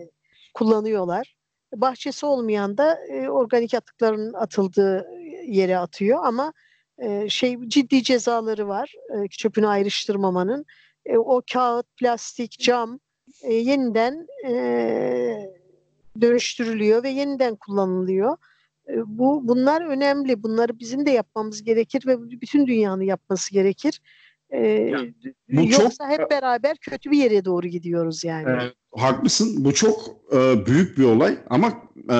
kullanıyorlar. 0.53 1.35
Bahçesi 1.75 2.25
olmayan 2.25 2.77
da 2.77 3.05
e, 3.09 3.29
organik 3.29 3.73
atıkların 3.73 4.33
atıldığı 4.33 5.07
yere 5.47 5.77
atıyor 5.77 6.19
ama 6.25 6.53
e, 6.97 7.29
şey 7.29 7.57
ciddi 7.67 8.03
cezaları 8.03 8.67
var 8.67 8.93
e, 9.09 9.27
çöpünü 9.27 9.67
ayrıştırmamanın. 9.67 10.65
E, 11.05 11.17
o 11.17 11.41
kağıt, 11.53 11.85
plastik, 11.97 12.59
cam 12.59 12.99
e, 13.41 13.53
yeniden 13.53 14.27
e, 14.47 14.53
dönüştürülüyor 16.21 17.03
ve 17.03 17.09
yeniden 17.09 17.55
kullanılıyor. 17.55 18.37
E, 18.89 18.93
bu 19.05 19.47
bunlar 19.47 19.81
önemli. 19.81 20.43
Bunları 20.43 20.79
bizim 20.79 21.05
de 21.05 21.11
yapmamız 21.11 21.63
gerekir 21.63 22.03
ve 22.07 22.41
bütün 22.41 22.67
dünyanın 22.67 23.03
yapması 23.03 23.53
gerekir. 23.53 24.01
E, 24.53 24.91
bu 25.49 25.61
yoksa 25.61 25.89
çok, 25.89 26.09
hep 26.09 26.31
beraber 26.31 26.77
kötü 26.77 27.11
bir 27.11 27.17
yere 27.17 27.45
doğru 27.45 27.67
gidiyoruz 27.67 28.23
yani. 28.23 28.49
E, 28.49 28.73
haklısın. 28.99 29.65
Bu 29.65 29.73
çok 29.73 30.15
e, 30.33 30.65
büyük 30.65 30.97
bir 30.97 31.03
olay 31.03 31.37
ama 31.49 31.73
e, 32.11 32.17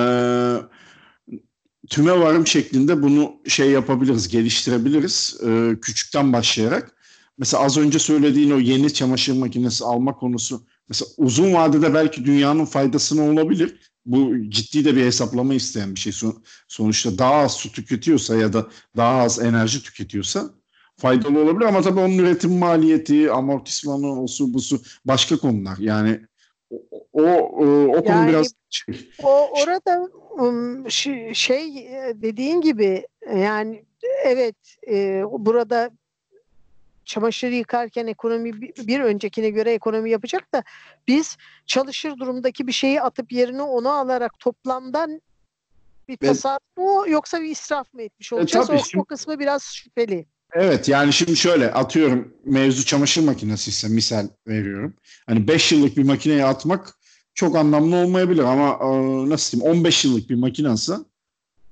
tüme 1.90 2.20
varım 2.20 2.46
şeklinde 2.46 3.02
bunu 3.02 3.32
şey 3.46 3.70
yapabiliriz, 3.70 4.28
geliştirebiliriz. 4.28 5.40
E, 5.46 5.80
küçükten 5.80 6.32
başlayarak. 6.32 6.96
Mesela 7.38 7.62
az 7.62 7.78
önce 7.78 7.98
söylediğin 7.98 8.50
o 8.50 8.58
yeni 8.58 8.92
çamaşır 8.92 9.38
makinesi 9.38 9.84
alma 9.84 10.14
konusu 10.14 10.66
Mesela 10.88 11.08
uzun 11.16 11.52
vadede 11.54 11.94
belki 11.94 12.24
dünyanın 12.24 12.64
faydasına 12.64 13.22
olabilir. 13.22 13.92
bu 14.04 14.32
ciddi 14.48 14.84
de 14.84 14.96
bir 14.96 15.04
hesaplama 15.04 15.54
isteyen 15.54 15.94
bir 15.94 16.00
şey. 16.00 16.12
Son- 16.12 16.42
sonuçta 16.68 17.18
daha 17.18 17.34
az 17.34 17.52
su 17.52 17.72
tüketiyorsa 17.72 18.36
ya 18.36 18.52
da 18.52 18.66
daha 18.96 19.22
az 19.22 19.40
enerji 19.40 19.82
tüketiyorsa 19.82 20.50
faydalı 20.96 21.40
olabilir 21.42 21.66
ama 21.66 21.82
tabii 21.82 22.00
onun 22.00 22.18
üretim 22.18 22.52
maliyeti, 22.58 23.32
amortismanı, 23.32 24.22
o 24.22 24.26
su 24.26 24.54
bu 24.54 24.60
su 24.60 24.82
başka 25.04 25.36
konular. 25.36 25.76
Yani 25.78 26.20
o 27.12 27.22
o, 27.22 27.64
o, 27.84 28.04
konu 28.04 28.08
Yani- 28.08 28.28
biraz 28.28 28.52
şey. 28.70 29.10
O 29.22 29.48
orada 29.62 30.08
şey 31.34 31.90
dediğin 32.14 32.60
gibi 32.60 33.06
yani 33.36 33.84
evet 34.24 34.56
e, 34.90 35.22
burada 35.38 35.90
çamaşır 37.04 37.48
yıkarken 37.50 38.06
ekonomi 38.06 38.60
bir 38.62 39.00
öncekine 39.00 39.50
göre 39.50 39.72
ekonomi 39.72 40.10
yapacak 40.10 40.54
da 40.54 40.62
biz 41.08 41.36
çalışır 41.66 42.18
durumdaki 42.18 42.66
bir 42.66 42.72
şeyi 42.72 43.02
atıp 43.02 43.32
yerine 43.32 43.62
onu 43.62 43.88
alarak 43.88 44.38
toplamdan 44.38 45.20
bir 46.08 46.18
Ben- 46.22 46.26
tasarruf 46.28 46.76
mu 46.76 47.04
yoksa 47.08 47.40
bir 47.40 47.48
israf 47.50 47.94
mı 47.94 48.02
etmiş 48.02 48.32
olacağız? 48.32 48.66
tabii 48.66 48.76
o, 48.78 48.84
şimdi- 48.84 49.02
o 49.02 49.04
kısmı 49.04 49.38
biraz 49.38 49.62
şüpheli. 49.62 50.26
Evet 50.54 50.88
yani 50.88 51.12
şimdi 51.12 51.36
şöyle 51.36 51.72
atıyorum 51.72 52.34
mevzu 52.44 52.84
çamaşır 52.84 53.22
makinesi 53.24 53.70
ise 53.70 53.88
misal 53.88 54.28
veriyorum. 54.46 54.94
Hani 55.26 55.48
5 55.48 55.72
yıllık 55.72 55.96
bir 55.96 56.02
makineye 56.04 56.44
atmak 56.44 56.98
çok 57.34 57.56
anlamlı 57.56 57.96
olmayabilir 57.96 58.42
ama 58.42 58.68
e, 58.82 58.88
nasıl 59.28 59.58
diyeyim 59.60 59.78
15 59.78 60.04
yıllık 60.04 60.30
bir 60.30 60.34
makinansa 60.34 61.04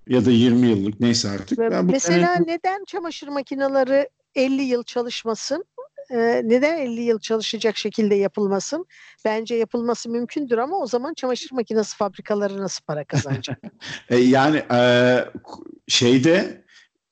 ya 0.09 0.25
da 0.25 0.31
20 0.31 0.67
yıllık 0.69 1.01
neyse 1.01 1.29
artık. 1.29 1.59
Ve 1.59 1.65
Yani 1.65 1.89
bu 1.89 1.93
Mesela 1.93 2.35
enerji- 2.37 2.47
neden 2.47 2.85
çamaşır 2.85 3.29
makineleri 3.29 4.09
50 4.35 4.63
yıl 4.63 4.83
çalışmasın? 4.83 5.65
Ee, 6.11 6.43
neden 6.45 6.79
50 6.79 7.01
yıl 7.01 7.19
çalışacak 7.21 7.77
şekilde 7.77 8.15
yapılmasın? 8.15 8.87
Bence 9.25 9.55
yapılması 9.55 10.09
mümkündür 10.09 10.59
ama 10.59 10.77
o 10.77 10.87
zaman 10.87 11.15
çamaşır 11.15 11.53
makinesi 11.53 11.97
fabrikaları 11.97 12.59
nasıl 12.59 12.85
para 12.85 13.05
kazanacak? 13.05 13.59
E, 14.09 14.17
yani 14.17 14.57
e, 14.73 14.81
şeyde 15.89 16.65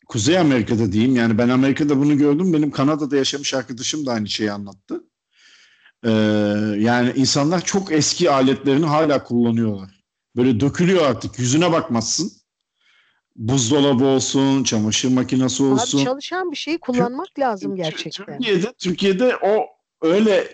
Kuzey 0.09 0.39
Amerika'da 0.39 0.93
diyeyim 0.93 1.17
yani 1.17 1.39
ben 1.39 1.49
Amerika'da 1.49 1.99
bunu 1.99 2.19
gördüm. 2.19 2.53
Benim 2.53 2.71
Kanada'da 2.71 3.17
yaşamış 3.17 3.55
arkadaşım 3.55 4.07
da 4.07 4.13
aynı 4.13 4.29
şeyi 4.29 4.53
anlattı. 4.53 5.05
E, 6.05 6.11
yani 6.79 7.13
insanlar 7.17 7.65
çok 7.65 7.93
eski 7.93 8.31
aletlerini 8.31 8.87
hala 8.87 9.25
kullanıyorlar. 9.25 10.05
Böyle 10.37 10.61
dökülüyor 10.61 11.07
artık 11.07 11.39
yüzüne 11.39 11.73
bakmazsın. 11.73 12.33
Buzdolabı 13.39 14.05
olsun, 14.05 14.65
çamaşır 14.65 15.13
makinesi 15.13 15.65
Abi 15.65 15.71
olsun. 15.71 16.05
çalışan 16.05 16.51
bir 16.51 16.57
şeyi 16.57 16.79
kullanmak 16.79 17.39
lazım 17.39 17.77
gerçekten. 17.77 18.39
Türkiye'de 18.39 18.73
Türkiye'de 18.79 19.37
o 19.37 19.67
öyle 20.03 20.45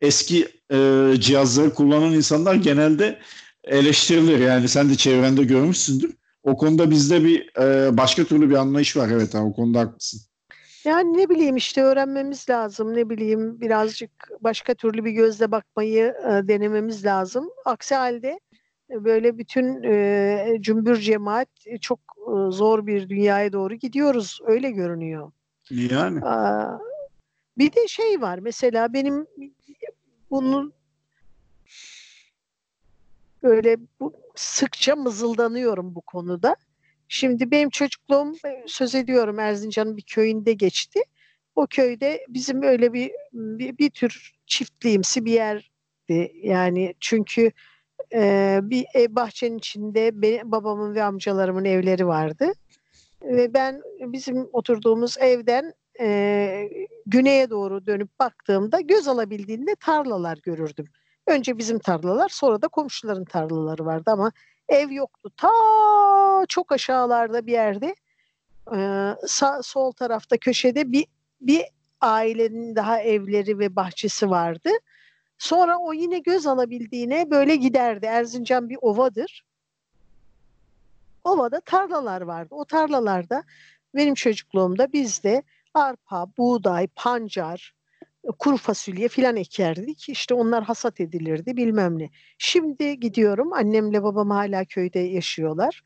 eski 0.00 0.48
e, 0.72 1.10
cihazları 1.18 1.74
kullanan 1.74 2.12
insanlar 2.12 2.54
genelde 2.54 3.18
eleştirilir. 3.64 4.38
Yani 4.38 4.68
sen 4.68 4.90
de 4.90 4.94
çevrende 4.94 5.44
görmüşsündür. 5.44 6.16
O 6.42 6.56
konuda 6.56 6.90
bizde 6.90 7.24
bir 7.24 7.58
e, 7.58 7.96
başka 7.96 8.24
türlü 8.24 8.50
bir 8.50 8.54
anlayış 8.54 8.96
var. 8.96 9.08
Evet 9.12 9.34
abi, 9.34 9.44
o 9.44 9.52
konuda 9.52 9.80
haklısın. 9.80 10.20
Yani 10.84 11.18
ne 11.18 11.28
bileyim 11.28 11.56
işte 11.56 11.82
öğrenmemiz 11.82 12.50
lazım. 12.50 12.94
Ne 12.94 13.10
bileyim 13.10 13.60
birazcık 13.60 14.10
başka 14.40 14.74
türlü 14.74 15.04
bir 15.04 15.10
gözle 15.10 15.50
bakmayı 15.50 16.04
e, 16.04 16.48
denememiz 16.48 17.04
lazım. 17.04 17.48
Aksi 17.64 17.94
halde 17.94 18.40
e, 18.90 19.04
böyle 19.04 19.38
bütün 19.38 19.82
e, 19.82 20.56
cümbür 20.60 20.96
cemaat 20.96 21.48
e, 21.66 21.78
çok 21.78 21.98
zor 22.50 22.86
bir 22.86 23.08
dünyaya 23.08 23.52
doğru 23.52 23.74
gidiyoruz. 23.74 24.40
Öyle 24.46 24.70
görünüyor. 24.70 25.32
Yani 25.70 26.20
bir 27.58 27.72
de 27.72 27.88
şey 27.88 28.20
var 28.20 28.38
mesela 28.38 28.92
benim 28.92 29.26
bunun 30.30 30.72
böyle 33.42 33.76
bu, 34.00 34.12
sıkça 34.34 34.96
mızıldanıyorum 34.96 35.94
bu 35.94 36.00
konuda. 36.00 36.56
Şimdi 37.08 37.50
benim 37.50 37.70
çocukluğum 37.70 38.32
söz 38.66 38.94
ediyorum 38.94 39.38
Erzincan'ın 39.38 39.96
bir 39.96 40.02
köyünde 40.02 40.52
geçti. 40.52 41.00
O 41.54 41.66
köyde 41.66 42.26
bizim 42.28 42.62
öyle 42.62 42.92
bir 42.92 43.12
bir, 43.32 43.78
bir 43.78 43.90
tür 43.90 44.34
çiftliğimsi 44.46 45.24
bir 45.24 45.32
yerdi. 45.32 46.32
Yani 46.42 46.94
çünkü 47.00 47.52
e, 48.14 48.60
bir 48.62 48.86
ev 48.94 49.14
bahçenin 49.14 49.58
içinde 49.58 50.22
benim, 50.22 50.52
babamın 50.52 50.94
ve 50.94 51.02
amcalarımın 51.02 51.64
evleri 51.64 52.06
vardı. 52.06 52.52
Ve 53.22 53.54
ben 53.54 53.82
bizim 54.00 54.48
oturduğumuz 54.52 55.18
evden 55.18 55.72
e, 56.00 56.68
güneye 57.06 57.50
doğru 57.50 57.86
dönüp 57.86 58.18
baktığımda 58.18 58.80
göz 58.80 59.08
alabildiğinde 59.08 59.74
tarlalar 59.74 60.38
görürdüm. 60.42 60.86
Önce 61.26 61.58
bizim 61.58 61.78
tarlalar 61.78 62.28
sonra 62.28 62.62
da 62.62 62.68
komşuların 62.68 63.24
tarlaları 63.24 63.86
vardı 63.86 64.10
ama 64.10 64.32
ev 64.68 64.90
yoktu. 64.90 65.30
Ta 65.36 65.50
çok 66.48 66.72
aşağılarda 66.72 67.46
bir 67.46 67.52
yerde 67.52 67.94
e, 68.76 69.10
sağ, 69.26 69.62
sol 69.62 69.92
tarafta 69.92 70.36
köşede 70.36 70.92
bir, 70.92 71.06
bir 71.40 71.62
ailenin 72.00 72.76
daha 72.76 73.00
evleri 73.00 73.58
ve 73.58 73.76
bahçesi 73.76 74.30
vardı. 74.30 74.70
Sonra 75.38 75.78
o 75.78 75.92
yine 75.92 76.18
göz 76.18 76.46
alabildiğine 76.46 77.30
böyle 77.30 77.56
giderdi. 77.56 78.06
Erzincan 78.06 78.68
bir 78.68 78.78
ovadır. 78.80 79.44
Ovada 81.24 81.60
tarlalar 81.60 82.20
vardı. 82.20 82.54
O 82.54 82.64
tarlalarda 82.64 83.44
benim 83.94 84.14
çocukluğumda 84.14 84.92
bizde 84.92 85.42
arpa, 85.74 86.26
buğday, 86.38 86.86
pancar, 86.86 87.74
kuru 88.38 88.56
fasulye 88.56 89.08
filan 89.08 89.36
ekerdik. 89.36 90.08
İşte 90.08 90.34
onlar 90.34 90.64
hasat 90.64 91.00
edilirdi 91.00 91.56
bilmem 91.56 91.98
ne. 91.98 92.10
Şimdi 92.38 93.00
gidiyorum 93.00 93.52
annemle 93.52 94.02
babam 94.02 94.30
hala 94.30 94.64
köyde 94.64 94.98
yaşıyorlar. 94.98 95.82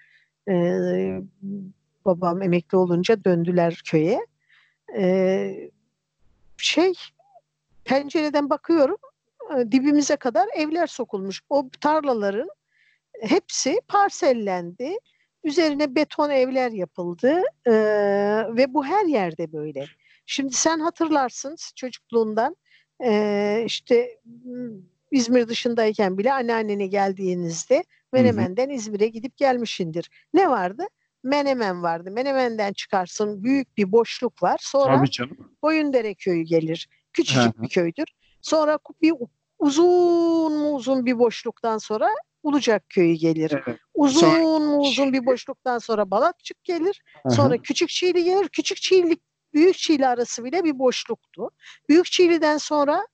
Ee, 0.48 1.20
babam 2.04 2.42
emekli 2.42 2.76
olunca 2.76 3.24
döndüler 3.24 3.82
köye. 3.84 4.26
Ee, 4.96 5.70
şey 6.56 6.92
pencereden 7.84 8.50
bakıyorum 8.50 8.96
dibimize 9.72 10.16
kadar 10.16 10.48
evler 10.54 10.86
sokulmuş. 10.86 11.40
O 11.48 11.70
tarlaların 11.80 12.48
hepsi 13.20 13.80
parsellendi. 13.88 14.98
Üzerine 15.44 15.94
beton 15.94 16.30
evler 16.30 16.70
yapıldı 16.70 17.42
Ee, 17.66 17.72
ve 18.56 18.74
bu 18.74 18.84
her 18.86 19.04
yerde 19.04 19.52
böyle. 19.52 19.86
Şimdi 20.26 20.54
sen 20.54 20.78
hatırlarsın 20.78 21.56
çocukluğundan 21.76 22.56
ee, 23.04 23.62
işte 23.66 24.20
İzmir 25.10 25.48
dışındayken 25.48 26.18
bile 26.18 26.32
anneannene 26.32 26.86
geldiğinizde 26.86 27.84
Menemen'den 28.12 28.68
İzmir'e 28.68 29.08
gidip 29.08 29.36
gelmişindir. 29.36 30.10
Ne 30.34 30.50
vardı? 30.50 30.84
Menemen 31.22 31.82
vardı. 31.82 32.10
Menemen'den 32.10 32.72
çıkarsın 32.72 33.44
büyük 33.44 33.76
bir 33.76 33.92
boşluk 33.92 34.42
var. 34.42 34.58
Sonra. 34.62 34.92
Boyundere 35.62 36.14
köyü 36.14 36.42
gelir. 36.42 36.88
Küçücük 37.12 37.62
bir 37.62 37.68
köydür. 37.68 38.06
Sonra 38.42 38.78
bir 39.02 39.14
uzun 39.58 40.52
mu 40.58 40.74
uzun 40.74 41.06
bir 41.06 41.18
boşluktan 41.18 41.78
sonra 41.78 42.08
Ulucak 42.42 42.88
köyü 42.88 43.14
gelir. 43.14 43.52
Evet. 43.66 43.78
Uzun 43.94 44.20
Sonra- 44.20 44.58
mu 44.58 44.78
uzun 44.80 45.12
bir 45.12 45.26
boşluktan 45.26 45.78
sonra 45.78 46.10
Balatçık 46.10 46.64
gelir. 46.64 47.02
Hı. 47.26 47.30
Sonra 47.30 47.58
Küçük 47.58 47.88
Çiğli 47.88 48.24
gelir. 48.24 48.48
Küçük 48.48 48.76
Çiğli 48.78 49.16
Büyük 49.54 49.74
Çiğli 49.76 50.06
arası 50.06 50.44
bile 50.44 50.64
bir 50.64 50.78
boşluktu. 50.78 51.50
Büyük 51.88 52.06
Çiğli'den 52.06 52.58
sonra 52.58 53.06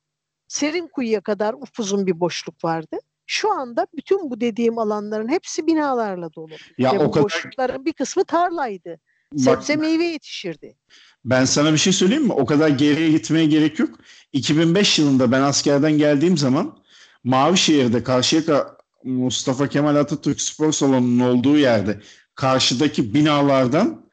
Serinkuyu'ya 0.48 1.20
kadar 1.20 1.54
upuzun 1.54 2.06
bir 2.06 2.20
boşluk 2.20 2.64
vardı. 2.64 2.96
Şu 3.26 3.52
anda 3.52 3.86
bütün 3.96 4.30
bu 4.30 4.40
dediğim 4.40 4.78
alanların 4.78 5.28
hepsi 5.28 5.66
binalarla 5.66 6.34
dolu. 6.34 6.54
ya 6.78 6.92
Ve 6.92 6.98
o 6.98 7.06
bu 7.06 7.10
kadar 7.10 7.24
boşlukların 7.24 7.84
bir 7.84 7.92
kısmı 7.92 8.24
tarlaydı. 8.24 9.00
bak, 9.32 9.40
Sebze 9.40 9.76
meyve 9.76 10.04
yetişirdi. 10.04 10.76
Ben 11.24 11.44
sana 11.44 11.72
bir 11.72 11.78
şey 11.78 11.92
söyleyeyim 11.92 12.24
mi? 12.24 12.32
O 12.32 12.46
kadar 12.46 12.68
geriye 12.68 13.10
gitmeye 13.10 13.46
gerek 13.46 13.78
yok. 13.78 13.98
2005 14.32 14.98
yılında 14.98 15.32
ben 15.32 15.40
askerden 15.40 15.98
geldiğim 15.98 16.38
zaman 16.38 16.78
Mavişehir'de 17.24 18.02
Karşıyaka 18.02 18.76
Mustafa 19.04 19.68
Kemal 19.68 19.96
Atatürk 19.96 20.40
Spor 20.40 20.72
Salonu'nun 20.72 21.20
olduğu 21.20 21.58
yerde 21.58 22.00
karşıdaki 22.34 23.14
binalardan 23.14 24.10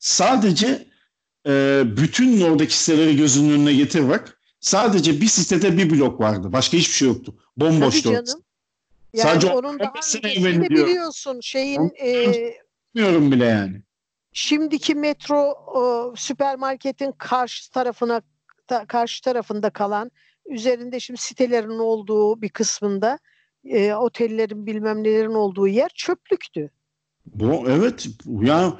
sadece 0.00 0.86
e, 1.46 1.82
bütün 1.96 2.40
oradaki 2.40 2.78
siteleri 2.78 3.16
gözünün 3.16 3.50
önüne 3.50 3.74
getir 3.74 4.08
bak. 4.08 4.38
Sadece 4.60 5.20
bir 5.20 5.26
sitede 5.26 5.78
bir 5.78 5.90
blok 5.90 6.20
vardı. 6.20 6.52
Başka 6.52 6.76
hiçbir 6.76 6.94
şey 6.94 7.08
yoktu. 7.08 7.34
Tabii 7.60 7.70
Bomboştu. 7.70 8.10
orası. 8.10 8.26
canım. 8.26 8.42
Yani 9.12 9.30
Sadece 9.30 9.52
onun 9.52 9.78
daha 9.78 9.92
öncesini 10.16 10.70
biliyorsun 10.70 11.40
şeyin 11.40 11.90
e, 12.02 12.34
Bilmiyorum 12.94 13.32
bile 13.32 13.44
yani. 13.44 13.82
Şimdiki 14.32 14.94
metro 14.94 15.50
e, 15.50 15.82
süpermarketin 16.16 17.12
karşı 17.12 17.70
tarafına 17.70 18.22
ta- 18.66 18.86
karşı 18.86 19.22
tarafında 19.22 19.70
kalan 19.70 20.10
üzerinde 20.46 21.00
şimdi 21.00 21.20
sitelerin 21.20 21.78
olduğu 21.78 22.42
bir 22.42 22.48
kısmında 22.48 23.18
e, 23.64 23.94
otellerin 23.94 24.66
bilmem 24.66 25.04
nelerin 25.04 25.34
olduğu 25.34 25.68
yer 25.68 25.88
çöplüktü. 25.94 26.70
Bu 27.26 27.64
evet. 27.68 28.06
Ya 28.26 28.72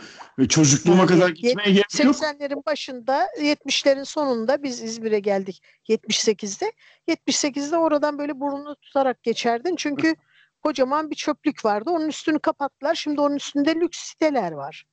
çocukluğuma 0.49 0.99
Yani 0.99 1.09
kadar 1.09 1.29
gitmeye 1.29 1.73
gerek 1.73 2.05
yok. 2.05 2.17
80'lerin 2.17 2.67
başında 2.67 3.27
70'lerin 3.41 4.05
sonunda 4.05 4.63
biz 4.63 4.83
İzmir'e 4.83 5.21
geldik 5.21 5.63
78'de. 5.89 6.73
78'de 7.09 7.77
oradan 7.77 8.19
böyle 8.19 8.41
burnunu 8.41 8.77
tutarak 8.77 9.23
geçerdin. 9.23 9.77
Çünkü 9.77 10.15
kocaman 10.63 11.11
bir 11.11 11.17
çöplük 11.17 11.65
vardı. 11.65 11.91
Onun 11.91 12.09
üstünü 12.09 12.39
kapattılar. 12.39 12.95
Şimdi 12.95 13.21
onun 13.21 13.37
üstünde 13.37 13.75
lüks 13.75 13.99
siteler 13.99 14.53
var. 14.53 14.85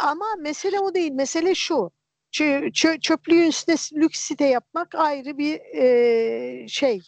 Ama 0.00 0.26
mesele 0.40 0.80
o 0.80 0.94
değil. 0.94 1.12
Mesele 1.12 1.54
şu. 1.54 1.90
Çö, 2.30 2.70
çö, 2.72 3.00
çöplüğün 3.00 3.48
üstüne 3.48 3.76
lüks 3.92 4.20
site 4.20 4.44
yapmak 4.44 4.94
ayrı 4.94 5.38
bir 5.38 5.60
e, 5.60 6.68
şey 6.68 7.00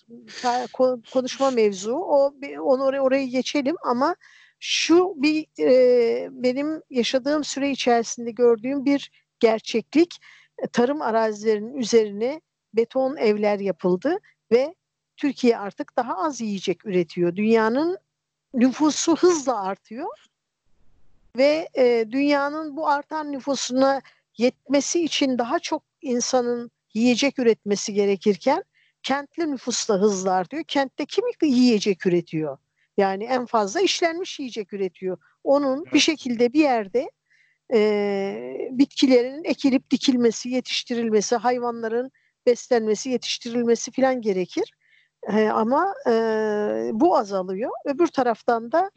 konuşma 1.13 1.51
mevzu. 1.51 1.93
O 1.93 2.35
onu 2.61 2.85
oraya, 2.85 3.01
oraya 3.01 3.27
geçelim 3.27 3.77
ama 3.85 4.17
şu 4.61 5.13
bir 5.17 5.47
e, 5.59 6.29
benim 6.31 6.83
yaşadığım 6.91 7.45
süre 7.45 7.71
içerisinde 7.71 8.31
gördüğüm 8.31 8.85
bir 8.85 9.11
gerçeklik. 9.41 10.15
Tarım 10.73 11.03
arazilerinin 11.03 11.75
üzerine 11.75 12.41
beton 12.75 13.17
evler 13.17 13.59
yapıldı 13.59 14.19
ve 14.53 14.75
Türkiye 15.17 15.59
artık 15.59 15.97
daha 15.97 16.25
az 16.25 16.41
yiyecek 16.41 16.87
üretiyor. 16.87 17.37
Dünyanın 17.37 17.99
nüfusu 18.55 19.17
hızla 19.17 19.63
artıyor 19.63 20.27
ve 21.37 21.69
e, 21.79 22.05
dünyanın 22.11 22.77
bu 22.77 22.89
artan 22.89 23.33
nüfusuna 23.33 24.03
yetmesi 24.39 25.05
için 25.05 25.39
daha 25.39 25.59
çok 25.59 25.83
insanın 26.03 26.71
yiyecek 26.95 27.39
üretmesi 27.39 27.95
gerekirken 27.95 28.65
kentli 29.03 29.51
nüfus 29.51 29.89
da 29.89 29.95
hızla 29.95 30.33
artıyor. 30.33 30.65
Kentte 30.65 31.07
kim 31.07 31.25
yiyecek 31.43 32.07
üretiyor? 32.07 32.59
Yani 32.97 33.25
en 33.25 33.47
fazla 33.47 33.81
işlenmiş 33.81 34.39
yiyecek 34.39 34.73
üretiyor. 34.73 35.19
Onun 35.45 35.85
bir 35.93 35.99
şekilde 35.99 36.53
bir 36.53 36.61
yerde 36.61 37.11
e, 37.75 38.69
bitkilerin 38.71 39.45
ekilip 39.45 39.91
dikilmesi, 39.91 40.49
yetiştirilmesi, 40.49 41.37
hayvanların 41.37 42.11
beslenmesi, 42.47 43.11
yetiştirilmesi 43.11 43.93
falan 43.93 44.21
gerekir. 44.21 44.73
E, 45.33 45.49
ama 45.49 45.95
e, 46.07 46.13
bu 46.93 47.17
azalıyor. 47.17 47.71
Öbür 47.85 48.07
taraftan 48.07 48.73
da 48.73 48.91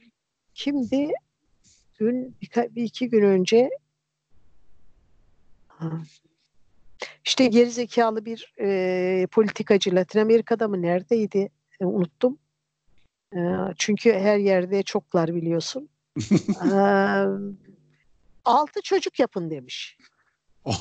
kimdi? 0.54 1.12
Dün 2.00 2.36
bir, 2.56 2.84
iki 2.84 3.10
gün 3.10 3.24
önce 3.24 3.70
işte 7.26 7.48
gerizekalı 7.48 8.26
bir 8.26 8.54
e, 8.60 9.28
politikacı 9.32 9.96
Latin 9.96 10.20
Amerika'da 10.20 10.68
mı 10.68 10.82
neredeydi? 10.82 11.50
E, 11.82 11.86
unuttum. 11.86 12.38
E, 13.36 13.40
çünkü 13.78 14.14
her 14.14 14.38
yerde 14.38 14.84
çoklar 14.84 15.36
biliyorsun. 15.36 15.90
e, 16.66 16.76
altı 18.46 18.82
çocuk 18.84 19.20
yapın 19.20 19.50
demiş. 19.50 19.98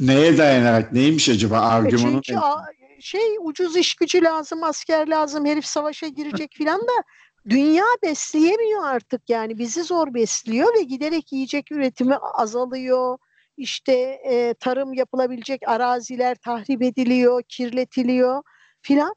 Neye 0.00 0.38
dayanarak? 0.38 0.92
Neymiş 0.92 1.28
acaba 1.28 1.56
e, 1.56 1.60
argümanı? 1.60 2.20
Çünkü 2.22 2.40
a, 2.40 2.66
şey 3.00 3.36
ucuz 3.40 3.76
iş 3.76 3.94
gücü 3.94 4.22
lazım, 4.22 4.64
asker 4.64 5.08
lazım, 5.08 5.46
herif 5.46 5.66
savaşa 5.66 6.08
girecek 6.08 6.52
filan 6.54 6.80
da 6.80 7.02
dünya 7.48 7.84
besleyemiyor 8.02 8.84
artık 8.84 9.30
yani 9.30 9.58
bizi 9.58 9.82
zor 9.82 10.14
besliyor 10.14 10.74
ve 10.74 10.82
giderek 10.82 11.32
yiyecek 11.32 11.72
üretimi 11.72 12.16
azalıyor. 12.16 13.18
İşte 13.56 13.92
e, 14.24 14.54
tarım 14.54 14.94
yapılabilecek 14.94 15.68
araziler 15.68 16.34
tahrip 16.34 16.82
ediliyor, 16.82 17.42
kirletiliyor 17.48 18.42
filan. 18.82 19.14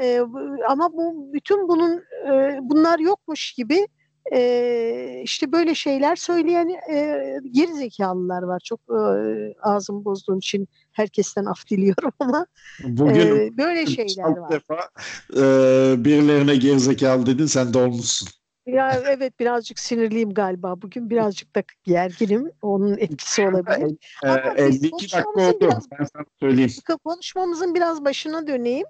E, 0.00 0.20
ama 0.68 0.92
bu 0.92 1.32
bütün 1.32 1.68
bunun 1.68 2.02
e, 2.28 2.58
bunlar 2.62 2.98
yokmuş 2.98 3.52
gibi 3.52 3.86
e, 4.32 5.20
işte 5.24 5.52
böyle 5.52 5.74
şeyler 5.74 6.16
söyleyen 6.16 6.68
e, 6.68 7.38
geri 7.50 7.74
zekalılar 7.74 8.42
var. 8.42 8.60
Çok 8.64 8.80
e, 8.80 8.98
ağzım 9.62 10.04
bozduğum 10.04 10.38
için 10.38 10.68
herkesten 10.92 11.44
af 11.44 11.66
diliyorum 11.70 12.12
ama 12.18 12.46
Bugün 12.82 13.36
e, 13.36 13.56
böyle 13.56 13.86
şeyler 13.96 14.36
var. 14.36 14.50
defa 14.50 14.88
e, 15.36 15.40
birilerine 16.04 16.56
gerizekalı 16.56 17.26
dedin 17.26 17.46
sen 17.46 17.74
de 17.74 17.78
olmuşsun. 17.78 18.28
Ya 18.66 19.02
evet 19.06 19.40
birazcık 19.40 19.78
sinirliyim 19.78 20.34
galiba. 20.34 20.82
Bugün 20.82 21.10
birazcık 21.10 21.56
da 21.56 21.62
gerginim. 21.82 22.50
Onun 22.62 22.98
etkisi 22.98 23.42
olabilir. 23.48 23.96
E, 24.24 24.28
Ama 24.28 24.54
52 24.56 24.92
dakika 25.12 25.30
oldu. 25.30 25.58
Biraz, 25.60 25.90
ben 25.90 26.04
sana 26.04 26.24
söyleyeyim. 26.40 26.72
Konuşmamızın 27.04 27.74
biraz 27.74 28.04
başına 28.04 28.46
döneyim. 28.46 28.86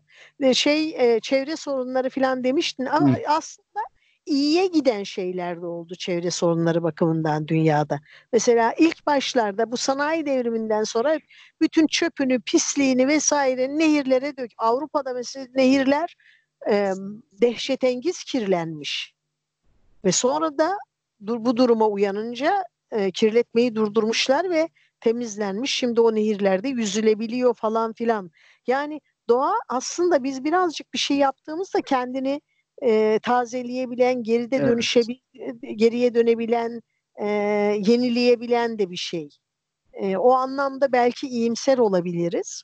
Şey 0.53 0.97
çevre 1.21 1.57
sorunları 1.57 2.11
falan 2.11 2.45
demiştin 2.45 2.87
ama 2.87 3.09
Hı. 3.09 3.21
aslında 3.29 3.81
iyiye 4.27 4.67
giden 4.67 5.03
şeyler 5.03 5.63
de 5.63 5.67
oldu 5.67 5.95
çevre 5.95 6.31
sorunları 6.31 6.83
bakımından 6.83 7.49
dünyada. 7.49 8.01
Mesela 8.33 8.75
ilk 8.79 9.07
başlarda 9.07 9.73
bu 9.73 9.77
sanayi 9.77 10.27
devriminden 10.27 10.85
sonra 10.85 11.21
bütün 11.61 11.87
çöpünü, 11.87 12.41
pisliğini 12.41 13.09
vesaire 13.09 13.79
nehirlere 13.79 14.37
dök. 14.37 14.51
Avrupa'da 14.59 15.13
mesela 15.15 15.47
nehirler 15.55 16.17
e, 16.71 16.93
dehşetengiz 17.33 18.25
kirlenmiş. 18.25 19.15
Ve 20.05 20.13
sonra 20.13 20.59
da 20.59 20.77
bu 21.21 21.57
duruma 21.57 21.89
uyanınca 21.89 22.65
e, 22.91 23.11
kirletmeyi 23.11 23.75
durdurmuşlar 23.75 24.51
ve 24.51 24.69
temizlenmiş. 25.01 25.75
Şimdi 25.75 26.01
o 26.01 26.15
nehirlerde 26.15 26.69
yüzülebiliyor 26.69 27.55
falan 27.55 27.93
filan. 27.93 28.31
Yani 28.67 29.01
doğa 29.29 29.55
aslında 29.69 30.25
biz 30.25 30.45
birazcık 30.45 30.95
bir 30.95 30.99
şey 30.99 31.17
yaptığımızda 31.17 31.83
kendini 31.83 32.41
e, 32.85 33.19
tazeleyebilen, 33.23 34.23
geride 34.23 34.57
evet. 34.57 34.69
dönüşebil, 34.69 35.17
geriye 35.77 36.15
dönebilen, 36.15 36.83
e, 37.21 37.27
yenileyebilen 37.87 38.79
de 38.79 38.91
bir 38.91 38.97
şey. 38.97 39.29
E, 39.93 40.17
o 40.17 40.33
anlamda 40.33 40.93
belki 40.93 41.29
iyimser 41.29 41.79
olabiliriz. 41.79 42.63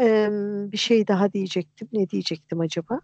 E, 0.00 0.28
bir 0.72 0.76
şey 0.76 1.06
daha 1.06 1.32
diyecektim. 1.32 1.88
Ne 1.92 2.08
diyecektim 2.10 2.60
acaba? 2.60 3.00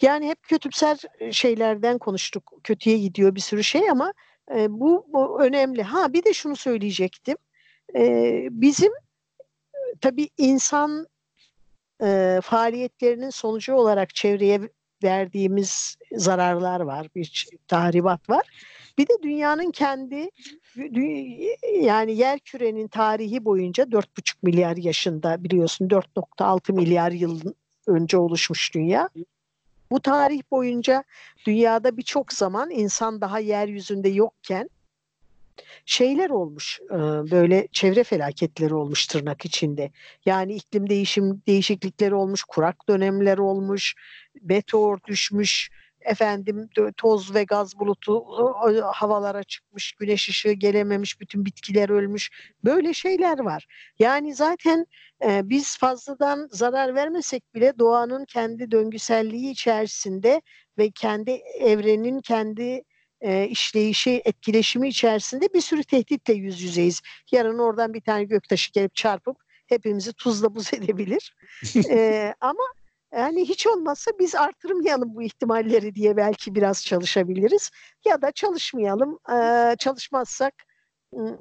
Yani 0.00 0.28
hep 0.28 0.42
kötümser 0.42 0.98
şeylerden 1.30 1.98
konuştuk. 1.98 2.52
Kötüye 2.64 2.98
gidiyor 2.98 3.34
bir 3.34 3.40
sürü 3.40 3.64
şey 3.64 3.90
ama 3.90 4.12
e, 4.54 4.66
bu, 4.80 5.06
bu 5.08 5.42
önemli. 5.42 5.82
Ha 5.82 6.12
bir 6.12 6.24
de 6.24 6.32
şunu 6.32 6.56
söyleyecektim. 6.56 7.36
E, 7.96 8.42
bizim 8.50 8.92
tabii 10.00 10.28
insan 10.38 11.06
e, 12.02 12.40
faaliyetlerinin 12.42 13.30
sonucu 13.30 13.74
olarak 13.74 14.14
çevreye 14.14 14.60
verdiğimiz 15.02 15.96
zararlar 16.12 16.80
var, 16.80 17.08
bir 17.14 17.48
tahribat 17.68 18.30
var. 18.30 18.42
Bir 18.98 19.08
de 19.08 19.12
dünyanın 19.22 19.70
kendi 19.70 20.30
yani 21.80 22.16
yer 22.16 22.38
kürenin 22.38 22.88
tarihi 22.88 23.44
boyunca 23.44 23.84
4,5 23.84 24.34
milyar 24.42 24.76
yaşında 24.76 25.44
biliyorsun 25.44 25.88
4,6 25.88 26.72
milyar 26.72 27.10
yıl 27.10 27.40
önce 27.86 28.18
oluşmuş 28.18 28.74
dünya. 28.74 29.08
Bu 29.90 30.00
tarih 30.00 30.42
boyunca 30.50 31.04
dünyada 31.46 31.96
birçok 31.96 32.32
zaman 32.32 32.70
insan 32.70 33.20
daha 33.20 33.38
yeryüzünde 33.38 34.08
yokken 34.08 34.70
şeyler 35.86 36.30
olmuş 36.30 36.80
böyle 37.30 37.68
çevre 37.72 38.04
felaketleri 38.04 38.74
olmuş 38.74 39.06
tırnak 39.06 39.44
içinde. 39.44 39.90
Yani 40.26 40.54
iklim 40.54 40.90
değişim 40.90 41.42
değişiklikleri 41.46 42.14
olmuş, 42.14 42.44
kurak 42.44 42.88
dönemler 42.88 43.38
olmuş, 43.38 43.94
meteor 44.42 44.98
düşmüş, 45.08 45.70
efendim 46.06 46.68
toz 46.96 47.34
ve 47.34 47.44
gaz 47.44 47.78
bulutu 47.78 48.24
havalara 48.92 49.42
çıkmış, 49.42 49.92
güneş 49.92 50.28
ışığı 50.28 50.52
gelememiş, 50.52 51.20
bütün 51.20 51.44
bitkiler 51.44 51.88
ölmüş. 51.88 52.30
Böyle 52.64 52.94
şeyler 52.94 53.38
var. 53.38 53.66
Yani 53.98 54.34
zaten 54.34 54.86
e, 55.24 55.48
biz 55.48 55.78
fazladan 55.78 56.48
zarar 56.52 56.94
vermesek 56.94 57.54
bile 57.54 57.78
doğanın 57.78 58.24
kendi 58.24 58.70
döngüselliği 58.70 59.50
içerisinde 59.50 60.42
ve 60.78 60.90
kendi 60.90 61.30
evrenin 61.60 62.20
kendi 62.20 62.82
e, 63.20 63.48
işleyişi, 63.48 64.22
etkileşimi 64.24 64.88
içerisinde 64.88 65.48
bir 65.54 65.60
sürü 65.60 65.84
tehditle 65.84 66.34
yüz 66.34 66.62
yüzeyiz. 66.62 67.00
Yarın 67.32 67.58
oradan 67.58 67.94
bir 67.94 68.00
tane 68.00 68.24
göktaşı 68.24 68.72
gelip 68.72 68.94
çarpıp 68.94 69.36
hepimizi 69.66 70.12
tuzla 70.12 70.54
buz 70.54 70.74
edebilir. 70.74 71.36
e, 71.90 72.34
ama 72.40 72.64
yani 73.16 73.48
hiç 73.48 73.66
olmazsa 73.66 74.10
biz 74.18 74.34
artırmayalım 74.34 75.14
bu 75.14 75.22
ihtimalleri 75.22 75.94
diye 75.94 76.16
belki 76.16 76.54
biraz 76.54 76.84
çalışabiliriz. 76.84 77.70
Ya 78.04 78.22
da 78.22 78.32
çalışmayalım. 78.32 79.18
E, 79.32 79.76
çalışmazsak 79.78 80.54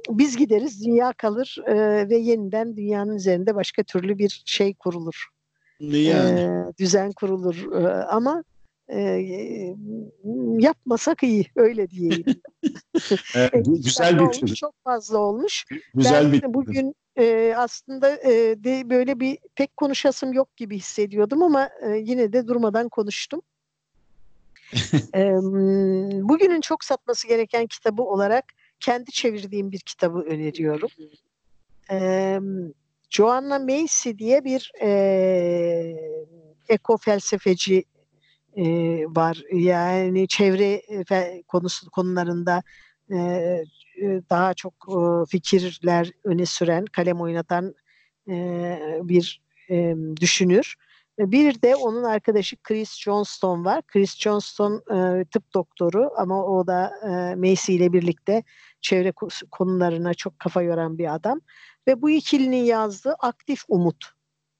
biz 0.09 0.38
gideriz, 0.38 0.86
dünya 0.86 1.13
kalır 1.13 1.57
e, 1.65 1.76
ve 2.09 2.17
yeniden 2.17 2.78
dünyanın 2.78 3.15
üzerinde 3.15 3.55
başka 3.55 3.84
türlü 3.84 4.17
bir 4.17 4.43
şey 4.45 4.73
kurulur. 4.73 5.26
Yani. 5.80 6.39
E, 6.39 6.78
düzen 6.80 7.11
kurulur. 7.11 7.84
E, 7.84 8.03
ama 8.03 8.43
e, 8.90 9.76
yapmasak 10.60 11.24
iyi 11.24 11.46
öyle 11.56 11.90
diyeyim. 11.90 12.26
güzel 13.66 14.16
bir 14.16 14.22
olmuş, 14.22 14.54
Çok 14.54 14.74
fazla 14.84 15.18
olmuş. 15.18 15.66
Güzel 15.96 16.24
ben 16.24 16.32
bir 16.34 16.54
bugün 16.54 16.96
e, 17.18 17.54
aslında 17.58 18.10
e, 18.10 18.64
de 18.64 18.90
böyle 18.90 19.20
bir 19.20 19.38
pek 19.56 19.78
konuşasım 19.78 20.34
yok 20.34 20.58
gibi 20.58 20.78
hissediyordum 20.78 21.44
ama 21.44 21.70
e, 21.82 21.98
yine 21.98 22.34
de 22.34 22.48
durmadan 22.48 22.90
konuştum. 22.90 23.42
e, 25.16 25.34
bugünün 26.30 26.62
çok 26.62 26.84
satması 26.84 27.28
gereken 27.28 27.68
kitabı 27.68 28.04
olarak 28.04 28.46
kendi 28.80 29.12
çevirdiğim 29.12 29.72
bir 29.72 29.80
kitabı 29.80 30.20
öneriyorum. 30.20 30.90
E, 31.92 32.40
Joanna 33.10 33.60
Macy 33.60 34.12
diye 34.18 34.44
bir 34.44 34.72
e, 34.82 34.90
eko 36.70 36.98
felsefeci 36.98 37.84
e, 38.56 38.66
var. 39.06 39.43
Yani 39.53 40.28
çevre 40.28 40.82
konusu 41.47 41.91
konularında 41.91 42.64
e, 43.12 43.66
daha 44.30 44.53
çok 44.53 44.74
e, 44.74 45.26
fikirler 45.30 46.12
öne 46.24 46.45
süren, 46.45 46.86
kalem 46.86 47.22
oynatan 47.22 47.76
e, 48.30 48.80
bir 49.03 49.41
e, 49.70 49.95
düşünür. 50.22 50.76
Bir 51.20 51.62
de 51.62 51.76
onun 51.76 52.03
arkadaşı 52.03 52.56
Chris 52.64 52.97
Johnston 52.97 53.66
var. 53.66 53.82
Chris 53.82 54.18
Johnston 54.18 54.84
e, 54.95 55.26
tıp 55.26 55.53
doktoru 55.53 56.12
ama 56.18 56.45
o 56.45 56.68
da 56.68 56.91
e, 57.03 57.36
Macy 57.36 57.76
ile 57.76 57.93
birlikte 57.93 58.43
çevre 58.82 59.14
konularına 59.51 60.14
çok 60.14 60.39
kafa 60.39 60.62
yoran 60.62 60.97
bir 60.97 61.16
adam. 61.16 61.41
Ve 61.88 62.01
bu 62.01 62.10
ikilinin 62.10 62.64
yazdığı 62.64 63.14
Aktif 63.14 63.64
Umut 63.68 64.06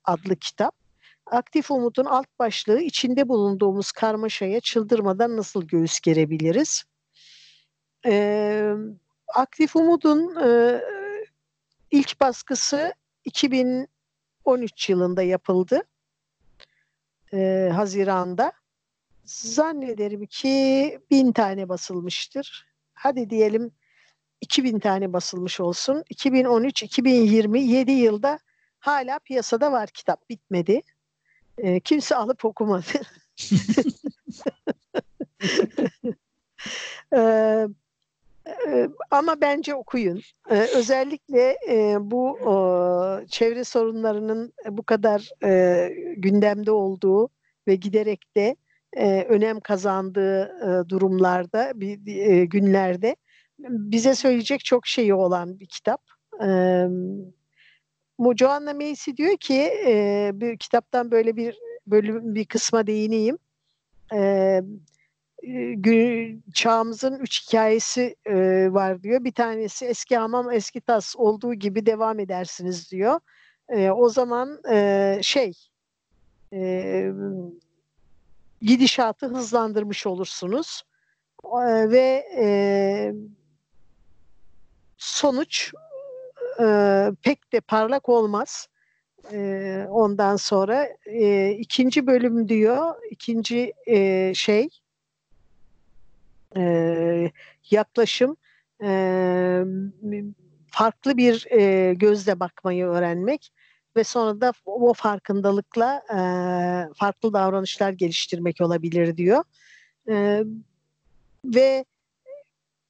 adlı 0.04 0.36
kitap. 0.36 0.85
Aktif 1.26 1.72
Umut'un 1.72 2.06
alt 2.06 2.28
başlığı 2.40 2.82
içinde 2.82 3.30
bulunduğumuz 3.30 3.92
karmaşaya 3.92 4.60
çıldırmadan 4.60 5.38
nasıl 5.38 5.68
göğüs 5.68 6.00
gerebiliriz? 6.00 6.84
Ee, 8.06 8.74
Aktif 9.28 9.76
Umut'un 9.76 10.36
e, 10.44 10.82
ilk 11.92 12.22
baskısı 12.22 12.94
2013 13.26 14.90
yılında 14.90 15.22
yapıldı. 15.24 15.82
E, 17.34 17.70
Haziran'da. 17.76 18.52
Zannederim 19.24 20.26
ki 20.26 21.00
bin 21.12 21.32
tane 21.32 21.70
basılmıştır. 21.70 22.68
Hadi 22.94 23.30
diyelim 23.30 23.72
2000 24.42 24.80
tane 24.80 25.14
basılmış 25.14 25.60
olsun. 25.60 26.04
2013-2020 26.14 27.58
7 27.58 27.92
yılda 27.92 28.40
hala 28.80 29.20
piyasada 29.20 29.72
var 29.72 29.90
kitap 29.90 30.30
bitmedi. 30.30 30.82
E, 31.58 31.80
kimse 31.80 32.16
alıp 32.16 32.45
okumadı. 32.45 33.01
e, 37.14 37.20
e, 38.68 38.89
ama 39.12 39.41
bence 39.41 39.76
okuyun. 39.76 40.22
E, 40.49 40.56
özellikle 40.76 41.58
e, 41.70 41.97
bu 41.99 42.38
e, 42.39 42.47
çevre 43.28 43.64
sorunlarının 43.64 44.53
bu 44.70 44.84
kadar 44.84 45.30
e, 45.43 45.89
gündemde 46.18 46.72
olduğu 46.72 47.30
ve 47.68 47.76
giderek 47.76 48.36
de 48.36 48.56
e, 48.97 49.24
önem 49.24 49.60
kazandığı 49.60 50.43
e, 50.43 50.89
durumlarda, 50.89 51.72
bir, 51.76 52.08
e, 52.08 52.45
günlerde 52.45 53.16
bize 53.60 54.16
söyleyecek 54.16 54.66
çok 54.66 54.88
şeyi 54.88 55.14
olan 55.14 55.60
bir 55.60 55.66
kitap. 55.66 56.01
E, 56.43 56.47
Joanna 58.36 58.74
Macy 58.74 59.11
diyor 59.18 59.38
ki 59.38 59.61
e, 59.88 60.32
bir 60.34 60.57
kitaptan 60.57 61.11
böyle 61.11 61.36
bir 61.36 61.57
bölüm 61.88 62.36
bir 62.36 62.45
kısma 62.45 62.88
değineyim. 62.88 63.38
E, 64.13 64.61
gün, 65.76 66.43
çağımızın 66.53 67.20
üç 67.20 67.47
hikayesi 67.47 68.16
e, 68.26 68.34
var 68.74 69.03
diyor. 69.03 69.24
Bir 69.24 69.32
tanesi 69.32 69.86
eski 69.86 70.18
hamam 70.18 70.51
eski 70.51 70.82
tas 70.82 71.16
olduğu 71.16 71.53
gibi 71.53 71.86
devam 71.86 72.20
edersiniz 72.20 72.91
diyor. 72.91 73.20
E, 73.70 73.89
o 73.91 74.09
zaman 74.09 74.59
e, 74.72 75.20
şey 75.22 75.53
e, 76.53 77.11
gidişatı 78.61 79.28
hızlandırmış 79.28 80.07
olursunuz. 80.07 80.84
E, 81.45 81.89
ve 81.89 82.26
e, 82.38 82.47
sonuç 84.97 85.74
e, 86.60 87.12
pek 87.22 87.53
de 87.53 87.62
parlak 87.62 88.10
olmaz. 88.10 88.68
E, 89.32 89.88
ondan 89.89 90.36
sonra 90.36 90.88
e, 91.06 91.51
ikinci 91.51 92.08
bölüm 92.08 92.49
diyor, 92.49 92.95
ikinci 93.12 93.74
e, 93.88 94.34
şey 94.34 94.70
e, 96.58 97.32
yaklaşım 97.72 98.38
e, 98.84 99.64
farklı 100.68 101.18
bir 101.18 101.47
e, 101.51 101.93
gözle 101.93 102.39
bakmayı 102.39 102.86
öğrenmek 102.86 103.51
ve 103.95 104.03
sonra 104.03 104.41
da 104.41 104.53
o 104.66 104.93
farkındalıkla 104.93 106.03
e, 106.10 106.20
farklı 106.93 107.34
davranışlar 107.34 107.89
geliştirmek 107.91 108.62
olabilir 108.62 109.18
diyor. 109.18 109.43
E, 110.10 110.43
ve 111.45 111.86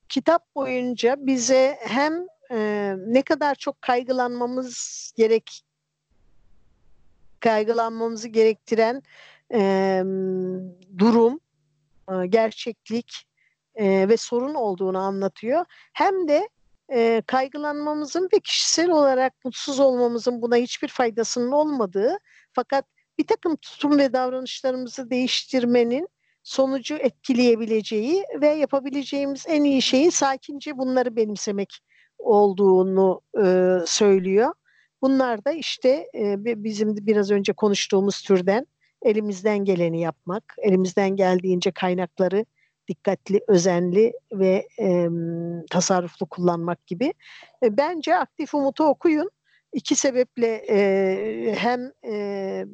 kitap 0.10 0.56
boyunca 0.56 1.16
bize 1.20 1.78
hem 1.82 2.14
e, 2.52 2.94
ne 2.98 3.22
kadar 3.22 3.56
çok 3.56 3.82
kaygılanmamız 3.82 5.12
gerek 5.18 5.62
kaygılanmamızı 7.40 8.28
gerektiren 8.28 9.04
e, 9.54 10.02
durum, 10.98 11.40
e, 12.12 12.28
gerçeklik 12.28 13.28
e, 13.76 14.10
ve 14.10 14.18
sorun 14.18 14.54
olduğunu 14.54 14.98
anlatıyor. 14.98 15.66
Hem 15.94 16.28
de 16.28 16.50
e, 16.94 17.22
kaygılanmamızın 17.28 18.30
ve 18.34 18.40
kişisel 18.40 18.90
olarak 18.90 19.46
mutsuz 19.46 19.80
olmamızın 19.80 20.42
buna 20.42 20.56
hiçbir 20.56 20.88
faydasının 20.88 21.52
olmadığı 21.52 22.18
fakat 22.54 22.86
bir 23.18 23.28
takım 23.28 23.56
tutum 23.56 23.98
ve 23.98 24.14
davranışlarımızı 24.14 25.10
değiştirmenin 25.10 26.08
sonucu 26.44 26.96
etkileyebileceği 26.96 28.24
ve 28.42 28.48
yapabileceğimiz 28.48 29.46
en 29.48 29.64
iyi 29.64 29.82
şeyi 29.82 30.12
sakince 30.12 30.78
bunları 30.78 31.16
benimsemek 31.16 31.80
olduğunu 32.26 33.22
e, 33.44 33.78
söylüyor. 33.86 34.54
Bunlar 35.02 35.46
da 35.46 35.52
işte 35.52 36.08
e, 36.16 36.36
bizim 36.64 36.96
biraz 36.96 37.32
önce 37.32 37.54
konuştuğumuz 37.54 38.22
türden 38.22 38.68
elimizden 39.02 39.66
geleni 39.66 40.02
yapmak, 40.02 40.56
elimizden 40.62 41.16
geldiğince 41.16 41.72
kaynakları 41.72 42.46
dikkatli, 42.88 43.42
özenli 43.48 44.14
ve 44.34 44.68
e, 44.80 45.08
tasarruflu 45.70 46.26
kullanmak 46.26 46.88
gibi. 46.88 47.14
E, 47.64 47.78
bence 47.78 48.16
Aktif 48.16 48.54
Umut'u 48.54 48.84
okuyun. 48.84 49.32
İki 49.74 49.96
sebeple 49.96 50.66
e, 50.70 51.56
hem 51.58 51.92
e, 52.06 52.66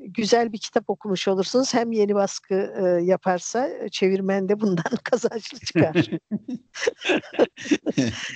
güzel 0.00 0.52
bir 0.52 0.58
kitap 0.58 0.90
okumuş 0.90 1.28
olursunuz. 1.28 1.74
Hem 1.74 1.92
yeni 1.92 2.14
baskı 2.14 2.54
e, 2.54 3.04
yaparsa 3.04 3.88
çevirmen 3.90 4.48
de 4.48 4.60
bundan 4.60 4.84
kazançlı 5.04 5.58
çıkar. 5.58 6.10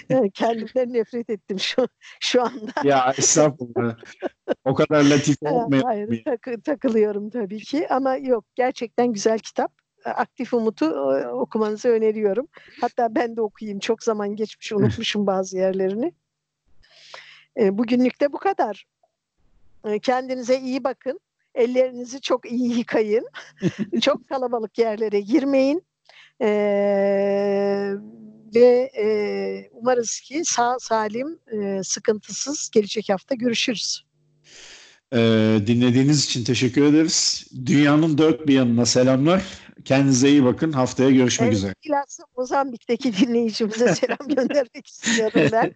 yani 0.08 0.30
kendimden 0.30 0.92
nefret 0.92 1.30
ettim 1.30 1.60
şu 1.60 1.88
şu 2.20 2.42
anda. 2.42 2.72
Ya 2.84 3.14
estağfurullah. 3.18 3.96
o 4.64 4.74
kadar 4.74 5.04
latif 5.04 5.36
olmayalım. 5.42 5.88
Hayır 5.88 6.24
takı, 6.24 6.62
takılıyorum 6.62 7.30
tabii 7.30 7.60
ki 7.60 7.88
ama 7.88 8.16
yok 8.16 8.44
gerçekten 8.54 9.12
güzel 9.12 9.38
kitap. 9.38 9.72
Aktif 10.04 10.54
Umut'u 10.54 10.86
okumanızı 11.32 11.88
öneriyorum. 11.88 12.48
Hatta 12.80 13.14
ben 13.14 13.36
de 13.36 13.40
okuyayım. 13.40 13.78
Çok 13.78 14.02
zaman 14.02 14.36
geçmiş 14.36 14.72
unutmuşum 14.72 15.26
bazı 15.26 15.56
yerlerini. 15.56 16.12
Bugünlük 17.56 18.20
de 18.20 18.32
bu 18.32 18.38
kadar. 18.38 18.86
Kendinize 20.02 20.60
iyi 20.60 20.84
bakın. 20.84 21.20
Ellerinizi 21.54 22.20
çok 22.20 22.50
iyi 22.50 22.78
yıkayın. 22.78 23.28
çok 24.00 24.28
kalabalık 24.28 24.78
yerlere 24.78 25.20
girmeyin. 25.20 25.82
Ee, 26.40 27.92
ve 28.54 28.90
e, 28.98 29.06
umarız 29.72 30.20
ki 30.20 30.42
sağ 30.44 30.78
salim, 30.78 31.38
e, 31.52 31.82
sıkıntısız 31.82 32.70
gelecek 32.72 33.08
hafta 33.08 33.34
görüşürüz. 33.34 34.04
Ee, 35.14 35.58
dinlediğiniz 35.66 36.24
için 36.24 36.44
teşekkür 36.44 36.84
ederiz. 36.84 37.46
Dünyanın 37.66 38.18
dört 38.18 38.46
bir 38.46 38.54
yanına 38.54 38.86
selamlar. 38.86 39.42
Kendinize 39.84 40.28
iyi 40.28 40.44
bakın. 40.44 40.72
Haftaya 40.72 41.10
görüşmek 41.10 41.46
evet, 41.46 41.56
üzere. 41.56 41.74
Bilhassa 41.84 42.24
Mozambik'teki 42.36 43.16
dinleyicimize 43.16 43.94
selam 43.94 44.28
göndermek 44.28 44.86
istiyorum 44.86 45.48
ben. 45.52 45.72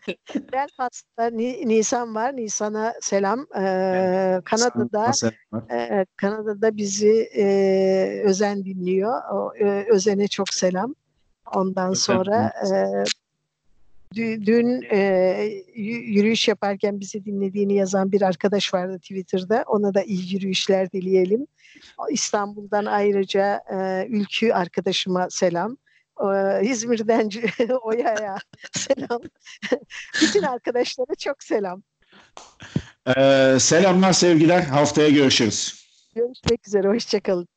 Belfast'ta 0.53 1.31
Nisan 1.31 2.15
var. 2.15 2.37
Nisan'a 2.37 2.95
selam. 3.01 3.47
Ee, 3.57 4.41
Kanada'da 4.45 5.13
e, 5.71 6.07
Kanada'da 6.17 6.77
bizi 6.77 7.29
e, 7.37 8.23
Özen 8.25 8.65
dinliyor. 8.65 9.23
O, 9.33 9.53
e, 9.57 9.87
Özen'e 9.91 10.29
çok 10.29 10.55
selam. 10.55 10.95
Ondan 11.55 11.93
sonra 11.93 12.53
e, 12.73 13.05
Dün 14.17 14.83
e, 14.93 15.63
yürüyüş 15.77 16.49
yaparken 16.49 17.01
bizi 17.01 17.25
dinlediğini 17.25 17.75
yazan 17.75 18.13
bir 18.13 18.23
arkadaş 18.23 18.75
vardı 18.75 18.99
Twitter'da. 18.99 19.65
Ona 19.67 19.95
da 19.95 20.03
iyi 20.03 20.35
yürüyüşler 20.35 20.93
dileyelim. 20.93 21.47
İstanbul'dan 22.11 22.85
ayrıca 22.85 23.61
e, 23.73 24.07
Ülkü 24.09 24.53
arkadaşıma 24.53 25.31
selam. 25.31 25.77
E, 26.21 26.61
İzmir'den 26.63 27.31
Oya'ya 27.83 28.39
selam. 28.73 29.21
Bütün 30.23 30.43
arkadaşlara 30.43 31.15
çok 31.19 31.43
selam. 31.43 31.83
Ee, 33.17 33.57
selamlar, 33.61 34.13
sevgiler. 34.13 34.63
Haftaya 34.63 35.09
görüşürüz. 35.09 35.85
Görüşmek 36.15 36.69
üzere. 36.69 36.89
Hoşçakalın. 36.89 37.49